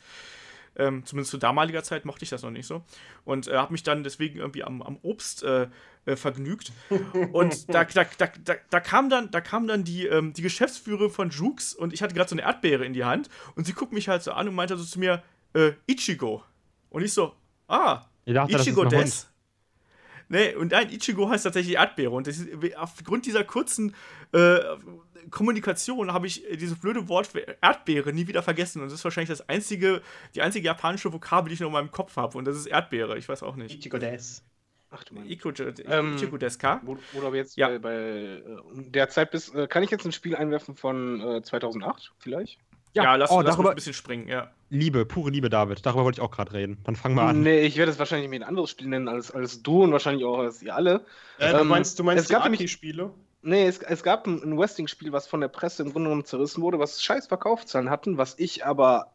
[0.77, 2.83] Ähm, zumindest zu damaliger Zeit mochte ich das noch nicht so.
[3.25, 5.69] Und äh, habe mich dann deswegen irgendwie am, am Obst äh,
[6.07, 6.73] äh, vergnügt.
[7.33, 11.11] Und da, da, da, da, da, kam dann, da kam dann die, ähm, die Geschäftsführerin
[11.11, 13.93] von Jukes und ich hatte gerade so eine Erdbeere in die Hand und sie guckt
[13.93, 15.23] mich halt so an und meinte so zu mir,
[15.55, 16.43] äh, Ichigo.
[16.91, 17.35] Und ich so,
[17.69, 19.32] ah, dachte, Ichigo des.
[20.33, 22.11] Nee, und nein, Ichigo heißt tatsächlich Erdbeere.
[22.11, 23.95] Und ist, aufgrund dieser kurzen
[24.33, 24.61] äh,
[25.31, 28.81] Kommunikation habe ich dieses blöde Wort für Erdbeere nie wieder vergessen.
[28.81, 30.01] Und das ist wahrscheinlich das einzige,
[30.35, 32.39] die einzige japanische Vokabel, die ich noch in meinem Kopf habe.
[32.39, 33.19] Und das ist Erdbeere.
[33.19, 33.75] Ich weiß auch nicht.
[33.75, 34.43] Ichigo des.
[34.91, 35.27] Ach du Mann.
[35.29, 36.81] Ähm, Ichigo Deska.
[36.83, 37.69] Wo, wo du aber jetzt ja.
[37.69, 38.41] bei, bei äh,
[38.75, 42.59] der Zeit bist, äh, kann ich jetzt ein Spiel einwerfen von äh, 2008 vielleicht?
[42.95, 44.51] Ja, ja lass, oh, lass darüber, ein bisschen springen, ja.
[44.69, 45.85] Liebe, pure Liebe, David.
[45.85, 46.79] Darüber wollte ich auch gerade reden.
[46.85, 47.43] Dann fangen wir an.
[47.43, 50.25] Nee, ich werde es wahrscheinlich mir ein anderes Spiel nennen als, als du und wahrscheinlich
[50.25, 51.05] auch als ihr alle.
[51.39, 53.13] Äh, du ähm, meinst, du meinst es die Aki-Spiele?
[53.43, 56.63] Nee, es, es gab ein, ein Wrestling-Spiel, was von der Presse im Grunde genommen zerrissen
[56.63, 59.13] wurde, was scheiß Verkaufszahlen hatten, was ich aber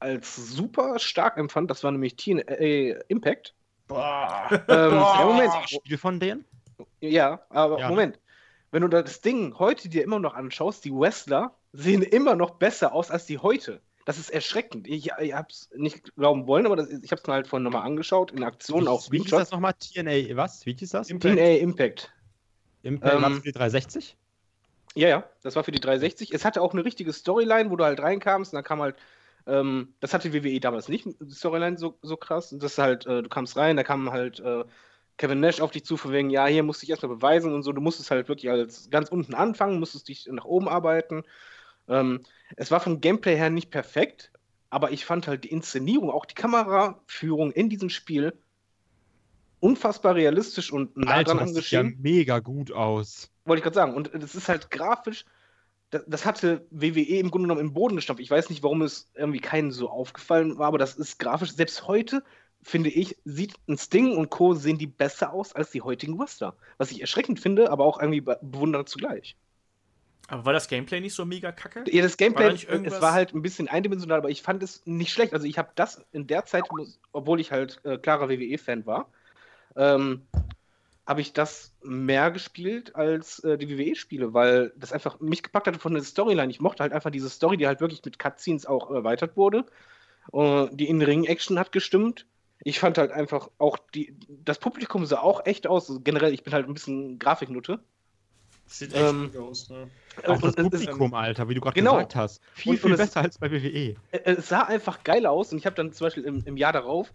[0.00, 1.70] als super stark empfand.
[1.70, 3.54] Das war nämlich TNA Impact.
[3.88, 4.48] Boah.
[4.50, 5.16] Ähm, Boah.
[5.18, 5.52] Ja, Moment.
[5.66, 6.44] Spiel von denen?
[7.00, 7.88] Ja, aber ja.
[7.88, 8.18] Moment.
[8.74, 12.92] Wenn du das Ding heute dir immer noch anschaust, die Wrestler sehen immer noch besser
[12.92, 13.80] aus als die heute.
[14.04, 14.88] Das ist erschreckend.
[14.88, 18.32] Ich, ich hab's nicht glauben wollen, aber das, ich hab's mir halt vorhin nochmal angeschaut,
[18.32, 19.12] in Aktion auch.
[19.12, 19.74] Wie hieß das nochmal?
[19.74, 20.66] TNA, was?
[20.66, 21.08] Wie hieß das?
[21.08, 21.36] Impact.
[21.36, 22.12] TNA Impact.
[22.82, 24.16] Impact ähm, war für die 360?
[24.96, 26.34] Ja, ja, das war für die 360.
[26.34, 28.96] Es hatte auch eine richtige Storyline, wo du halt reinkamst und dann kam halt,
[29.46, 32.52] ähm, das hatte WWE damals nicht, Storyline so, so krass.
[32.52, 34.64] Und das halt, äh, du kamst rein, da kam halt äh,
[35.16, 37.62] Kevin Nash auf dich zu, von wegen, ja, hier musst du dich erstmal beweisen und
[37.62, 37.72] so.
[37.72, 41.22] Du musstest halt wirklich als ganz unten anfangen, musstest dich nach oben arbeiten.
[41.88, 42.20] Ähm,
[42.56, 44.32] es war vom Gameplay her nicht perfekt,
[44.70, 48.32] aber ich fand halt die Inszenierung, auch die Kameraführung in diesem Spiel
[49.60, 53.30] unfassbar realistisch und nah Alter, dran das sieht ja mega gut aus.
[53.44, 53.94] Wollte ich gerade sagen.
[53.94, 55.24] Und das ist halt grafisch,
[55.90, 58.22] das, das, hatte WWE im Grunde genommen im Boden gestampft.
[58.22, 61.86] Ich weiß nicht, warum es irgendwie keinen so aufgefallen war, aber das ist grafisch, selbst
[61.86, 62.24] heute,
[62.64, 64.54] finde ich, sieht ein Sting und Co.
[64.54, 66.56] sehen die besser aus als die heutigen Wrestler.
[66.78, 69.36] Was ich erschreckend finde, aber auch irgendwie bewundert zugleich.
[70.28, 71.84] Aber war das Gameplay nicht so mega kacke?
[71.86, 75.12] Ja, das Gameplay, war es war halt ein bisschen eindimensional, aber ich fand es nicht
[75.12, 75.34] schlecht.
[75.34, 76.64] Also ich habe das in der Zeit,
[77.12, 79.10] obwohl ich halt äh, klarer WWE-Fan war,
[79.76, 80.22] ähm,
[81.06, 85.78] habe ich das mehr gespielt als äh, die WWE-Spiele, weil das einfach mich gepackt hatte
[85.78, 86.50] von der Storyline.
[86.50, 89.66] Ich mochte halt einfach diese Story, die halt wirklich mit Cutscenes auch erweitert wurde.
[90.32, 92.26] Uh, die In-Ring-Action hat gestimmt.
[92.64, 95.88] Ich fand halt einfach auch die, das Publikum sah auch echt aus.
[95.88, 97.80] Also generell, ich bin halt ein bisschen Grafiknutte.
[98.66, 99.88] Sieht echt ähm, gut aus, ne?
[100.26, 101.92] Auch das Publikum, ähm, Alter, wie du gerade genau.
[101.92, 102.40] gesagt hast.
[102.54, 103.96] Viel, und, viel und besser es, als bei WWE.
[104.10, 107.12] Es sah einfach geil aus und ich habe dann zum Beispiel im, im Jahr darauf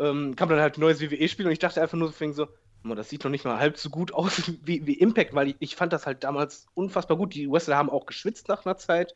[0.00, 2.48] ähm, kam dann halt ein neues WWE-Spiel und ich dachte einfach nur so, so,
[2.94, 5.76] das sieht noch nicht mal halb so gut aus wie, wie Impact, weil ich, ich
[5.76, 7.34] fand das halt damals unfassbar gut.
[7.34, 9.14] Die Wrestler haben auch geschwitzt nach einer Zeit.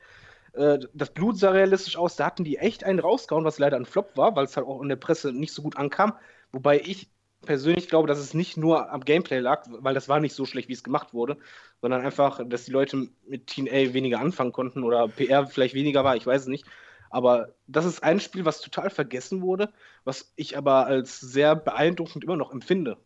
[0.54, 2.16] Äh, das Blut sah realistisch aus.
[2.16, 4.80] Da hatten die echt einen rausgehauen, was leider ein Flop war, weil es halt auch
[4.82, 6.14] in der Presse nicht so gut ankam.
[6.52, 7.08] Wobei ich
[7.44, 10.68] persönlich glaube, dass es nicht nur am Gameplay lag, weil das war nicht so schlecht,
[10.68, 11.36] wie es gemacht wurde,
[11.80, 16.04] sondern einfach, dass die Leute mit Teen A weniger anfangen konnten oder PR vielleicht weniger
[16.04, 16.64] war, ich weiß es nicht.
[17.10, 19.72] Aber das ist ein Spiel, was total vergessen wurde,
[20.04, 22.96] was ich aber als sehr beeindruckend immer noch empfinde.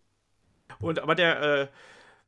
[0.80, 1.70] Und aber der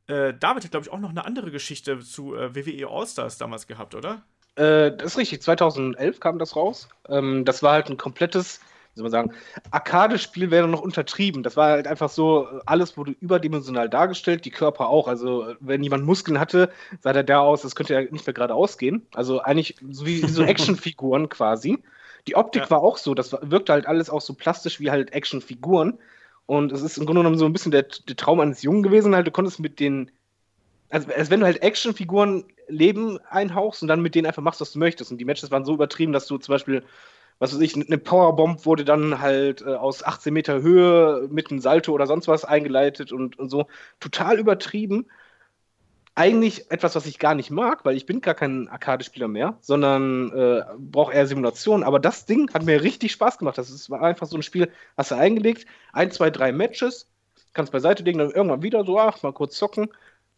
[0.09, 3.39] äh, äh, David hat, glaube ich, auch noch eine andere Geschichte zu äh, WWE All-Stars
[3.39, 4.23] damals gehabt, oder?
[4.57, 5.43] Äh, das ist richtig.
[5.43, 6.89] 2011 kam das raus.
[7.09, 8.61] Ähm, das war halt ein komplettes
[8.95, 9.33] soll man sagen,
[9.71, 11.43] Arcade-Spiel wäre noch untertrieben.
[11.43, 15.09] Das war halt einfach so, alles wurde überdimensional dargestellt, die Körper auch.
[15.09, 16.71] Also, wenn jemand Muskeln hatte,
[17.01, 19.07] sah der da aus, das könnte ja nicht mehr gerade ausgehen.
[19.15, 21.79] Also, eigentlich so wie, so Actionfiguren quasi.
[22.27, 22.71] Die Optik ja.
[22.71, 25.99] war auch so, das wirkte halt alles auch so plastisch wie halt Actionfiguren.
[26.47, 29.15] Und es ist im Grunde genommen so ein bisschen der, der Traum eines Jungen gewesen,
[29.15, 30.11] halt, du konntest mit den
[30.93, 34.73] also als wenn du halt Actionfiguren Leben einhauchst und dann mit denen einfach machst, was
[34.73, 35.11] du möchtest.
[35.11, 36.83] Und die Matches waren so übertrieben, dass du zum Beispiel
[37.41, 41.61] was weiß ich, eine Powerbomb wurde dann halt äh, aus 18 Meter Höhe mit einem
[41.61, 43.66] Salto oder sonst was eingeleitet und, und so.
[43.99, 45.07] Total übertrieben.
[46.14, 50.31] Eigentlich etwas, was ich gar nicht mag, weil ich bin gar kein Arcade-Spieler mehr, sondern
[50.33, 51.83] äh, brauche eher Simulation.
[51.83, 53.57] Aber das Ding hat mir richtig Spaß gemacht.
[53.57, 55.64] Das ist, war einfach so ein Spiel, hast du eingelegt,
[55.95, 57.09] ein, zwei, drei Matches,
[57.55, 59.89] kannst beiseite legen, dann irgendwann wieder so, ach, mal kurz zocken.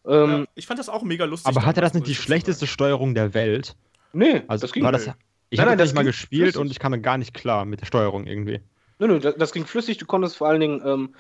[0.07, 1.49] Ähm, ja, ich fand das auch mega lustig.
[1.49, 3.77] Aber hatte das nicht die schlechteste Steuerung der Welt?
[4.13, 5.09] Nee, also das ging war das,
[5.51, 6.61] ich habe das mal gespielt flüssig.
[6.61, 8.61] und ich kam gar nicht klar mit der Steuerung irgendwie.
[8.99, 9.99] Nö, nö, das, das ging flüssig.
[9.99, 11.15] Du konntest vor allen Dingen ähm,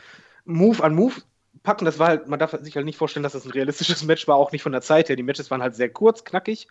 [0.44, 1.14] Move an Move
[1.62, 1.84] packen.
[1.84, 4.36] Das war halt, man darf sich halt nicht vorstellen, dass das ein realistisches Match war,
[4.36, 5.16] auch nicht von der Zeit her.
[5.16, 6.68] Die Matches waren halt sehr kurz, knackig,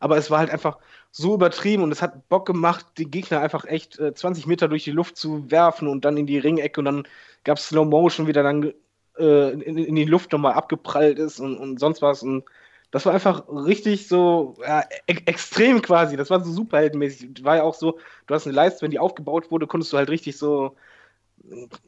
[0.00, 0.78] aber es war halt einfach
[1.10, 4.84] so übertrieben und es hat Bock gemacht, die Gegner einfach echt äh, 20 Meter durch
[4.84, 7.02] die Luft zu werfen und dann in die Ringecke und dann
[7.44, 8.72] gab es Slow Motion, wie der dann
[9.18, 12.44] äh, in, in, die Luft nochmal abgeprallt ist und, und sonst was und
[12.90, 16.16] das war einfach richtig so ja, e extrem quasi.
[16.16, 17.42] Das war so superheldenmäßig.
[17.42, 20.10] War ja auch so, du hast eine Leiste, wenn die aufgebaut wurde, konntest du halt
[20.10, 20.76] richtig so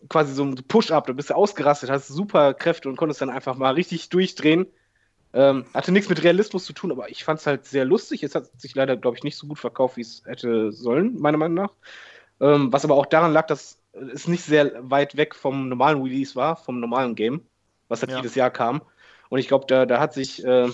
[0.08, 3.56] quasi so ein Push-Up, du bist ja ausgerastet, hast super Kräfte und konntest dann einfach
[3.56, 4.66] mal richtig durchdrehen.
[5.32, 8.22] Ähm, hatte nichts mit Realismus zu tun, aber ich fand es halt sehr lustig.
[8.22, 11.38] Es hat sich leider, glaube ich, nicht so gut verkauft, wie es hätte sollen, meiner
[11.38, 11.72] Meinung nach.
[12.40, 13.78] Ähm, was aber auch daran lag, dass
[14.12, 17.42] es nicht sehr weit weg vom normalen Release war, vom normalen Game,
[17.88, 18.18] was halt ja.
[18.18, 18.82] jedes Jahr kam.
[19.28, 20.68] Und ich glaube, da, da hat sich äh,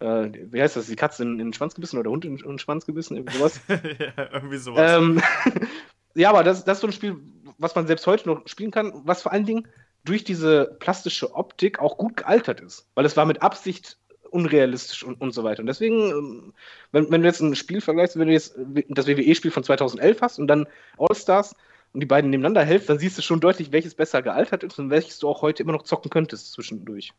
[0.00, 2.38] äh, wie heißt das, die Katze in, in, den Schwanz gebissen oder der Hund in,
[2.38, 3.60] in den Schwanz gebissen, irgendwie sowas.
[3.68, 4.92] ja, irgendwie sowas.
[4.96, 5.22] Ähm,
[6.14, 7.16] ja, aber das, das ist so ein Spiel,
[7.58, 9.68] was man selbst heute noch spielen kann, was vor allen Dingen
[10.04, 12.88] durch diese plastische Optik auch gut gealtert ist.
[12.94, 13.98] Weil es war mit Absicht
[14.30, 15.60] unrealistisch und, und so weiter.
[15.60, 16.54] Und deswegen, ähm,
[16.92, 18.56] wenn, wenn du jetzt ein Spiel vergleichst, wenn du jetzt
[18.88, 20.66] das WWE-Spiel von 2011 hast und dann
[20.96, 21.54] All-Stars
[21.92, 24.90] und die beiden nebeneinander hältst, dann siehst du schon deutlich, welches besser gealtert ist und
[24.90, 27.12] welches du auch heute immer noch zocken könntest zwischendurch.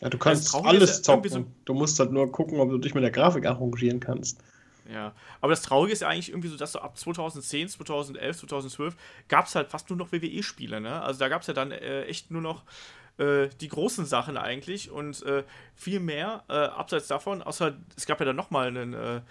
[0.00, 1.30] Ja, du kannst alles zocken.
[1.30, 4.38] So du musst halt nur gucken, ob du dich mit der Grafik arrangieren kannst.
[4.92, 8.96] Ja, aber das Traurige ist ja eigentlich irgendwie so, dass so ab 2010, 2011, 2012
[9.28, 11.00] gab es halt fast nur noch WWE-Spiele, ne?
[11.00, 12.64] Also da gab es ja dann äh, echt nur noch
[13.16, 18.20] äh, die großen Sachen eigentlich und äh, viel mehr äh, abseits davon, außer es gab
[18.20, 19.22] ja dann nochmal einen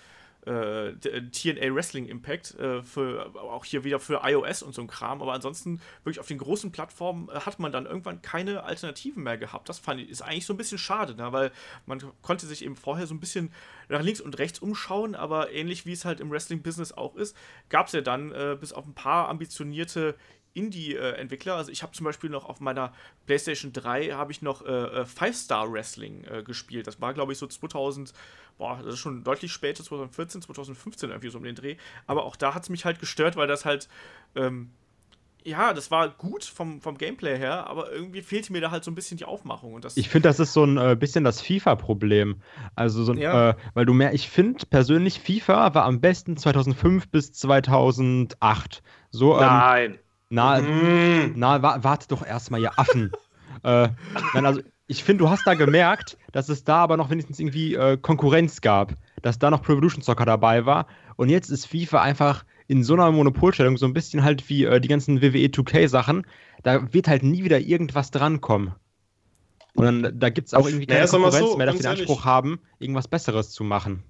[0.46, 4.88] äh, äh, TNA Wrestling Impact, äh, für, auch hier wieder für iOS und so ein
[4.88, 9.24] Kram, aber ansonsten wirklich auf den großen Plattformen äh, hat man dann irgendwann keine Alternativen
[9.24, 9.70] mehr gehabt.
[9.70, 11.32] Das fand ich, ist eigentlich so ein bisschen schade, ne?
[11.32, 11.52] weil
[11.86, 13.54] man konnte sich eben vorher so ein bisschen
[13.90, 17.38] nach links und rechts umschauen, aber ähnlich wie es halt im Wrestling-Business auch ist,
[17.70, 20.16] gab es ja dann bis auf ein paar ambitionierte
[20.54, 21.56] Indie-Entwickler.
[21.56, 22.94] Also ich habe zum Beispiel noch auf meiner
[23.26, 26.88] PlayStation 3 habe ich noch äh, äh, Five Star Wrestling äh, gespielt.
[26.88, 28.14] Das war glaube ich so 2000
[28.58, 31.76] boah, das ist schon deutlich später, 2014, 2015 irgendwie so um den Dreh.
[32.08, 33.88] Aber auch da hat es mich halt gestört, weil das halt,
[34.36, 34.72] ähm,
[35.44, 38.92] ja, das war gut vom, vom Gameplay her, aber irgendwie fehlte mir da halt so
[38.92, 39.74] ein bisschen die Aufmachung.
[39.74, 42.42] Und das ich finde, das ist so ein äh, bisschen das FIFA-Problem.
[42.76, 43.50] Also, so ein, ja.
[43.50, 48.84] äh, weil du mehr, ich finde persönlich, FIFA war am besten 2005 bis 2008.
[49.12, 50.00] So, ähm, Nein.
[50.30, 51.34] Na, mm.
[51.36, 53.12] na, warte doch erstmal, ihr Affen.
[53.64, 53.90] äh,
[54.34, 57.76] nein, also ich finde, du hast da gemerkt, dass es da aber noch wenigstens irgendwie
[57.76, 60.88] äh, Konkurrenz gab, dass da noch Pro Evolution Soccer dabei war.
[61.16, 64.80] Und jetzt ist FIFA einfach in so einer Monopolstellung, so ein bisschen halt wie äh,
[64.80, 66.26] die ganzen WWE 2K-Sachen.
[66.64, 68.74] Da wird halt nie wieder irgendwas drankommen.
[69.76, 71.92] Und dann, da gibt es auch irgendwie keine ja, Konkurrenz so, mehr, dass sie den
[71.92, 74.04] Anspruch haben, irgendwas Besseres zu machen.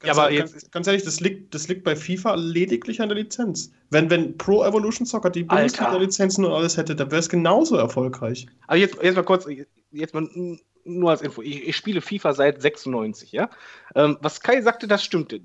[0.00, 3.10] Ganz ja, aber ehrlich, ganz, ganz, ehrlich, das liegt, das liegt bei FIFA lediglich an
[3.10, 3.70] der Lizenz.
[3.90, 8.46] Wenn, wenn Pro Evolution Soccer die Bundesliga-Lizenzen und alles hätte, dann wäre es genauso erfolgreich.
[8.66, 9.46] Aber jetzt, jetzt mal kurz,
[9.90, 10.26] jetzt mal
[10.84, 13.50] nur als Info, ich, ich spiele FIFA seit 96, ja.
[13.94, 15.42] Ähm, was Kai sagte, das stimmte.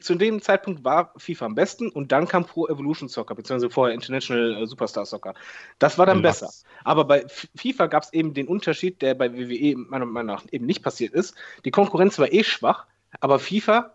[0.00, 3.94] Zu dem Zeitpunkt war FIFA am besten und dann kam Pro Evolution Soccer, beziehungsweise vorher
[3.94, 5.34] International äh, Superstar Soccer.
[5.78, 6.40] Das war dann Was?
[6.40, 6.52] besser.
[6.84, 7.26] Aber bei
[7.56, 11.14] FIFA gab es eben den Unterschied, der bei WWE meiner Meinung nach eben nicht passiert
[11.14, 11.34] ist.
[11.64, 12.86] Die Konkurrenz war eh schwach,
[13.20, 13.94] aber FIFA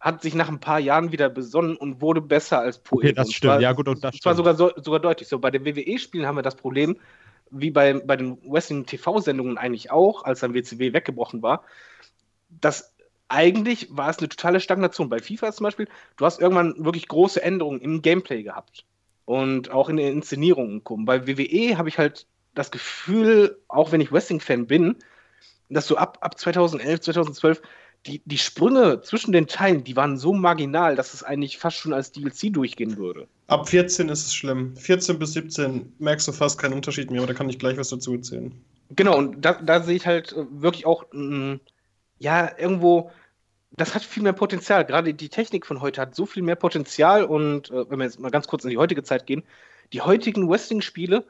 [0.00, 3.32] hat sich nach ein paar Jahren wieder besonnen und wurde besser als Pro okay, Das
[3.32, 4.36] stimmt, zwar, ja gut, und das stimmt.
[4.36, 5.38] sogar, so, sogar deutlich so.
[5.38, 6.96] Bei den WWE-Spielen haben wir das Problem,
[7.50, 11.64] wie bei, bei den Wrestling-TV-Sendungen eigentlich auch, als dann WCW weggebrochen war,
[12.48, 12.94] dass
[13.28, 15.08] eigentlich war es eine totale Stagnation.
[15.08, 18.84] Bei FIFA zum Beispiel, du hast irgendwann wirklich große Änderungen im Gameplay gehabt
[19.24, 21.04] und auch in den Inszenierungen kommen.
[21.04, 24.96] Bei WWE habe ich halt das Gefühl, auch wenn ich Wrestling-Fan bin,
[25.68, 27.62] dass du ab, ab 2011, 2012
[28.06, 31.92] die, die Sprünge zwischen den Teilen, die waren so marginal, dass es eigentlich fast schon
[31.92, 33.26] als DLC durchgehen würde.
[33.48, 34.76] Ab 14 ist es schlimm.
[34.76, 37.88] 14 bis 17 merkst du fast keinen Unterschied mehr, aber da kann ich gleich was
[37.88, 38.52] dazu erzählen.
[38.90, 41.60] Genau, und da, da sehe ich halt äh, wirklich auch, mh, mm,
[42.18, 43.10] ja, irgendwo,
[43.72, 44.84] das hat viel mehr Potenzial.
[44.84, 48.20] Gerade die Technik von heute hat so viel mehr Potenzial und äh, wenn wir jetzt
[48.20, 49.42] mal ganz kurz in die heutige Zeit gehen,
[49.92, 51.24] die heutigen Wrestling-Spiele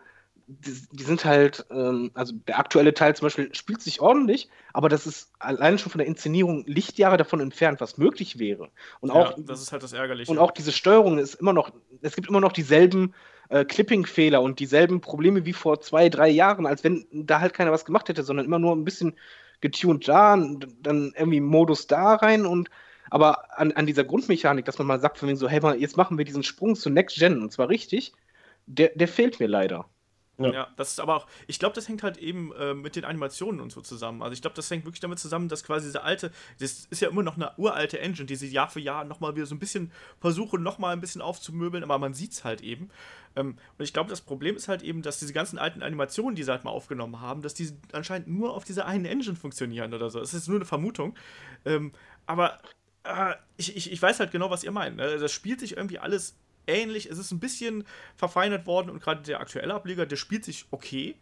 [0.47, 4.89] die, die sind halt, ähm, also der aktuelle Teil zum Beispiel spielt sich ordentlich, aber
[4.89, 8.69] das ist allein schon von der Inszenierung Lichtjahre davon entfernt, was möglich wäre.
[9.01, 10.31] Und auch, ja, das ist halt das Ärgerliche.
[10.31, 13.15] Und auch diese Steuerung ist immer noch, es gibt immer noch dieselben
[13.49, 17.73] äh, Clipping-Fehler und dieselben Probleme wie vor zwei, drei Jahren, als wenn da halt keiner
[17.73, 19.17] was gemacht hätte, sondern immer nur ein bisschen
[19.61, 20.37] getuned da,
[20.81, 22.71] dann irgendwie Modus da rein und
[23.09, 25.97] aber an, an dieser Grundmechanik, dass man mal sagt, von wegen so, hey, mal, jetzt
[25.97, 28.13] machen wir diesen Sprung zu Next Gen und zwar richtig,
[28.67, 29.87] der, der fehlt mir leider.
[30.39, 30.53] Ja.
[30.53, 30.69] ja.
[30.77, 33.73] das ist aber auch, ich glaube, das hängt halt eben äh, mit den Animationen und
[33.73, 34.23] so zusammen.
[34.23, 37.09] Also ich glaube, das hängt wirklich damit zusammen, dass quasi diese alte, das ist ja
[37.09, 39.93] immer noch eine uralte Engine, die sie Jahr für Jahr nochmal wieder so ein bisschen
[40.21, 42.91] versuchen, nochmal ein bisschen aufzumöbeln, aber man sieht es halt eben.
[43.35, 46.43] Ähm, und ich glaube, das Problem ist halt eben, dass diese ganzen alten Animationen, die
[46.43, 50.11] sie halt mal aufgenommen haben, dass die anscheinend nur auf dieser einen Engine funktionieren oder
[50.11, 50.21] so.
[50.21, 51.15] Das ist nur eine Vermutung.
[51.65, 51.93] Ähm,
[52.27, 52.61] aber
[53.05, 54.97] äh, ich, ich, ich weiß halt genau, was ihr meint.
[54.97, 55.19] Ne?
[55.19, 56.37] Das spielt sich irgendwie alles
[56.67, 57.07] ähnlich.
[57.07, 57.85] Es ist ein bisschen
[58.17, 61.17] verfeinert worden und gerade der aktuelle Ableger, der spielt sich okay.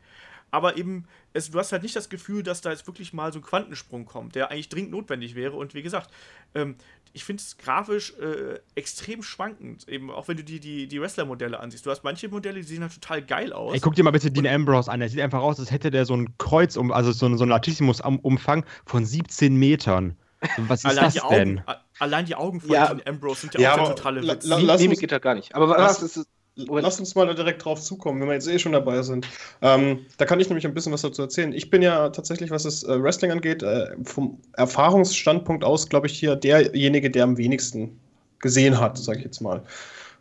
[0.51, 3.41] Aber eben, es, du hast halt nicht das Gefühl, dass da jetzt wirklich mal so
[3.41, 5.57] ein Quantensprung kommt, der eigentlich dringend notwendig wäre.
[5.57, 6.11] Und wie gesagt,
[6.55, 6.77] ähm,
[7.13, 11.59] ich finde es grafisch äh, extrem schwankend, eben auch wenn du die, die, die Wrestler-Modelle
[11.59, 11.87] ansiehst.
[11.87, 13.75] Du hast manche Modelle, die sehen halt total geil aus.
[13.75, 15.01] Ey, guck dir mal bitte Dean Ambrose an.
[15.01, 17.49] Der sieht einfach aus, als hätte der so ein Kreuz, um, also so, so ein
[17.49, 20.17] Latissimus-Umfang von 17 Metern.
[20.57, 21.59] Was ist allein das denn?
[21.61, 24.47] Augen, allein die Augen von ja, Ambrose sind ja, ja auch der totale Witz.
[24.47, 25.55] La, la, Mimik geht da gar nicht.
[25.55, 26.27] Aber was ist es?
[26.57, 29.27] Lass uns mal da direkt drauf zukommen, wenn wir jetzt eh schon dabei sind.
[29.61, 31.53] Ähm, da kann ich nämlich ein bisschen was dazu erzählen.
[31.53, 36.17] Ich bin ja tatsächlich, was das äh, Wrestling angeht, äh, vom Erfahrungsstandpunkt aus, glaube ich,
[36.17, 37.99] hier derjenige, der am wenigsten
[38.39, 39.65] gesehen hat, sage ich jetzt mal.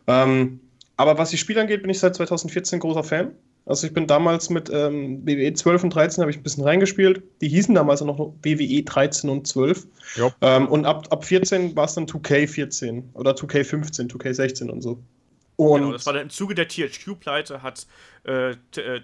[0.08, 0.58] Ähm,
[0.96, 3.30] aber was die Spiele angeht, bin ich seit 2014 großer Fan.
[3.66, 7.22] Also ich bin damals mit ähm, WWE 12 und 13 habe ich ein bisschen reingespielt.
[7.40, 9.86] Die hießen damals noch WWE 13 und 12.
[10.42, 14.98] Ähm, und ab, ab 14 war es dann 2K14 oder 2K15, 2K16 und so.
[15.56, 17.86] Und genau, das war dann im Zuge der THQ-Pleite, hat
[18.26, 18.56] äh, äh,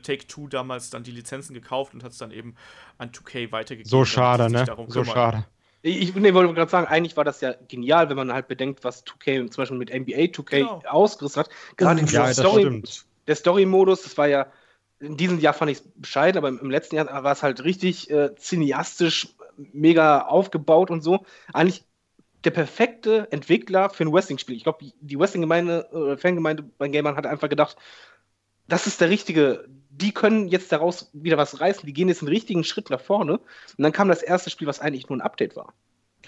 [0.03, 2.57] Take-Two damals dann die Lizenzen gekauft und hat es dann eben
[2.99, 3.89] an 2K weitergegeben.
[3.89, 4.66] So schade, ne?
[4.89, 5.45] So schade.
[5.82, 9.07] Ich nee, wollte gerade sagen, eigentlich war das ja genial, wenn man halt bedenkt, was
[9.07, 10.82] 2K zum Beispiel mit NBA 2K genau.
[10.87, 11.51] ausgerissen hat.
[11.77, 12.82] Gerade ja, Story,
[13.31, 14.52] der Story-Modus, das war ja,
[14.98, 18.11] in diesem Jahr fand ich es bescheiden, aber im, letzten Jahr war es halt richtig
[18.11, 21.24] äh, cineastisch, mega aufgebaut und so.
[21.52, 21.85] Eigentlich
[22.43, 24.57] der perfekte Entwickler für ein Wrestling-Spiel.
[24.57, 27.77] Ich glaube, die Wrestling-Gemeinde, äh, Fangemeinde bei Gamern hat einfach gedacht,
[28.66, 32.28] das ist der richtige, die können jetzt daraus wieder was reißen, die gehen jetzt einen
[32.28, 33.35] richtigen Schritt nach vorne.
[33.35, 35.73] Und dann kam das erste Spiel, was eigentlich nur ein Update war.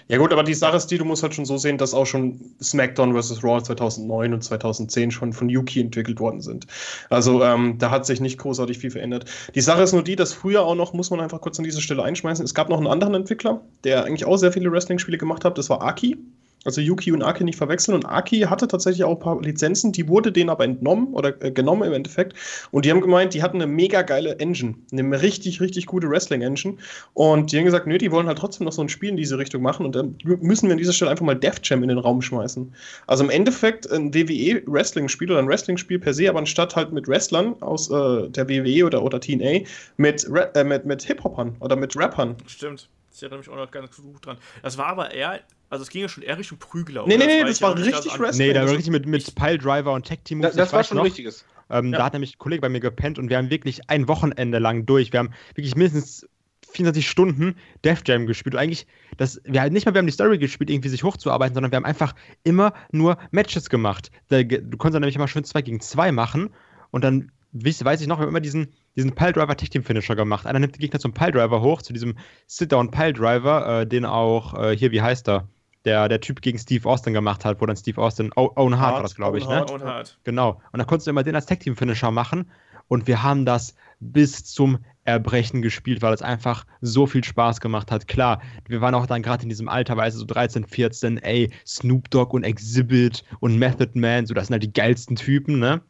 [0.07, 2.05] Ja gut, aber die Sache ist die, du musst halt schon so sehen, dass auch
[2.05, 3.43] schon SmackDown vs.
[3.43, 6.67] Raw 2009 und 2010 schon von Yuki entwickelt worden sind.
[7.09, 9.25] Also ähm, da hat sich nicht großartig viel verändert.
[9.55, 11.81] Die Sache ist nur die, dass früher auch noch, muss man einfach kurz an dieser
[11.81, 15.45] Stelle einschmeißen, es gab noch einen anderen Entwickler, der eigentlich auch sehr viele Wrestling-Spiele gemacht
[15.45, 16.17] hat, das war Aki.
[16.65, 17.95] Also Yuki und Aki nicht verwechseln.
[17.95, 21.51] Und Aki hatte tatsächlich auch ein paar Lizenzen, die wurde denen aber entnommen oder äh,
[21.51, 22.33] genommen im Endeffekt.
[22.71, 26.77] Und die haben gemeint, die hatten eine mega geile Engine, eine richtig, richtig gute Wrestling-Engine.
[27.13, 29.37] Und die haben gesagt, nö, die wollen halt trotzdem noch so ein Spiel in diese
[29.37, 29.85] Richtung machen.
[29.85, 32.73] Und dann müssen wir an dieser Stelle einfach mal Def Jam in den Raum schmeißen.
[33.07, 37.55] Also im Endeffekt ein WWE-Wrestling-Spiel oder ein Wrestling-Spiel per se, aber anstatt halt mit Wrestlern
[37.61, 39.65] aus äh, der WWE oder, oder TNA
[39.97, 42.35] mit, äh, mit, mit Hip-Hopern oder mit Rappern.
[42.47, 42.89] Stimmt.
[43.15, 44.37] Ich erinnere mich auch noch ganz gut dran.
[44.63, 45.39] Das war aber eher
[45.73, 47.05] also es ging ja schon eher Richtung Prügler.
[47.07, 48.47] Nee, nee, nee, das, war, richtig also Wrestling.
[48.47, 50.41] Nee, da war richtig mit, mit Piledriver und Tech-Team.
[50.43, 51.03] Das, das war schon noch.
[51.03, 51.45] richtiges.
[51.71, 51.97] Ähm, ja.
[51.97, 54.85] Da hat nämlich ein Kollege bei mir gepennt und wir haben wirklich ein Wochenende lang
[54.85, 55.11] durch.
[55.11, 56.27] Wir haben wirklich mindestens
[56.73, 58.53] 24 Stunden Def Jam gespielt.
[58.53, 58.85] Und eigentlich,
[59.17, 61.77] das, wir halt nicht mal, wir haben die Story gespielt, irgendwie sich hochzuarbeiten, sondern wir
[61.77, 62.13] haben einfach
[62.43, 64.11] immer nur Matches gemacht.
[64.29, 66.51] Du konntest dann nämlich immer schön 2 gegen 2 machen
[66.91, 70.45] und dann weiß ich noch, wir haben immer diesen, diesen Piledriver Tech Team Finisher gemacht.
[70.45, 72.17] Einer nimmt die Gegner zum Piledriver hoch, zu diesem
[72.47, 75.47] Sit-Down Piledriver, äh, den auch, äh, hier, wie heißt er?
[75.85, 79.01] Der, der Typ gegen Steve Austin gemacht hat, wo dann Steve Austin, Owen Hart, war
[79.01, 79.65] das, glaube ich, ne?
[79.69, 80.17] Owen Hart.
[80.23, 80.61] Genau.
[80.71, 82.49] Und da konntest du immer den als Tag-Team-Finisher machen.
[82.87, 87.91] Und wir haben das bis zum Erbrechen gespielt, weil es einfach so viel Spaß gemacht
[87.91, 88.07] hat.
[88.07, 91.51] Klar, wir waren auch dann gerade in diesem Alter, weißt du, so 13, 14, ey,
[91.65, 95.81] Snoop Dogg und Exhibit und Method Man, so das sind halt die geilsten Typen, ne?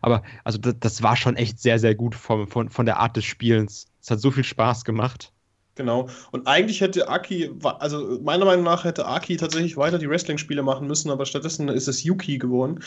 [0.00, 3.16] Aber also das, das war schon echt sehr, sehr gut von, von, von der Art
[3.16, 3.86] des Spielens.
[4.00, 5.32] Es hat so viel Spaß gemacht.
[5.76, 6.08] Genau.
[6.32, 10.86] Und eigentlich hätte Aki, also meiner Meinung nach hätte Aki tatsächlich weiter die Wrestling-Spiele machen
[10.86, 12.80] müssen, aber stattdessen ist es Yuki geworden.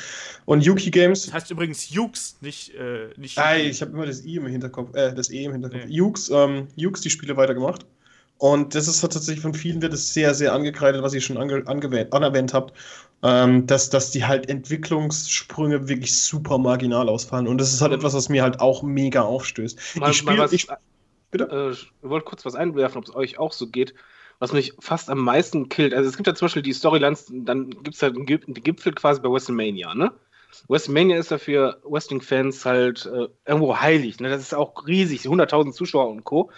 [0.45, 1.25] Und Yuki Games.
[1.25, 3.37] Das heißt übrigens Jukes, nicht, äh, nicht.
[3.37, 5.85] Ei, ich habe immer das I im Hinterkopf, äh, das E im Hinterkopf.
[5.85, 5.93] Nee.
[5.93, 7.85] Jukes, ähm, Jukes die Spiele weitergemacht.
[8.39, 11.65] Und das ist tatsächlich von vielen wird es sehr, sehr angekreidet, was ihr schon ange
[12.11, 12.73] anerwähnt habt,
[13.21, 17.47] ähm, dass, dass die halt Entwicklungssprünge wirklich super marginal ausfallen.
[17.47, 19.97] Und das ist halt etwas, was mir halt auch mega aufstößt.
[19.97, 20.49] Mal, ich spiele.
[21.31, 21.49] Bitte?
[21.51, 23.93] Äh, ich wollte kurz was einwerfen, ob es euch auch so geht.
[24.39, 27.69] Was mich fast am meisten killt, also es gibt ja zum Beispiel die Storylines, dann
[27.69, 30.13] gibt es halt einen Gipfel quasi bei WrestleMania, ne?
[30.69, 34.29] WrestleMania ist ja für Wrestling-Fans halt äh, irgendwo heilig, ne?
[34.29, 36.51] Das ist auch riesig, 100.000 Zuschauer und Co.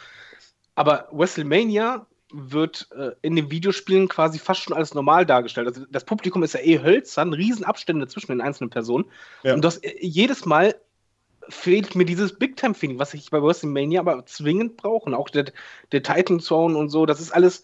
[0.76, 5.68] Aber WrestleMania wird äh, in den Videospielen quasi fast schon als normal dargestellt.
[5.68, 9.06] Also das Publikum ist ja eh hölzern, Riesenabstände zwischen den einzelnen Personen.
[9.44, 9.54] Ja.
[9.54, 10.76] Und das äh, jedes Mal
[11.50, 15.06] fehlt mir dieses Big-Time-Feeling, was ich bei WrestleMania aber zwingend brauche.
[15.06, 15.46] Und auch der,
[15.92, 17.64] der Titan-Zone und so, das ist alles,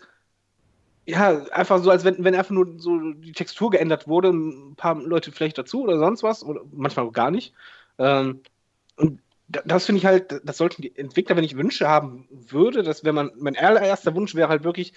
[1.06, 4.95] ja, einfach so, als wenn, wenn einfach nur so die Textur geändert wurde, ein paar
[4.95, 7.54] Leute vielleicht dazu oder sonst was, oder manchmal auch gar nicht.
[7.98, 8.41] Ähm,
[8.98, 13.04] und das finde ich halt, das sollten die Entwickler, wenn ich Wünsche haben würde, dass
[13.06, 14.94] wenn man, mein allererster Wunsch wäre halt wirklich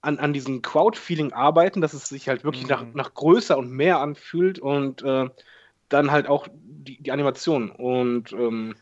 [0.00, 2.70] an, an diesem Crowd-Feeling arbeiten, dass es sich halt wirklich mhm.
[2.70, 5.28] nach, nach größer und mehr anfühlt und äh,
[5.88, 6.48] dann halt auch
[6.86, 7.70] die, die Animation.
[7.70, 8.74] Und ähm,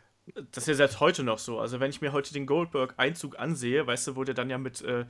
[0.50, 1.58] das ist ja selbst heute noch so.
[1.60, 4.80] Also wenn ich mir heute den Goldberg-Einzug ansehe, weißt du, wo der dann ja mit
[4.82, 5.04] äh,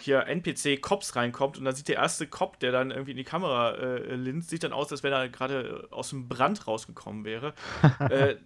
[0.00, 3.72] hier NPC-Cops reinkommt und dann sieht der erste Cop, der dann irgendwie in die Kamera
[3.72, 7.54] äh, linst, sieht dann aus, als wenn er gerade aus dem Brand rausgekommen wäre.
[7.98, 8.36] äh,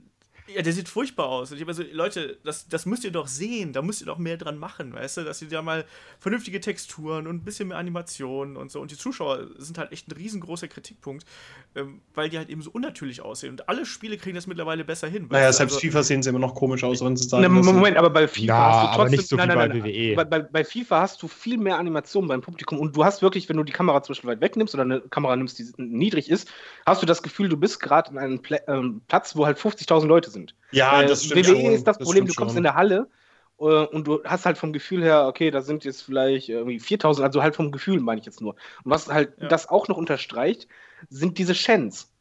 [0.55, 1.53] ja, der sieht furchtbar aus.
[1.53, 4.37] Und ich so, Leute, das, das müsst ihr doch sehen, da müsst ihr doch mehr
[4.37, 5.85] dran machen, weißt du, dass ihr da mal
[6.19, 8.81] vernünftige Texturen und ein bisschen mehr Animationen und so.
[8.81, 11.27] Und die Zuschauer sind halt echt ein riesengroßer Kritikpunkt,
[11.75, 13.53] ähm, weil die halt eben so unnatürlich aussehen.
[13.53, 15.27] Und alle Spiele kriegen das mittlerweile besser hin.
[15.31, 17.43] Naja, selbst also, FIFA sehen sie immer noch komisch aus, wenn sie sagen.
[17.43, 19.01] Na, Moment, aber bei FIFA ja, hast du trotzdem.
[19.01, 20.17] Aber nicht so nein, nein, nein, bei WWE.
[20.17, 23.49] Bei, bei, bei, FIFA hast du viel mehr Animationen beim Publikum und du hast wirklich,
[23.49, 26.49] wenn du die Kamera zum Beispiel weit wegnimmst oder eine Kamera nimmst, die niedrig ist,
[26.87, 30.07] hast du das Gefühl, du bist gerade in einem Pla ähm, Platz, wo halt 50.000
[30.07, 30.38] Leute sind.
[30.71, 31.73] Ja, das stimmt WWE schon.
[31.73, 32.59] ist das, das Problem, du kommst schon.
[32.59, 33.09] in der Halle
[33.59, 37.25] äh, und du hast halt vom Gefühl her, okay, da sind jetzt vielleicht irgendwie 4000,
[37.25, 38.55] also halt vom Gefühl meine ich jetzt nur.
[38.85, 39.49] Und was halt ja.
[39.49, 40.69] das auch noch unterstreicht,
[41.09, 42.13] sind diese Shens.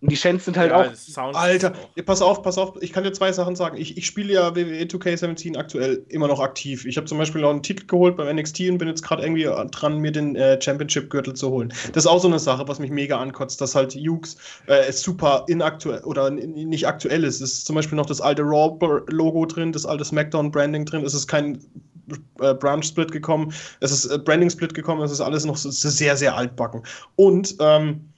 [0.00, 1.34] Und die Chants sind halt ja, auch.
[1.34, 1.74] Alter,
[2.06, 3.76] pass auf, pass auf, ich kann dir zwei Sachen sagen.
[3.76, 6.86] Ich, ich spiele ja WWE 2K17 aktuell immer noch aktiv.
[6.86, 9.44] Ich habe zum Beispiel auch einen Titel geholt beim NXT und bin jetzt gerade irgendwie
[9.70, 11.72] dran, mir den äh, Championship-Gürtel zu holen.
[11.92, 14.36] Das ist auch so eine Sache, was mich mega ankotzt, dass halt Jukes
[14.66, 17.42] äh, super inaktuell oder nicht aktuell ist.
[17.42, 21.04] Es ist zum Beispiel noch das alte Raw-Logo drin, das alte SmackDown-Branding drin.
[21.04, 21.60] Es ist kein
[22.40, 26.34] äh, Branch-Split gekommen, es ist äh, Branding-Split gekommen, es ist alles noch so, sehr, sehr
[26.34, 26.82] altbacken.
[27.16, 28.09] Und ähm,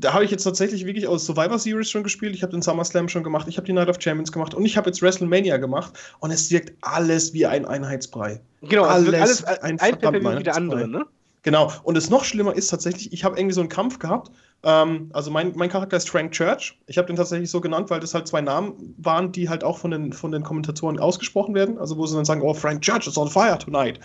[0.00, 3.08] da habe ich jetzt tatsächlich wirklich aus Survivor Series schon gespielt, ich habe den SummerSlam
[3.08, 5.92] schon gemacht, ich habe die Night of Champions gemacht und ich habe jetzt WrestleMania gemacht
[6.20, 8.40] und es wirkt alles wie ein Einheitsbrei.
[8.62, 11.06] Genau, alles, alles ein, ein verdammt wie der andere, ne?
[11.42, 14.30] Genau, und das noch schlimmer ist tatsächlich, ich habe irgendwie so einen Kampf gehabt.
[14.62, 16.78] Ähm, also mein, mein Charakter ist Frank Church.
[16.86, 19.78] Ich habe den tatsächlich so genannt, weil das halt zwei Namen waren, die halt auch
[19.78, 21.78] von den, von den Kommentatoren ausgesprochen werden.
[21.78, 23.98] Also wo sie dann sagen, oh, Frank Church is on fire tonight.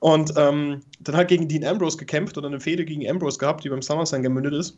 [0.00, 3.68] Und ähm, dann halt gegen Dean Ambrose gekämpft oder eine Fehde gegen Ambrose gehabt, die
[3.68, 4.76] beim SummerSlam gemündet ist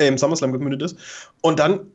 [0.00, 0.96] äh, im SummerSlam gemündet ist.
[1.42, 1.86] Und dann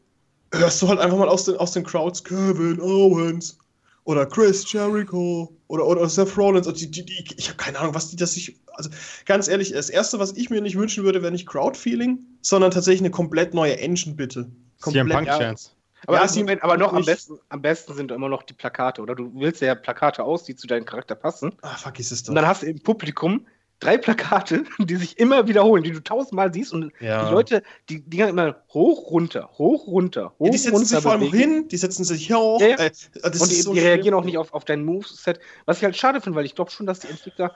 [0.54, 3.58] hörst du halt einfach mal aus den, aus den Crowds Kevin Owens
[4.06, 6.72] oder Chris Jericho oder, oder Seth Rollins.
[6.74, 8.56] Die, die, die, ich habe keine Ahnung, was die das sich.
[8.74, 8.90] Also
[9.26, 13.02] ganz ehrlich, das Erste, was ich mir nicht wünschen würde, wäre nicht Crowdfeeling, sondern tatsächlich
[13.02, 14.52] eine komplett neue Engine, bitte.
[14.82, 15.70] Komplett, CM Punk Chance.
[16.08, 19.16] Aber, ja, also, aber noch am besten, am besten sind immer noch die Plakate, oder?
[19.16, 21.54] Du willst ja Plakate aus, die zu deinem Charakter passen.
[21.64, 22.30] Ah, fuck, ist es doch.
[22.30, 23.48] Und dann hast du im Publikum
[23.80, 27.26] drei Plakate, die sich immer wiederholen, die du tausendmal siehst und ja.
[27.26, 30.88] die Leute, die, die gehen immer hoch, runter, hoch, runter, hoch, ja, die setzen runter.
[30.88, 32.60] sich vor allem hin, die setzen sich hoch.
[32.62, 32.92] Ja, äh,
[33.24, 36.22] und die, so die reagieren auch nicht auf, auf dein Moveset, was ich halt schade
[36.22, 37.54] finde, weil ich glaube schon, dass die Entwickler,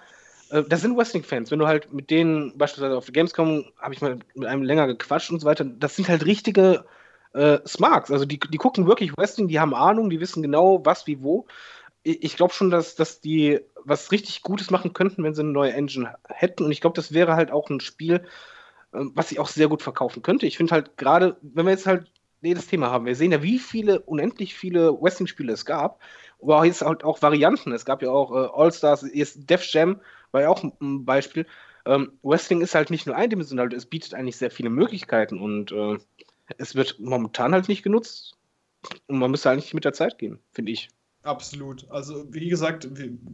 [0.51, 4.01] äh, das sind Wrestling-Fans, wenn du halt mit denen, beispielsweise auf der Gamescom, habe ich
[4.01, 6.85] mal mit einem länger gequatscht und so weiter, das sind halt richtige
[7.33, 11.07] äh, Smarks, also die, die gucken wirklich Wrestling, die haben Ahnung, die wissen genau, was,
[11.07, 11.45] wie, wo
[12.03, 15.73] ich glaube schon, dass, dass die was richtig Gutes machen könnten, wenn sie eine neue
[15.73, 16.63] Engine hätten.
[16.63, 18.25] Und ich glaube, das wäre halt auch ein Spiel,
[18.93, 20.45] ähm, was ich auch sehr gut verkaufen könnte.
[20.45, 22.11] Ich finde halt gerade, wenn wir jetzt halt
[22.41, 26.01] jedes Thema haben, wir sehen ja, wie viele, unendlich viele Wrestling-Spiele es gab,
[26.41, 27.73] aber jetzt halt auch Varianten.
[27.73, 29.99] Es gab ja auch äh, All-Stars, jetzt Def Jam
[30.31, 31.45] war ja auch ein Beispiel.
[31.85, 35.97] Ähm, Wrestling ist halt nicht nur eindimensional, es bietet eigentlich sehr viele Möglichkeiten und äh,
[36.57, 38.35] es wird momentan halt nicht genutzt.
[39.07, 40.89] Und man müsste eigentlich mit der Zeit gehen, finde ich.
[41.23, 41.89] Absolut.
[41.89, 42.87] Also, wie gesagt,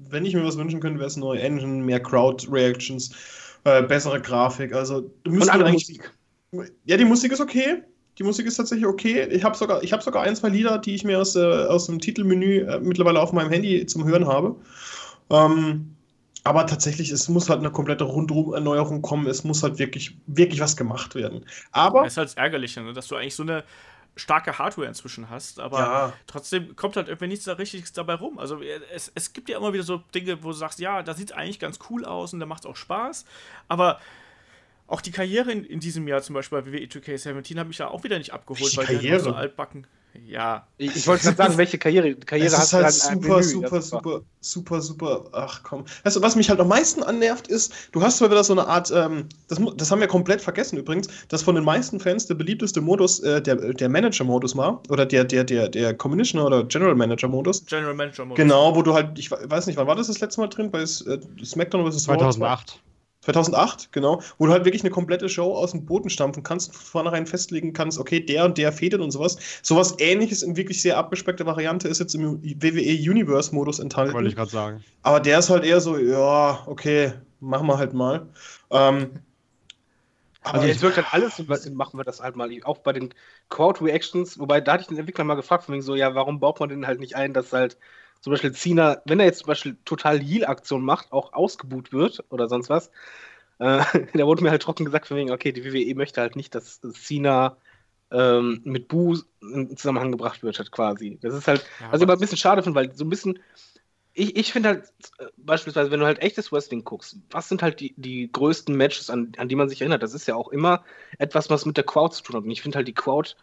[0.09, 3.11] wenn ich mir was wünschen könnte, wäre es neue Engine, mehr Crowd-Reactions,
[3.63, 4.73] äh, bessere Grafik.
[4.73, 5.99] Also, du müsstest eigentlich.
[6.51, 6.73] Musik.
[6.85, 7.83] Ja, die Musik ist okay.
[8.17, 9.27] Die Musik ist tatsächlich okay.
[9.29, 11.99] Ich habe sogar, hab sogar ein, zwei Lieder, die ich mir aus, äh, aus dem
[11.99, 14.55] Titelmenü äh, mittlerweile auf meinem Handy zum Hören habe.
[15.29, 15.95] Ähm,
[16.43, 19.27] aber tatsächlich, es muss halt eine komplette Rundum-Erneuerung kommen.
[19.27, 21.43] Es muss halt wirklich, wirklich was gemacht werden.
[21.71, 22.05] Aber.
[22.05, 22.93] Es ist halt ärgerlich, ne?
[22.93, 23.63] dass du eigentlich so eine
[24.15, 26.13] starke Hardware inzwischen hast, aber ja.
[26.27, 28.39] trotzdem kommt halt irgendwie nichts da Richtiges dabei rum.
[28.39, 28.61] Also
[28.93, 31.35] es, es gibt ja immer wieder so Dinge, wo du sagst, ja, da sieht es
[31.35, 33.25] eigentlich ganz cool aus und da macht es auch Spaß,
[33.67, 33.99] aber
[34.87, 37.87] auch die Karriere in, in diesem Jahr zum Beispiel bei WWE 2K17 hat mich da
[37.87, 39.87] auch wieder nicht abgeholt, weil die halt so altbacken
[40.25, 40.67] ja.
[40.77, 43.81] Ich, ich wollte gerade sagen, welche Karriere, Karriere es hast halt du halt super, super,
[43.81, 45.85] super, super, super, ach komm.
[46.03, 48.67] Weißt du, was mich halt am meisten annervt, ist, du hast zwar wieder so eine
[48.67, 52.35] Art, ähm, das, das haben wir komplett vergessen übrigens, dass von den meisten Fans der
[52.35, 56.95] beliebteste Modus äh, der, der Manager-Modus war, oder der, der, der, der Commissioner oder General
[56.95, 57.65] Manager-Modus.
[57.65, 58.37] General Manager-Modus.
[58.37, 60.71] Genau, wo du halt, ich weiß nicht, wann war das das letzte Mal drin?
[60.71, 62.03] Bei äh, SmackDown vs.
[62.03, 62.79] 2008.
[63.25, 66.85] 2008, genau, wo du halt wirklich eine komplette Show aus dem Boden stampfen kannst, von
[66.85, 69.37] vornherein festlegen kannst, okay, der und der fädelt und sowas.
[69.61, 74.13] Sowas ähnliches in wirklich sehr abgespeckte Variante ist jetzt im WWE Universe Modus enthalten.
[74.13, 74.83] Wollte ich gerade sagen.
[75.01, 78.27] Aber der ist halt eher so, ja, okay, machen wir halt mal.
[78.69, 79.19] Ähm,
[80.43, 82.93] also jetzt wirkt halt alles so ein bisschen, machen wir das halt mal, auch bei
[82.93, 83.11] den
[83.49, 86.39] Crowd Reactions, wobei da hatte ich den Entwickler mal gefragt, von wegen so, ja, warum
[86.39, 87.77] baut man den halt nicht ein, dass halt
[88.25, 92.49] zum Beispiel Cena, wenn er jetzt zum Beispiel total Heal-Aktion macht, auch ausgebuht wird oder
[92.49, 92.87] sonst was,
[93.59, 93.83] äh,
[94.15, 96.81] da wurde mir halt trocken gesagt, von wegen, okay, die WWE möchte halt nicht, dass
[96.81, 97.55] Cena
[98.09, 101.19] ähm, mit Bu in Zusammenhang gebracht wird, halt quasi.
[101.21, 103.37] Das ist halt, ja, was ich aber ein bisschen schade finde, weil so ein bisschen,
[104.15, 107.79] ich, ich finde halt, äh, beispielsweise, wenn du halt echtes Wrestling guckst, was sind halt
[107.79, 110.01] die, die größten Matches, an, an die man sich erinnert?
[110.01, 110.83] Das ist ja auch immer
[111.19, 112.43] etwas, was mit der Crowd zu tun hat.
[112.43, 113.35] Und ich finde halt, die Crowd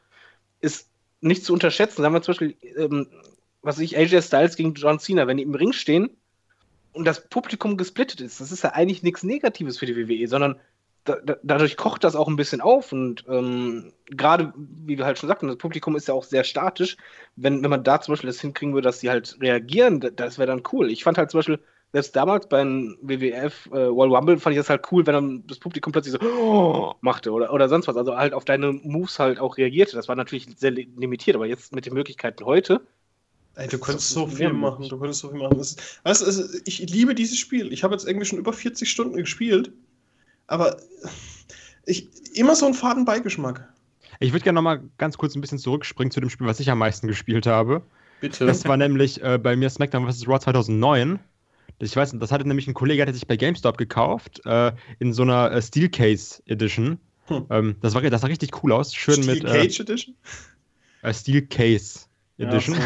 [0.60, 0.88] ist
[1.20, 2.02] nicht zu unterschätzen.
[2.02, 3.06] Sagen wir zum Beispiel, ähm,
[3.62, 6.10] was ich, AJ Styles gegen John Cena, wenn die im Ring stehen
[6.93, 10.56] und das Publikum gesplittet ist, das ist ja eigentlich nichts Negatives für die WWE, sondern
[11.05, 15.18] da, da, dadurch kocht das auch ein bisschen auf und ähm, gerade, wie wir halt
[15.18, 16.97] schon sagten, das Publikum ist ja auch sehr statisch.
[17.34, 20.47] Wenn, wenn man da zum Beispiel das hinkriegen würde, dass sie halt reagieren, das wäre
[20.47, 20.90] dann cool.
[20.90, 21.59] Ich fand halt zum Beispiel,
[21.93, 25.59] selbst damals beim WWF äh, World Rumble fand ich das halt cool, wenn dann das
[25.59, 27.97] Publikum plötzlich so oh, machte oder, oder sonst was.
[27.97, 29.97] Also halt auf deine Moves halt auch reagierte.
[29.97, 32.80] Das war natürlich sehr limitiert, aber jetzt mit den Möglichkeiten heute
[33.55, 35.59] Ey, du könntest so viel machen, du könntest so viel machen.
[35.59, 37.73] Das, weißt, also, ich liebe dieses Spiel.
[37.73, 39.73] Ich habe jetzt irgendwie schon über 40 Stunden gespielt,
[40.47, 40.79] aber
[41.85, 43.69] ich, immer so einen faden Beigeschmack.
[44.20, 46.79] Ich würde gerne nochmal ganz kurz ein bisschen zurückspringen zu dem Spiel, was ich am
[46.79, 47.83] meisten gespielt habe.
[48.20, 48.47] Bitte.
[48.47, 50.29] Das war nämlich äh, bei mir SmackDown vs.
[50.29, 51.19] Raw 2009.
[51.81, 55.23] Ich weiß, das hatte nämlich ein Kollege, der sich bei GameStop gekauft, äh, in so
[55.23, 56.99] einer äh, Steel Case Edition.
[57.27, 57.47] Hm.
[57.51, 58.95] Ähm, das, war, das sah richtig cool aus.
[58.95, 59.39] Schön Steel mit.
[59.39, 60.15] Steel Cage Edition?
[61.03, 62.07] Äh, Steel Case
[62.43, 62.77] Edition.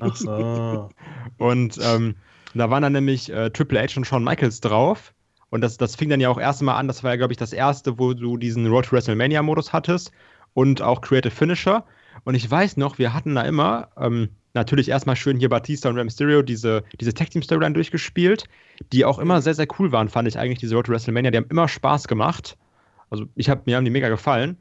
[0.00, 0.30] Ach so.
[0.30, 0.88] Ach
[1.38, 1.44] so.
[1.44, 2.16] Und ähm,
[2.54, 5.12] da waren dann nämlich äh, Triple H und Shawn Michaels drauf.
[5.50, 7.52] Und das, das fing dann ja auch erstmal an, das war ja, glaube ich, das
[7.52, 10.10] erste, wo du diesen Road to WrestleMania-Modus hattest
[10.54, 11.84] und auch Creative Finisher.
[12.24, 15.96] Und ich weiß noch, wir hatten da immer ähm, natürlich erstmal schön hier Batista und
[15.96, 18.44] Rey Mysterio diese, diese Tag-Team-Storyline durchgespielt,
[18.92, 21.30] die auch immer sehr, sehr cool waren, fand ich eigentlich, diese Road to WrestleMania.
[21.30, 22.56] Die haben immer Spaß gemacht.
[23.10, 24.56] Also ich hab, mir haben die mega gefallen.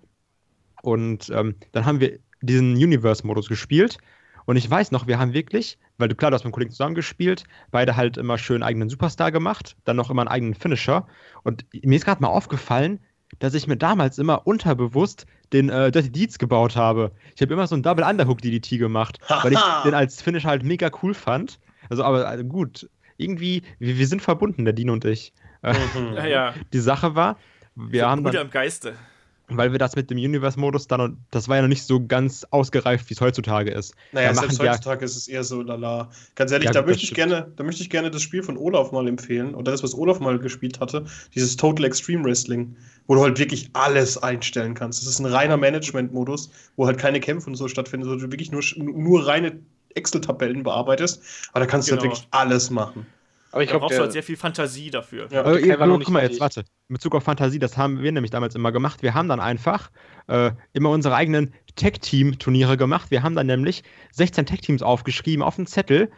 [0.84, 3.98] Und ähm, dann haben wir diesen Universe-Modus gespielt.
[4.46, 6.72] Und ich weiß noch, wir haben wirklich, weil du klar, du hast mit einem Kollegen
[6.72, 11.08] zusammengespielt, beide halt immer schön eigenen Superstar gemacht, dann noch immer einen eigenen Finisher.
[11.44, 13.00] Und mir ist gerade mal aufgefallen,
[13.40, 17.12] dass ich mir damals immer unterbewusst den äh, Dirty Deeds gebaut habe.
[17.36, 20.64] Ich habe immer so einen Double Underhook DDT gemacht, weil ich den als Finisher halt
[20.64, 21.60] mega cool fand.
[21.90, 25.34] Also, aber also gut, irgendwie, wir, wir, sind verbunden, der Dino und ich.
[25.64, 26.14] Mhm.
[26.16, 26.54] ja, ja.
[26.72, 27.38] Die Sache war,
[27.76, 28.24] wir so haben.
[28.24, 28.94] Bruder im Geiste
[29.48, 33.10] weil wir das mit dem Universe-Modus dann, das war ja noch nicht so ganz ausgereift,
[33.10, 33.94] wie es heutzutage ist.
[34.12, 36.10] Naja, selbst heutzutage ja, ist es eher so lala.
[36.36, 38.92] Ganz ehrlich, ja, da, möchte ich gerne, da möchte ich gerne das Spiel von Olaf
[38.92, 42.76] mal empfehlen, oder das, was Olaf mal gespielt hatte, dieses Total Extreme Wrestling,
[43.08, 45.02] wo du halt wirklich alles einstellen kannst.
[45.02, 48.52] Das ist ein reiner Management-Modus, wo halt keine Kämpfe und so stattfinden, sondern du wirklich
[48.52, 49.60] nur, nur reine
[49.96, 51.22] Excel-Tabellen bearbeitest,
[51.54, 52.02] aber da kannst genau.
[52.02, 52.24] du halt genau.
[52.24, 53.06] wirklich alles machen.
[53.56, 55.30] Aber ich glaube, brauchst du halt sehr viel Fantasie dafür.
[55.32, 56.66] Ja, okay, äh, guck mal jetzt, warte.
[56.90, 59.02] In Bezug auf Fantasie, das haben wir nämlich damals immer gemacht.
[59.02, 59.92] Wir haben dann einfach
[60.28, 63.12] äh, immer unsere eigenen Tech-Team-Turniere gemacht.
[63.12, 66.12] Wir haben dann nämlich 16 Tech-Teams aufgeschrieben auf einen Zettel,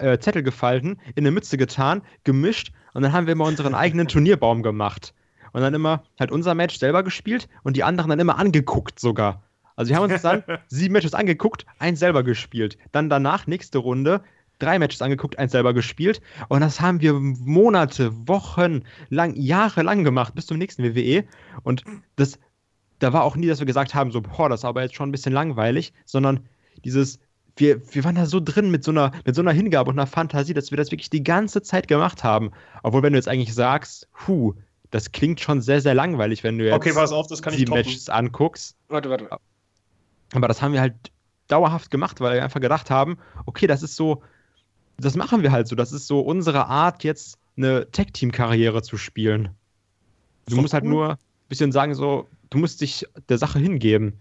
[0.00, 4.08] äh, Zettel gefalten, in eine Mütze getan, gemischt und dann haben wir immer unseren eigenen
[4.08, 5.14] Turnierbaum gemacht.
[5.52, 9.44] Und dann immer halt unser Match selber gespielt und die anderen dann immer angeguckt sogar.
[9.76, 12.78] Also wir haben uns dann sieben Matches angeguckt, eins selber gespielt.
[12.90, 14.22] Dann danach, nächste Runde,
[14.58, 16.20] drei Matches angeguckt, eins selber gespielt.
[16.48, 21.24] Und das haben wir Monate, Wochen lang, Jahre lang gemacht, bis zum nächsten WWE.
[21.62, 21.84] Und
[22.16, 22.38] das,
[22.98, 25.08] da war auch nie, dass wir gesagt haben, so, boah, das ist aber jetzt schon
[25.08, 26.40] ein bisschen langweilig, sondern
[26.84, 27.18] dieses,
[27.56, 30.06] wir, wir waren da so drin mit so, einer, mit so einer Hingabe und einer
[30.06, 32.50] Fantasie, dass wir das wirklich die ganze Zeit gemacht haben.
[32.82, 34.54] Obwohl, wenn du jetzt eigentlich sagst, puh,
[34.90, 37.66] das klingt schon sehr, sehr langweilig, wenn du jetzt okay, pass auf, das kann die
[37.66, 38.76] Matches anguckst.
[38.88, 39.28] Warte, warte.
[40.32, 40.94] Aber das haben wir halt
[41.48, 44.22] dauerhaft gemacht, weil wir einfach gedacht haben, okay, das ist so,
[44.98, 45.76] das machen wir halt so.
[45.76, 49.50] Das ist so unsere Art, jetzt eine Tech-Team-Karriere zu spielen.
[50.46, 51.18] Du musst halt nur ein
[51.48, 54.14] bisschen sagen, so, du musst dich der Sache hingeben.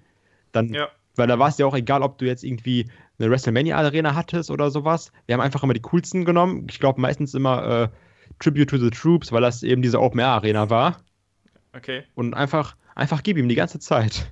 [0.51, 0.89] Dann, ja.
[1.15, 2.87] Weil da war es ja auch egal, ob du jetzt irgendwie
[3.17, 5.11] eine WrestleMania-Arena hattest oder sowas.
[5.25, 6.67] Wir haben einfach immer die coolsten genommen.
[6.69, 7.89] Ich glaube meistens immer äh,
[8.39, 10.97] Tribute to the Troops, weil das eben diese Open-Air-Arena war.
[11.75, 12.03] Okay.
[12.13, 14.31] Und einfach, einfach gib ihm die ganze Zeit.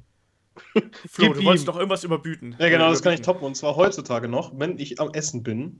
[1.09, 2.55] Flo, du wolltest doch irgendwas überbieten.
[2.59, 3.45] Ja, genau, das kann ich toppen.
[3.45, 5.79] Und zwar heutzutage noch, wenn ich am Essen bin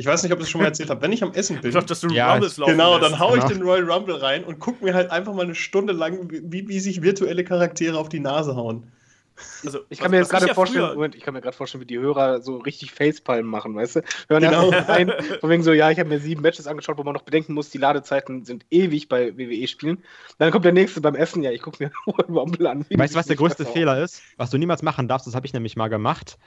[0.00, 1.02] ich weiß nicht, ob ich das schon mal erzählt habe.
[1.02, 1.68] Wenn ich am Essen bin.
[1.68, 3.54] Ich dachte, dass du ja, Rumbles laufen Genau, dann haue ich genau.
[3.54, 6.80] den Royal Rumble rein und gucke mir halt einfach mal eine Stunde lang, wie, wie
[6.80, 8.90] sich virtuelle Charaktere auf die Nase hauen.
[9.64, 11.86] Also, ich kann mir jetzt gerade ja vorstellen, Moment, ich kann mir gerade vorstellen, wie
[11.86, 14.02] die Hörer so richtig Facepalm machen, weißt du?
[14.28, 14.70] Hören genau.
[14.88, 17.54] ein, von wegen so, ja, ich habe mir sieben Matches angeschaut, wo man noch bedenken
[17.54, 20.02] muss, die Ladezeiten sind ewig bei WWE-Spielen.
[20.38, 21.90] Dann kommt der nächste beim Essen, ja, ich gucke mir
[22.28, 22.86] Rumble an.
[22.90, 24.22] Weißt du, was der größte Fehler ist?
[24.36, 26.38] Was du niemals machen darfst, das habe ich nämlich mal gemacht.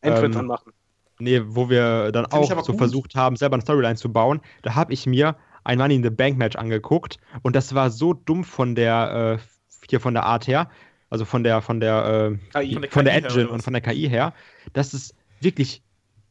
[0.00, 0.72] Endfrit ähm, machen.
[1.20, 2.78] Nee, wo wir dann auch so gut.
[2.78, 6.10] versucht haben, selber eine Storyline zu bauen, da habe ich mir ein Money in the
[6.10, 10.46] Bank Match angeguckt und das war so dumm von der, äh, hier von der Art
[10.46, 10.70] her,
[11.10, 13.82] also von der, von der, äh, KI, von der, von der Engine und von der
[13.82, 14.32] KI her,
[14.72, 15.82] dass es wirklich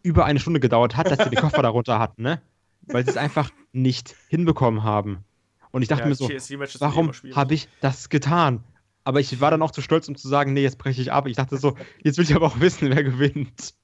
[0.01, 2.41] über eine Stunde gedauert hat, dass sie die Koffer darunter hatten, ne?
[2.87, 5.23] Weil sie es einfach nicht hinbekommen haben.
[5.71, 6.29] Und ich dachte ja, mir so,
[6.79, 8.63] warum habe ich das getan?
[9.05, 11.25] Aber ich war dann auch zu stolz, um zu sagen, nee, jetzt breche ich ab.
[11.27, 13.73] Ich dachte so, jetzt will ich aber auch wissen, wer gewinnt.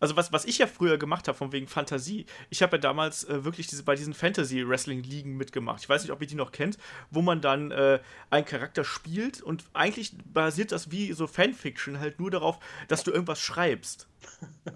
[0.00, 3.24] Also was, was ich ja früher gemacht habe, von wegen Fantasie, ich habe ja damals
[3.24, 5.80] äh, wirklich diese, bei diesen Fantasy-Wrestling-Ligen mitgemacht.
[5.80, 6.78] Ich weiß nicht, ob ihr die noch kennt,
[7.10, 12.20] wo man dann äh, einen Charakter spielt und eigentlich basiert das wie so Fanfiction halt
[12.20, 12.58] nur darauf,
[12.88, 14.08] dass du irgendwas schreibst.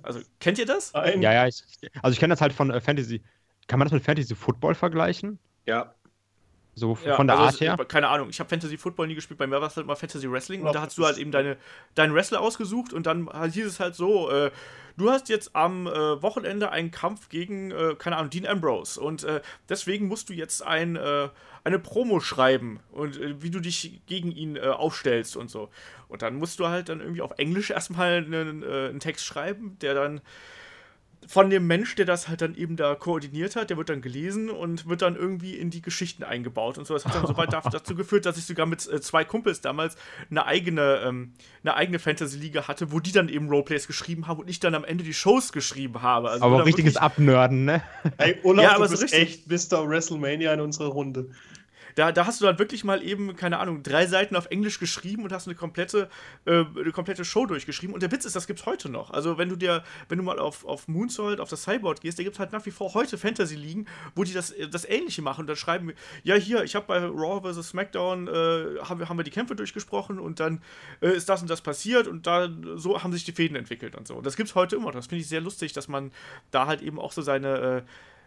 [0.02, 0.92] Also, kennt ihr das?
[0.92, 1.22] Nein.
[1.22, 1.62] Ja, ja, ich,
[2.02, 3.22] also ich kenne das halt von äh, Fantasy.
[3.66, 5.38] Kann man das mit Fantasy Football vergleichen?
[5.66, 5.94] Ja.
[6.74, 7.84] So ja, von der also Art her?
[7.86, 10.30] Keine Ahnung, ich habe Fantasy Football nie gespielt, bei mir war es halt mal Fantasy
[10.30, 11.58] Wrestling und da hast du halt eben deine,
[11.94, 14.50] deinen Wrestler ausgesucht und dann hieß es halt so, äh,
[14.96, 19.22] du hast jetzt am äh, Wochenende einen Kampf gegen, äh, keine Ahnung, Dean Ambrose und
[19.24, 21.28] äh, deswegen musst du jetzt ein, äh,
[21.62, 25.68] eine Promo schreiben und äh, wie du dich gegen ihn aufstellst und so.
[26.08, 29.92] Und dann musst du halt dann irgendwie auf Englisch erstmal einen, einen Text schreiben, der
[29.94, 30.22] dann
[31.26, 34.50] von dem Mensch, der das halt dann eben da koordiniert hat, der wird dann gelesen
[34.50, 36.94] und wird dann irgendwie in die Geschichten eingebaut und so.
[36.94, 39.96] Das hat dann soweit dazu geführt, dass ich sogar mit äh, zwei Kumpels damals
[40.30, 41.32] eine eigene, ähm,
[41.62, 44.84] eine eigene Fantasy-Liga hatte, wo die dann eben Roleplays geschrieben haben und ich dann am
[44.84, 46.30] Ende die Shows geschrieben habe.
[46.30, 47.82] Also aber auch richtiges Abnörden, ne?
[48.18, 49.88] Ey, Olaf, ja, aber du bist echt Mr.
[49.88, 51.30] WrestleMania in unserer Runde.
[51.94, 55.24] Da, da hast du dann wirklich mal eben, keine Ahnung, drei Seiten auf Englisch geschrieben
[55.24, 56.08] und hast eine komplette,
[56.44, 57.94] äh, eine komplette Show durchgeschrieben.
[57.94, 59.10] Und der Witz ist, das gibt's heute noch.
[59.10, 62.22] Also wenn du dir, wenn du mal auf, auf Moonsault, auf das Cyborg gehst, da
[62.22, 65.46] gibt es halt nach wie vor heute Fantasy-Ligen, wo die das, das Ähnliche machen und
[65.46, 65.92] dann schreiben,
[66.22, 67.68] ja hier, ich habe bei Raw vs.
[67.68, 70.62] SmackDown, äh, haben, haben wir die Kämpfe durchgesprochen und dann
[71.00, 74.06] äh, ist das und das passiert und da so haben sich die Fäden entwickelt und
[74.06, 74.16] so.
[74.16, 74.92] Und das gibt's heute immer.
[74.92, 76.12] Das finde ich sehr lustig, dass man
[76.50, 77.82] da halt eben auch so seine äh,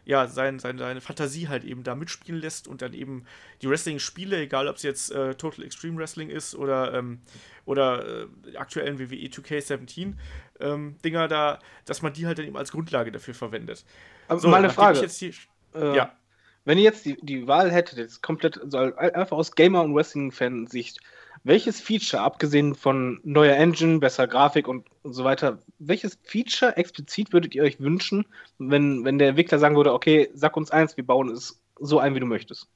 [0.06, 3.26] ja, sein, sein, seine Fantasie halt eben da mitspielen lässt und dann eben
[3.62, 7.20] die Wrestling-Spiele, egal ob es jetzt äh, Total Extreme Wrestling ist oder, ähm,
[7.66, 10.14] oder äh, aktuellen WWE 2K17
[10.60, 13.84] ähm, Dinger da, dass man die halt dann eben als Grundlage dafür verwendet.
[14.28, 15.06] Aber so, mal eine Frage.
[15.06, 15.34] Die,
[15.74, 16.16] äh, ja.
[16.64, 21.00] Wenn ihr jetzt die, die Wahl hättet, jetzt komplett, also einfach aus Gamer- und Wrestling-Fan-Sicht,
[21.46, 27.32] welches Feature, abgesehen von neuer Engine, besser Grafik und, und so weiter, welches Feature explizit
[27.34, 28.26] würdet ihr euch wünschen,
[28.58, 32.16] wenn, wenn der Entwickler sagen würde, okay, sag uns eins, wir bauen es so ein,
[32.16, 32.68] wie du möchtest?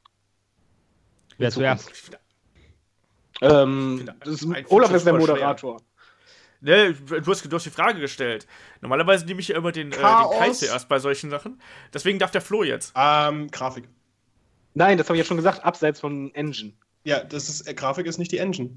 [1.39, 2.11] Wer zuerst?
[3.41, 5.81] Ähm, ist, Olaf ist der Moderator.
[6.61, 8.45] Ne, du hast, du hast die Frage gestellt.
[8.81, 11.59] Normalerweise nehme ich ja immer den, äh, den Kai zuerst bei solchen Sachen.
[11.91, 12.93] Deswegen darf der Flo jetzt.
[12.95, 13.87] Ähm, Grafik.
[14.75, 16.73] Nein, das habe ich ja schon gesagt, abseits von Engine.
[17.09, 18.69] Ja, das ist, äh, Grafik ist nicht die Engine.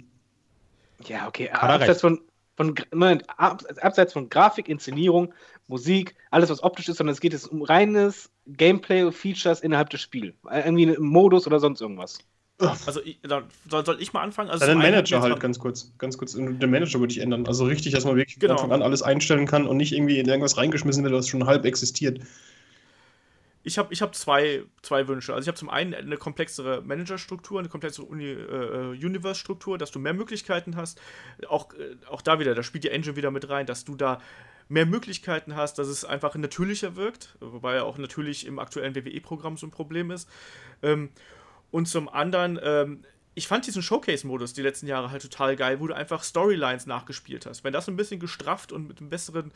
[1.06, 1.50] Ja, okay.
[1.50, 2.22] Abseits von,
[2.56, 5.34] von, Moment, abseits von Grafik, Inszenierung,
[5.68, 10.00] Musik, alles was optisch ist, sondern es geht jetzt um reines Gameplay, Features innerhalb des
[10.00, 10.34] Spiels.
[10.50, 12.20] Irgendwie einen Modus oder sonst irgendwas.
[12.59, 13.18] Also ich,
[13.68, 14.48] soll, soll, ich mal anfangen?
[14.48, 16.32] Also ja, den Manager halt ganz kurz, ganz kurz.
[16.32, 17.46] Den Manager würde ich ändern.
[17.46, 18.54] Also richtig, dass man wirklich genau.
[18.54, 21.44] von Anfang an alles einstellen kann und nicht irgendwie in irgendwas reingeschmissen wird, was schon
[21.44, 22.20] halb existiert
[23.64, 25.32] ich habe ich hab zwei, zwei Wünsche.
[25.34, 30.14] Also ich habe zum einen eine komplexere Managerstruktur, eine komplexere äh, Universe-Struktur, dass du mehr
[30.14, 31.01] Möglichkeiten hast.
[31.48, 34.20] Auch, äh, auch da wieder, da spielt die Engine wieder mit rein, dass du da
[34.68, 39.56] mehr Möglichkeiten hast, dass es einfach natürlicher wirkt, wobei ja auch natürlich im aktuellen WWE-Programm
[39.56, 40.28] so ein Problem ist.
[40.82, 41.10] Ähm,
[41.70, 45.86] und zum anderen, ähm, ich fand diesen Showcase-Modus die letzten Jahre halt total geil, wo
[45.86, 47.64] du einfach Storylines nachgespielt hast.
[47.64, 49.52] Wenn das ein bisschen gestrafft und mit einem besseren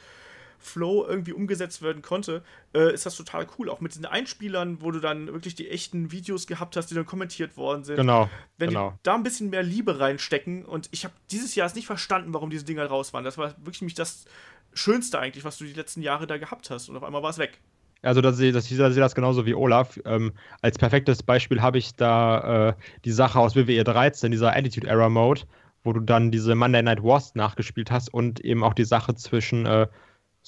[0.58, 2.42] Flow irgendwie umgesetzt werden konnte,
[2.74, 3.70] äh, ist das total cool.
[3.70, 7.06] Auch mit den Einspielern, wo du dann wirklich die echten Videos gehabt hast, die dann
[7.06, 7.96] kommentiert worden sind.
[7.96, 8.28] Genau.
[8.58, 8.90] Wenn genau.
[8.90, 12.50] die da ein bisschen mehr Liebe reinstecken und ich habe dieses Jahr nicht verstanden, warum
[12.50, 13.24] diese Dinger raus waren.
[13.24, 14.24] Das war wirklich nämlich das
[14.72, 17.38] Schönste eigentlich, was du die letzten Jahre da gehabt hast und auf einmal war es
[17.38, 17.60] weg.
[18.02, 19.98] Also, dass ich, dass ich sehe das genauso wie Olaf.
[20.04, 22.74] Ähm, als perfektes Beispiel habe ich da äh,
[23.04, 25.42] die Sache aus WWE 13, dieser Attitude Error Mode,
[25.82, 29.66] wo du dann diese Monday Night Wars nachgespielt hast und eben auch die Sache zwischen
[29.66, 29.88] äh,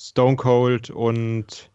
[0.00, 1.70] Stone Cold und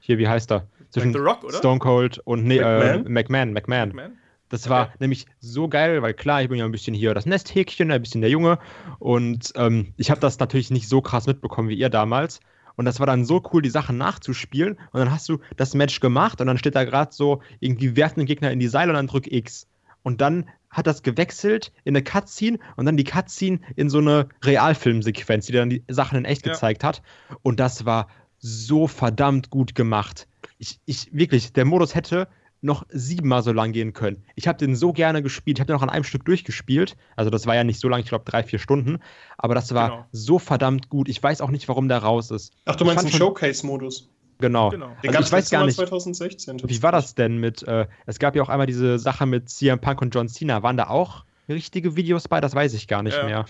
[0.00, 0.66] hier, wie heißt er?
[0.88, 1.58] Zwischen The Rock, oder?
[1.58, 3.06] Stone Cold und nee, McMahon.
[3.06, 3.88] Äh, McMahon, McMahon.
[3.88, 4.12] McMahon?
[4.48, 4.96] Das war okay.
[5.00, 8.22] nämlich so geil, weil klar, ich bin ja ein bisschen hier das Nesthäkchen, ein bisschen
[8.22, 8.58] der Junge.
[8.98, 12.40] Und ähm, ich habe das natürlich nicht so krass mitbekommen wie ihr damals.
[12.76, 14.78] Und das war dann so cool, die Sachen nachzuspielen.
[14.92, 18.20] Und dann hast du das Match gemacht und dann steht da gerade so, irgendwie werfen
[18.20, 19.66] den Gegner in die Seile und dann drück X.
[20.02, 24.28] Und dann hat das gewechselt in eine Cutscene und dann die Cutscene in so eine
[24.44, 26.52] Realfilmsequenz, die dann die Sachen in echt ja.
[26.52, 27.02] gezeigt hat.
[27.42, 28.08] Und das war
[28.38, 30.28] so verdammt gut gemacht.
[30.58, 32.28] Ich, ich wirklich, der Modus hätte
[32.60, 34.24] noch siebenmal so lang gehen können.
[34.34, 35.58] Ich habe den so gerne gespielt.
[35.58, 36.96] Ich habe den noch an einem Stück durchgespielt.
[37.14, 38.98] Also das war ja nicht so lang, ich glaube drei, vier Stunden.
[39.36, 40.06] Aber das war genau.
[40.12, 41.08] so verdammt gut.
[41.08, 42.52] Ich weiß auch nicht, warum der raus ist.
[42.64, 44.10] Ach, du meinst den Showcase-Modus?
[44.38, 44.70] Genau.
[44.70, 44.96] genau.
[45.04, 45.76] Also ich weiß gar nicht.
[45.76, 47.62] 2016, wie war das denn mit?
[47.64, 50.62] Äh, es gab ja auch einmal diese Sache mit CM Punk und John Cena.
[50.62, 52.40] Waren da auch richtige Videos bei?
[52.40, 53.24] Das weiß ich gar nicht ja.
[53.24, 53.44] mehr.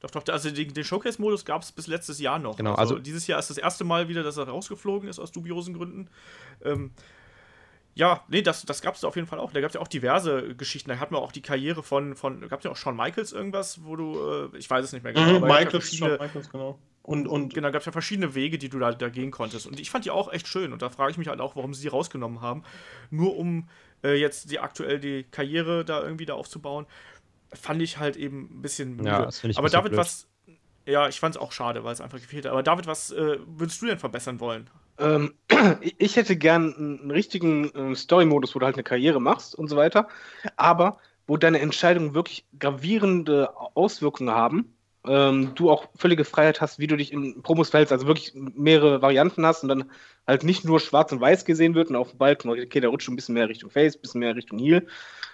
[0.00, 2.56] Doch, doch, also den, den Showcase-Modus gab es bis letztes Jahr noch.
[2.56, 5.30] Genau, also, also, dieses Jahr ist das erste Mal wieder, dass er rausgeflogen ist aus
[5.30, 6.08] dubiosen Gründen.
[6.64, 6.92] Ähm,
[7.94, 9.52] ja, nee, das, das gab es auf jeden Fall auch.
[9.52, 10.88] Da gab es ja auch diverse Geschichten.
[10.88, 13.84] Da hatten wir auch die Karriere von, von gab es ja auch Shawn Michaels irgendwas,
[13.84, 15.40] wo du, äh, ich weiß es nicht mehr genau.
[15.40, 16.78] Mhm, Michaels, ja Michaels, genau.
[17.10, 19.66] Und, und genau, gab es ja verschiedene Wege, die du da, da gehen konntest.
[19.66, 20.72] Und ich fand die auch echt schön.
[20.72, 22.62] Und da frage ich mich halt auch, warum sie die rausgenommen haben.
[23.10, 23.68] Nur um
[24.04, 26.86] äh, jetzt die aktuell die Karriere da irgendwie da aufzubauen,
[27.52, 29.08] fand ich halt eben ein bisschen müde.
[29.08, 29.98] Ja, das ich Aber David, blöd.
[29.98, 30.28] was.
[30.86, 32.52] Ja, ich fand es auch schade, weil es einfach gefehlt hat.
[32.52, 34.70] Aber David, was äh, würdest du denn verbessern wollen?
[34.98, 35.34] Ähm,
[35.98, 39.74] ich hätte gern einen richtigen äh, Story-Modus, wo du halt eine Karriere machst und so
[39.74, 40.06] weiter,
[40.56, 44.76] aber wo deine Entscheidungen wirklich gravierende Auswirkungen haben.
[45.06, 49.00] Ähm, du auch völlige Freiheit hast, wie du dich in Promos verhältst, also wirklich mehrere
[49.00, 49.90] Varianten hast und dann
[50.26, 53.08] halt nicht nur schwarz und weiß gesehen wird und auf dem Balken, okay, der rutscht
[53.08, 54.86] ein bisschen mehr Richtung Face, ein bisschen mehr Richtung Heel.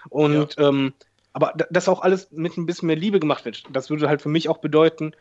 [0.08, 0.68] Und ja.
[0.68, 0.92] ähm,
[1.32, 3.64] aber das auch alles mit ein bisschen mehr Liebe gemacht wird.
[3.72, 5.12] Das würde halt für mich auch bedeuten,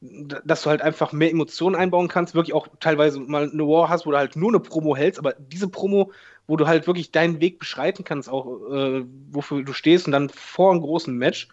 [0.00, 4.06] dass du halt einfach mehr Emotionen einbauen kannst, wirklich auch teilweise mal eine War hast,
[4.06, 6.12] wo du halt nur eine Promo hältst, aber diese Promo,
[6.46, 10.28] wo du halt wirklich deinen Weg beschreiten kannst, auch äh, wofür du stehst und dann
[10.28, 11.48] vor einem großen Match,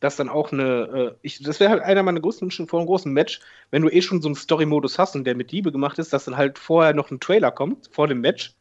[0.00, 2.86] dass dann auch eine, äh, ich, das wäre halt einer meiner größten Wünsche vor einem
[2.86, 3.40] großen Match,
[3.70, 6.24] wenn du eh schon so einen Story-Modus hast und der mit Liebe gemacht ist, dass
[6.24, 8.54] dann halt vorher noch ein Trailer kommt, vor dem Match.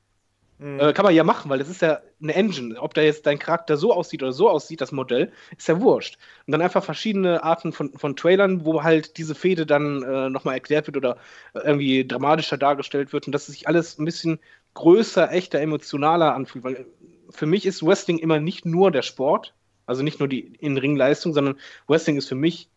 [0.59, 0.79] Mhm.
[0.79, 2.79] Äh, kann man ja machen, weil das ist ja eine Engine.
[2.81, 6.17] Ob da jetzt dein Charakter so aussieht oder so aussieht, das Modell, ist ja wurscht.
[6.45, 10.55] Und dann einfach verschiedene Arten von, von Trailern, wo halt diese Fehde dann äh, nochmal
[10.55, 11.17] erklärt wird oder
[11.53, 14.39] irgendwie dramatischer dargestellt wird und dass sich alles ein bisschen
[14.73, 16.63] größer, echter, emotionaler anfühlt.
[16.63, 16.85] Weil
[17.29, 19.53] für mich ist Wrestling immer nicht nur der Sport,
[19.87, 21.55] also nicht nur die In-Ring-Leistung, sondern
[21.87, 22.69] Wrestling ist für mich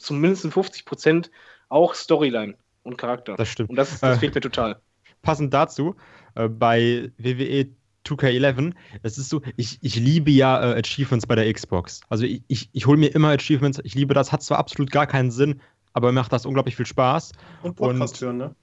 [0.00, 1.30] zumindest 50 Prozent
[1.68, 2.54] auch Storyline
[2.84, 3.34] und Charakter.
[3.36, 3.70] Das stimmt.
[3.70, 4.80] Und das, das äh, fehlt mir total.
[5.20, 5.96] Passend dazu,
[6.36, 7.66] äh, bei WWE
[8.06, 12.00] 2K11, es ist so, ich, ich liebe ja äh, Achievements bei der Xbox.
[12.08, 15.06] Also ich, ich, ich hole mir immer Achievements, ich liebe das, hat zwar absolut gar
[15.06, 15.60] keinen Sinn,
[15.92, 17.32] aber mir macht das unglaublich viel Spaß.
[17.62, 18.54] Und Podcast und, hören, ne?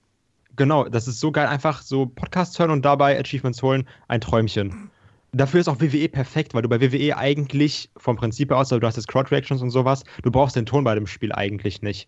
[0.56, 4.90] Genau, das ist so geil, einfach so Podcast hören und dabei Achievements holen, ein Träumchen
[5.36, 8.88] dafür ist auch WWE perfekt, weil du bei WWE eigentlich vom Prinzip aus, also du
[8.88, 12.08] hast jetzt Crowd-Reactions und sowas, du brauchst den Ton bei dem Spiel eigentlich nicht.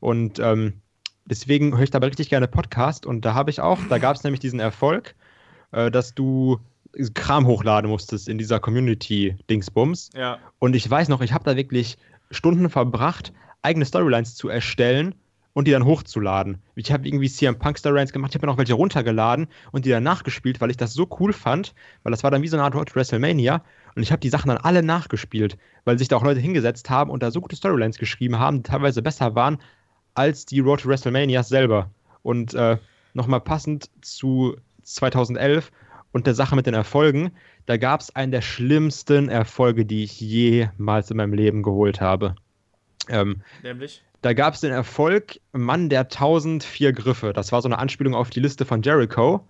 [0.00, 0.74] Und ähm,
[1.24, 4.24] deswegen höre ich dabei richtig gerne Podcast und da habe ich auch, da gab es
[4.24, 5.14] nämlich diesen Erfolg,
[5.72, 6.58] äh, dass du
[7.14, 10.10] Kram hochladen musstest in dieser Community-Dingsbums.
[10.14, 10.38] Ja.
[10.58, 11.96] Und ich weiß noch, ich habe da wirklich
[12.30, 13.32] Stunden verbracht,
[13.62, 15.14] eigene Storylines zu erstellen
[15.56, 16.58] und die dann hochzuladen.
[16.74, 19.88] Ich habe irgendwie CM Punk Storylines gemacht, ich habe mir noch welche runtergeladen und die
[19.88, 22.64] dann nachgespielt, weil ich das so cool fand, weil das war dann wie so eine
[22.64, 23.64] Art Road WrestleMania
[23.94, 25.56] und ich habe die Sachen dann alle nachgespielt,
[25.86, 28.62] weil sich da auch Leute hingesetzt haben und da so gute Storylines geschrieben haben, die
[28.64, 29.56] teilweise besser waren
[30.12, 31.90] als die Road to WrestleMania selber.
[32.22, 32.76] Und äh,
[33.14, 35.72] nochmal passend zu 2011
[36.12, 37.30] und der Sache mit den Erfolgen,
[37.64, 42.34] da gab es einen der schlimmsten Erfolge, die ich jemals in meinem Leben geholt habe.
[43.08, 44.02] Ähm, Nämlich?
[44.22, 47.32] Da gab es den Erfolg Mann der 1004 Griffe.
[47.32, 49.46] Das war so eine Anspielung auf die Liste von Jericho.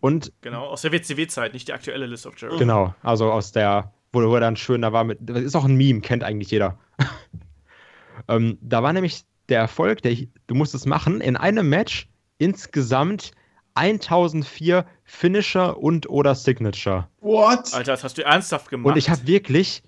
[0.00, 2.58] Und genau, aus der WCW-Zeit, nicht die aktuelle Liste of Jericho.
[2.58, 5.18] Genau, also aus der, wo, wo er dann schön da war mit.
[5.20, 6.78] Das ist auch ein Meme, kennt eigentlich jeder.
[8.28, 10.16] ähm, da war nämlich der Erfolg, der,
[10.46, 12.08] du musst es machen, in einem Match
[12.38, 13.32] insgesamt
[13.74, 17.08] 1004 Finisher und oder Signature.
[17.20, 17.74] What?
[17.74, 18.92] Alter, das hast du ernsthaft gemacht.
[18.92, 19.82] Und ich habe wirklich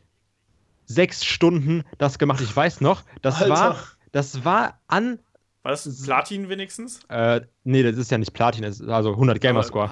[0.88, 2.40] sechs Stunden das gemacht.
[2.40, 3.50] Ich weiß noch, das Alter.
[3.50, 3.76] war
[4.12, 5.20] das war an.
[5.62, 7.00] War das Platin wenigstens?
[7.08, 9.90] Äh, nee, das ist ja nicht Platin, das ist also 100 Gamerscore.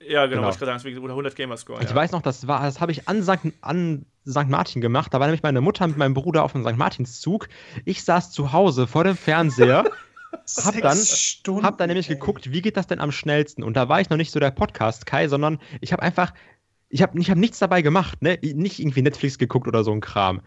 [0.00, 0.50] Ja, genau, genau.
[0.50, 1.82] ich gerade sagen, oder 100 Gamerscore.
[1.82, 1.94] Ich ja.
[1.94, 3.52] weiß noch, das das habe ich an St.
[3.60, 4.48] an St.
[4.48, 5.12] Martin gemacht.
[5.12, 6.76] Da war nämlich meine Mutter mit meinem Bruder auf dem St.
[6.76, 7.48] Martinszug.
[7.84, 9.84] Ich saß zu Hause vor dem Fernseher.
[10.64, 12.16] hab dann, Stunden, hab dann nämlich ey.
[12.16, 13.62] geguckt, wie geht das denn am schnellsten?
[13.62, 16.32] Und da war ich noch nicht so der Podcast-Kai, sondern ich habe einfach,
[16.88, 18.38] ich habe ich hab nichts dabei gemacht, ne?
[18.42, 20.40] Nicht irgendwie Netflix geguckt oder so ein Kram.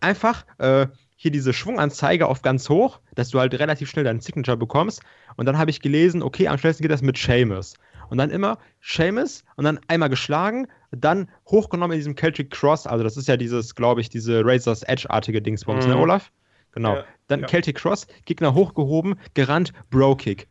[0.00, 0.86] Einfach, äh,
[1.16, 5.02] hier diese Schwunganzeige auf ganz hoch, dass du halt relativ schnell deinen Signature bekommst.
[5.36, 7.74] Und dann habe ich gelesen, okay, am schnellsten geht das mit Seamus.
[8.10, 13.02] Und dann immer Seamus und dann einmal geschlagen, dann hochgenommen in diesem Celtic Cross, also
[13.02, 15.98] das ist ja dieses, glaube ich, diese Razor's Edge-artige Dingsbums, ne, mhm.
[15.98, 16.30] ne, Olaf?
[16.72, 16.96] Genau.
[16.96, 17.48] Ja, dann ja.
[17.48, 20.46] Celtic Cross, Gegner hochgehoben, gerannt, Bro-Kick.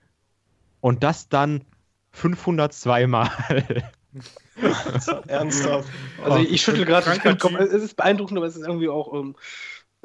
[0.82, 1.64] Und das dann
[2.12, 3.30] 502 Mal.
[5.28, 5.90] Ernsthaft.
[6.24, 7.54] Also ich schüttel gerade den Kopf.
[7.56, 9.36] Es ist beeindruckend, aber es ist irgendwie auch ähm,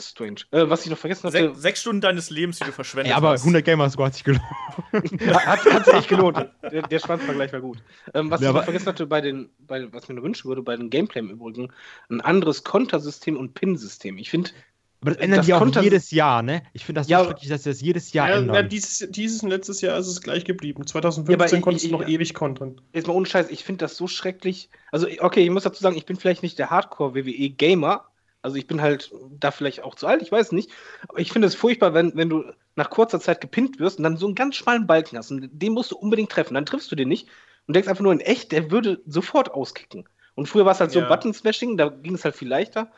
[0.00, 0.40] Strange.
[0.50, 1.48] Äh, was ich noch vergessen hatte.
[1.48, 3.22] Sech, sechs Stunden deines Lebens, die du verschwendet hast.
[3.22, 4.42] Ja, aber 100 Gamerscore hat sich gelohnt.
[5.46, 6.48] hat, hat sich echt gelohnt.
[6.62, 7.82] Der, der Schwanzvergleich war gut.
[8.14, 10.76] Ähm, was ja, ich noch vergessen hatte, bei den, bei, was mir wünschen würde, bei
[10.76, 11.72] den Gameplay im Übrigen,
[12.08, 14.18] ein anderes Kontersystem und Pin-System.
[14.18, 14.50] Ich finde.
[15.00, 16.62] Aber das ändern die auch jedes Jahr, ne?
[16.74, 18.54] Ich finde das so ja, schrecklich, dass sie das jedes Jahr ja, ändern.
[18.54, 20.86] Ja, dieses, dieses und letztes Jahr ist es gleich geblieben.
[20.86, 22.80] 2015 ja, konntest du noch ewig kontern.
[22.92, 24.68] Jetzt mal ohne Scheiß, ich finde das so schrecklich.
[24.92, 28.04] Also, okay, ich muss dazu sagen, ich bin vielleicht nicht der Hardcore-WWE-Gamer,
[28.42, 30.70] also ich bin halt da vielleicht auch zu alt, ich weiß nicht.
[31.08, 32.44] Aber ich finde es furchtbar, wenn, wenn du
[32.76, 35.72] nach kurzer Zeit gepinnt wirst und dann so einen ganz schmalen Balken hast und den
[35.72, 36.54] musst du unbedingt treffen.
[36.54, 37.28] Dann triffst du den nicht
[37.66, 40.08] und denkst einfach nur in echt, der würde sofort auskicken.
[40.34, 41.02] Und früher war es halt ja.
[41.02, 42.90] so Button-Smashing, da ging es halt viel leichter.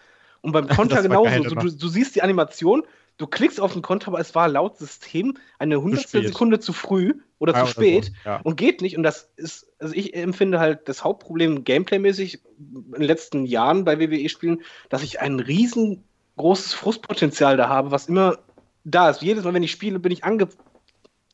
[0.42, 1.42] Und beim Konter genauso.
[1.48, 2.82] So, du, du, siehst die Animation,
[3.16, 7.14] du klickst auf den Konter, aber es war laut System eine hundertstel Sekunde zu früh
[7.38, 8.30] oder ja, zu spät so.
[8.30, 8.40] ja.
[8.42, 8.96] und geht nicht.
[8.96, 13.98] Und das ist, also ich empfinde halt das Hauptproblem gameplaymäßig in den letzten Jahren bei
[13.98, 18.38] WWE-Spielen, dass ich ein riesengroßes Frustpotenzial da habe, was immer
[18.84, 19.22] da ist.
[19.22, 20.48] Jedes Mal, wenn ich spiele, bin ich ange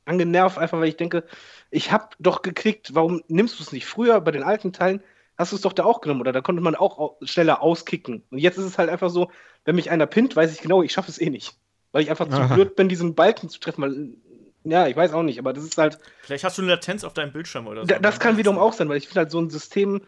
[0.04, 1.24] angenervt, einfach weil ich denke,
[1.70, 3.84] ich habe doch geklickt, warum nimmst du es nicht?
[3.84, 5.02] Früher bei den alten Teilen
[5.38, 8.24] hast du es doch da auch genommen oder da konnte man auch schneller auskicken.
[8.30, 9.30] Und jetzt ist es halt einfach so,
[9.64, 11.54] wenn mich einer pinnt, weiß ich genau, ich schaffe es eh nicht.
[11.92, 14.14] Weil ich einfach zu blöd bin, diesen Balken zu treffen, weil
[14.64, 15.98] ja, ich weiß auch nicht, aber das ist halt.
[16.20, 17.86] Vielleicht hast du eine Latenz auf deinem Bildschirm oder so.
[17.86, 20.02] Da, das kann wiederum auch sein, weil ich finde halt so ein System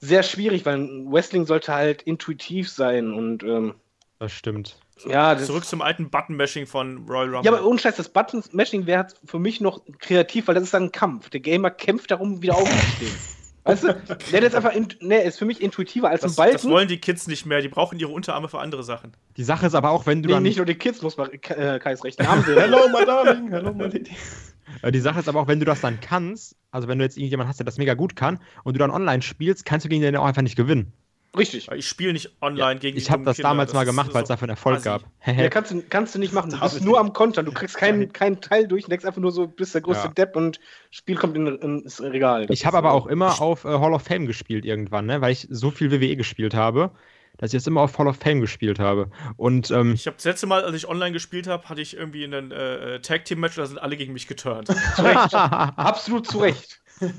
[0.00, 3.74] sehr schwierig, weil Wrestling sollte halt intuitiv sein und ähm,
[4.18, 4.76] Das stimmt.
[5.06, 7.44] Ja, das Zurück zum alten Button-Mashing von Royal Rumble.
[7.44, 10.84] Ja, aber ohne Scheiß, das Button-Mashing wäre für mich noch kreativ, weil das ist dann
[10.84, 11.30] ein Kampf.
[11.30, 13.14] Der Gamer kämpft darum, wieder aufzustehen.
[13.64, 13.94] Weißt du,
[14.32, 16.52] der ist einfach, in, nee, ist für mich intuitiver als das, ein Balken.
[16.54, 19.12] Das wollen die Kids nicht mehr, die brauchen ihre Unterarme für andere Sachen.
[19.36, 20.42] Die Sache ist aber auch, wenn du nee, dann...
[20.42, 22.44] nicht nur die Kids, muss man äh, Kais recht haben.
[22.44, 24.10] hello, my darling, hello, my lady.
[24.82, 27.16] Äh, die Sache ist aber auch, wenn du das dann kannst, also wenn du jetzt
[27.16, 30.02] irgendjemand hast, der das mega gut kann und du dann online spielst, kannst du gegen
[30.02, 30.92] den auch einfach nicht gewinnen.
[31.36, 31.70] Richtig.
[31.70, 33.50] Ich spiele nicht online ja, gegen Ich habe das Kinder.
[33.50, 34.84] damals das mal gemacht, weil es dafür einen Erfolg assi.
[34.84, 35.02] gab.
[35.26, 36.50] ja, kannst du, kannst du nicht machen.
[36.50, 37.46] Du bist nur am Kontern.
[37.46, 40.12] Du kriegst keinen kein Teil durch, denkst einfach nur so, bist der größte ja.
[40.12, 40.60] Depp und
[40.90, 42.46] Spiel kommt in, ins Regal.
[42.46, 45.20] Das ich habe aber auch immer auf äh, Hall of Fame gespielt irgendwann, ne?
[45.22, 46.92] weil ich so viel WWE gespielt habe
[47.38, 49.10] dass ich jetzt immer auf Hall of Fame gespielt habe.
[49.36, 52.24] Und, ähm, ich habe das letzte Mal, als ich online gespielt habe, hatte ich irgendwie
[52.24, 54.68] einen äh, Tag Team Match, da sind alle gegen mich geturnt.
[54.96, 55.34] zu Recht.
[55.34, 56.80] Absolut zu Recht.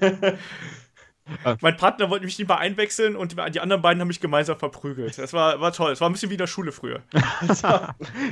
[1.46, 1.56] Äh.
[1.62, 5.18] mein Partner wollte mich nicht mal einwechseln und die anderen beiden haben mich gemeinsam verprügelt.
[5.18, 5.92] Das war, war toll.
[5.94, 7.02] Es war ein bisschen wie in der Schule früher.
[7.42, 7.64] nicht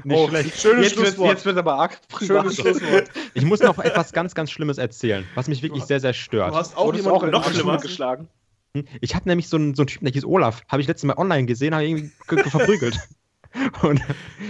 [0.10, 0.60] oh, schlecht.
[0.60, 1.18] Schönes jetzt Schlusswort.
[1.18, 3.10] Wird, jetzt wird aber arg Schönes Schlusswort.
[3.34, 6.52] Ich muss noch etwas ganz, ganz Schlimmes erzählen, was mich wirklich sehr, sehr stört.
[6.52, 8.28] Du hast auch, auch noch schlimmer geschlagen.
[8.76, 8.86] Hm?
[9.00, 11.18] Ich habe nämlich so einen, so einen Typen, der hieß Olaf, habe ich letztes Mal
[11.18, 12.12] online gesehen, habe irgendwie
[12.50, 13.00] verprügelt.
[13.82, 14.02] Und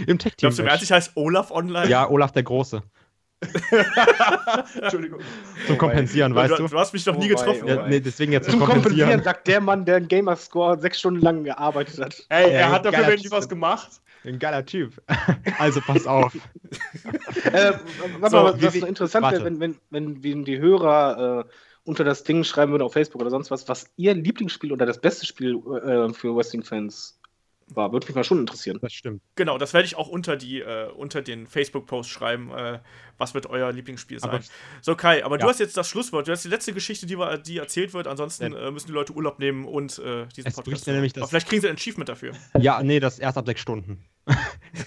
[0.05, 0.49] im Tech-Team.
[0.49, 1.89] Glaubst du, wer heißt Olaf online?
[1.89, 2.83] Ja, Olaf der Große.
[4.81, 5.19] Entschuldigung.
[5.65, 6.67] Zum Kompensieren, oh weißt du?
[6.67, 7.63] Du hast mich doch nie getroffen.
[7.63, 9.09] Oh ja, nee, deswegen jetzt zum, zum Kompensieren.
[9.09, 12.25] Kompensieren sagt der Mann, der einen Gamerscore sechs Stunden lang gearbeitet hat.
[12.29, 13.89] Ey, er hat dafür wirklich was gemacht.
[14.23, 15.01] Ein geiler Typ.
[15.57, 16.35] Also pass auf.
[16.35, 17.73] äh,
[18.19, 21.49] warte so, mal, was so interessant wäre, wenn, wenn, wenn, wenn die Hörer äh,
[21.83, 24.99] unter das Ding schreiben würden auf Facebook oder sonst was, was ihr Lieblingsspiel oder das
[24.99, 27.19] beste Spiel äh, für Wrestling-Fans
[27.75, 27.91] war.
[27.91, 28.79] Würde mich mal schon interessieren.
[28.81, 29.21] Das stimmt.
[29.35, 32.79] Genau, das werde ich auch unter, die, äh, unter den Facebook-Post schreiben, äh,
[33.17, 34.29] was wird euer Lieblingsspiel sein.
[34.29, 34.41] Aber,
[34.81, 35.43] so, Kai, aber ja.
[35.43, 36.27] du hast jetzt das Schlusswort.
[36.27, 38.07] Du hast die letzte Geschichte, die, die erzählt wird.
[38.07, 40.87] Ansonsten äh, müssen die Leute Urlaub nehmen und äh, diesen es Podcast.
[40.87, 42.33] Mir nämlich das aber vielleicht kriegen sie ein Achievement dafür.
[42.59, 44.05] Ja, nee, das erst ab sechs Stunden.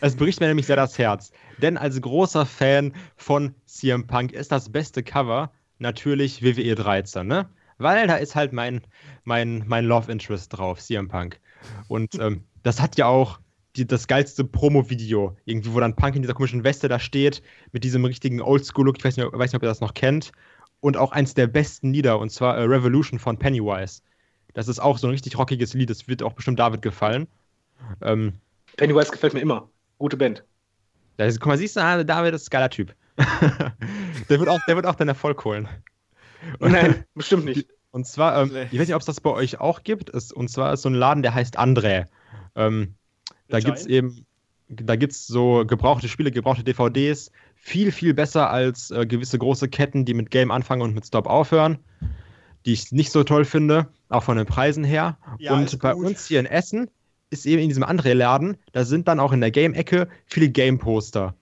[0.00, 1.32] es bricht mir nämlich sehr das Herz.
[1.58, 7.48] Denn als großer Fan von CM Punk ist das beste Cover natürlich WWE 13, ne?
[7.78, 8.82] Weil da ist halt mein,
[9.24, 11.40] mein, mein Love Interest drauf, CM Punk.
[11.88, 13.38] Und ähm, das hat ja auch
[13.76, 17.42] die, das geilste Promo-Video, irgendwie, wo dann Punk in dieser komischen Weste da steht,
[17.72, 18.98] mit diesem richtigen Oldschool-Look.
[18.98, 20.32] Ich weiß nicht, weiß nicht, ob ihr das noch kennt.
[20.80, 24.02] Und auch eins der besten Lieder, und zwar äh, Revolution von Pennywise.
[24.52, 27.26] Das ist auch so ein richtig rockiges Lied, das wird auch bestimmt David gefallen.
[28.02, 28.34] Ähm,
[28.76, 29.68] Pennywise gefällt mir immer.
[29.98, 30.44] Gute Band.
[31.18, 32.94] Ja, guck mal, siehst du, ah, David ist ein geiler Typ.
[34.28, 35.68] der, wird auch, der wird auch den Erfolg holen.
[36.58, 37.68] Und, Nein, bestimmt nicht.
[37.90, 40.10] Und zwar, ähm, ich weiß nicht, ob es das bei euch auch gibt.
[40.10, 42.06] Es, und zwar ist so ein Laden, der heißt André.
[42.54, 42.94] Ähm,
[43.48, 44.26] da gibt es eben,
[44.68, 49.68] da gibt es so gebrauchte Spiele, gebrauchte DVDs, viel, viel besser als äh, gewisse große
[49.68, 51.78] Ketten, die mit Game anfangen und mit Stop aufhören,
[52.66, 55.18] die ich nicht so toll finde, auch von den Preisen her.
[55.38, 56.90] Ja, und bei uns hier in Essen
[57.30, 61.34] ist eben in diesem André-Laden, da sind dann auch in der Game-Ecke viele Game-Poster.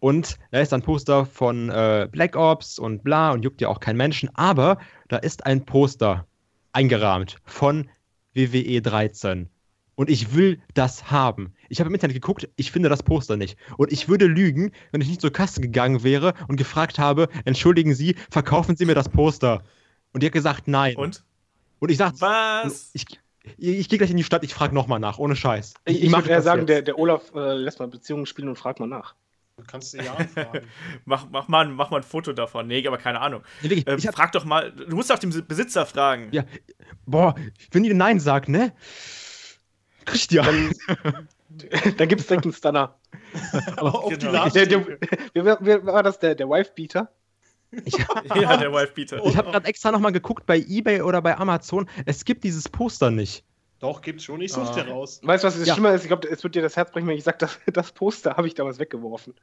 [0.00, 3.80] Und da ist ein Poster von äh, Black Ops und bla und juckt ja auch
[3.80, 6.26] kein Menschen, aber da ist ein Poster
[6.72, 7.88] eingerahmt von
[8.34, 9.48] WWE 13
[9.98, 11.52] und ich will das haben.
[11.68, 13.58] Ich habe im Internet geguckt, ich finde das Poster nicht.
[13.78, 17.96] Und ich würde lügen, wenn ich nicht zur Kasse gegangen wäre und gefragt habe, entschuldigen
[17.96, 19.64] Sie, verkaufen Sie mir das Poster?
[20.12, 20.94] Und die hat gesagt, nein.
[20.94, 21.24] Und?
[21.80, 22.90] Und ich sag, was?
[22.92, 23.06] Ich,
[23.56, 25.74] ich, ich gehe gleich in die Stadt, ich frage nochmal nach, ohne Scheiß.
[25.86, 28.78] Ich, ich würde eher sagen, der, der, Olaf äh, lässt mal Beziehungen spielen und fragt
[28.78, 29.16] mal nach.
[29.56, 30.64] Du kannst dir ja anfragen.
[31.06, 32.68] mach, mach, mal, mach mal ein Foto davon.
[32.68, 33.42] Nee, aber keine Ahnung.
[33.62, 36.28] Nee, wirklich, äh, frag doch mal, du musst auch den Besitzer fragen.
[36.30, 36.44] Ja,
[37.04, 37.34] boah,
[37.72, 38.72] wenn die Nein sagt, ne?
[40.10, 40.74] Christian.
[41.02, 41.28] Dann,
[41.96, 42.98] dann gibt es direkt einen Stunner.
[43.76, 44.46] Auf genau.
[44.46, 44.86] die der, der,
[45.34, 46.18] wer, wer, war das?
[46.18, 47.10] Der, der Wife-Beater?
[47.84, 49.24] ja, der Wife-Beater.
[49.26, 51.88] Ich habe gerade extra nochmal geguckt bei Ebay oder bei Amazon.
[52.06, 53.44] Es gibt dieses Poster nicht.
[53.80, 54.40] Doch, gibt's schon.
[54.40, 54.74] Ich suche ah.
[54.74, 55.20] dir raus.
[55.22, 55.74] Weißt du, was das ja.
[55.74, 56.02] Schlimme ist?
[56.02, 58.46] Ich glaube, es wird dir das Herz brechen, wenn ich sage, das, das Poster habe
[58.46, 59.34] ich damals weggeworfen.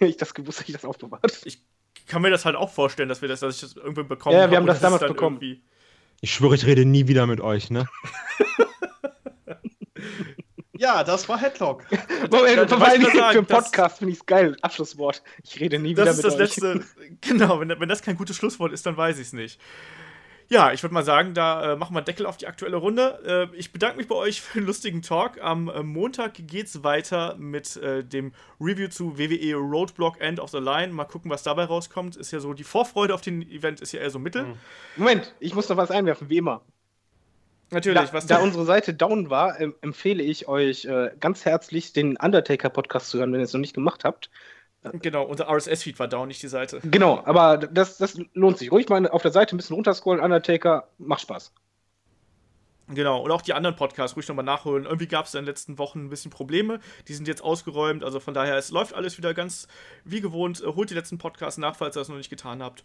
[0.00, 1.42] ich das gewusst, ich das aufbewahrt.
[1.44, 1.62] Ich
[2.06, 4.36] kann mir das halt auch vorstellen, dass wir das, dass ich das irgendwie bekommen.
[4.36, 5.36] Ja, wir haben das damals bekommen.
[5.36, 5.62] Irgendwie...
[6.20, 7.86] Ich schwöre, ich rede nie wieder mit euch, ne?
[10.78, 11.84] Ja, das war Headlock.
[12.30, 14.56] Moment, vor allem für einen Podcast finde ich es geil.
[14.62, 15.22] Abschlusswort.
[15.42, 16.38] Ich rede nie das wieder mit euch.
[16.38, 16.86] Das ist das letzte.
[17.20, 19.60] Genau, wenn, wenn das kein gutes Schlusswort ist, dann weiß ich es nicht.
[20.48, 23.50] Ja, ich würde mal sagen, da äh, machen wir Deckel auf die aktuelle Runde.
[23.52, 25.40] Äh, ich bedanke mich bei euch für den lustigen Talk.
[25.42, 30.58] Am äh, Montag geht's weiter mit äh, dem Review zu WWE Roadblock End of the
[30.58, 30.92] Line.
[30.92, 32.16] Mal gucken, was dabei rauskommt.
[32.16, 34.44] Ist ja so, die Vorfreude auf den Event ist ja eher so mittel.
[34.44, 34.54] Mhm.
[34.96, 36.62] Moment, ich muss noch was einwerfen, wie immer.
[37.70, 42.16] Natürlich, da, da unsere Seite down war, ähm, empfehle ich euch äh, ganz herzlich, den
[42.16, 44.30] Undertaker-Podcast zu hören, wenn ihr es noch nicht gemacht habt.
[44.92, 46.80] Genau, unser RSS-Feed war down, nicht die Seite.
[46.84, 48.70] Genau, aber das, das lohnt sich.
[48.70, 51.52] Ruhig mal auf der Seite ein bisschen runterscrollen, Undertaker, macht Spaß.
[52.88, 54.84] Genau, und auch die anderen Podcasts ruhig nochmal nachholen.
[54.84, 56.78] Irgendwie gab es in den letzten Wochen ein bisschen Probleme.
[57.08, 58.04] Die sind jetzt ausgeräumt.
[58.04, 59.66] Also von daher, es läuft alles wieder ganz
[60.04, 60.62] wie gewohnt.
[60.62, 62.84] Äh, holt die letzten Podcasts nach, falls ihr das noch nicht getan habt.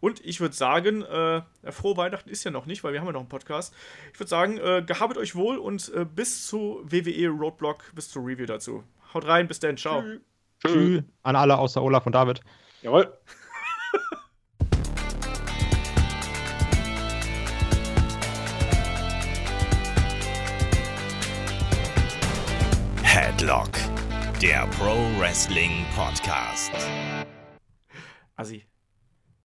[0.00, 3.12] Und ich würde sagen, äh, frohe Weihnachten ist ja noch nicht, weil wir haben ja
[3.12, 3.74] noch einen Podcast.
[4.12, 8.26] Ich würde sagen, äh, gehabet euch wohl und äh, bis zu WWE Roadblock, bis zur
[8.26, 8.84] Review dazu.
[9.14, 10.02] Haut rein, bis dann, ciao.
[10.02, 10.20] Tschüss.
[10.62, 11.02] Tschüss.
[11.22, 12.40] An alle außer Olaf und David.
[12.82, 13.12] Jawohl.
[23.02, 23.70] Headlock,
[24.42, 26.72] der Pro Wrestling Podcast.
[28.36, 28.66] Assi.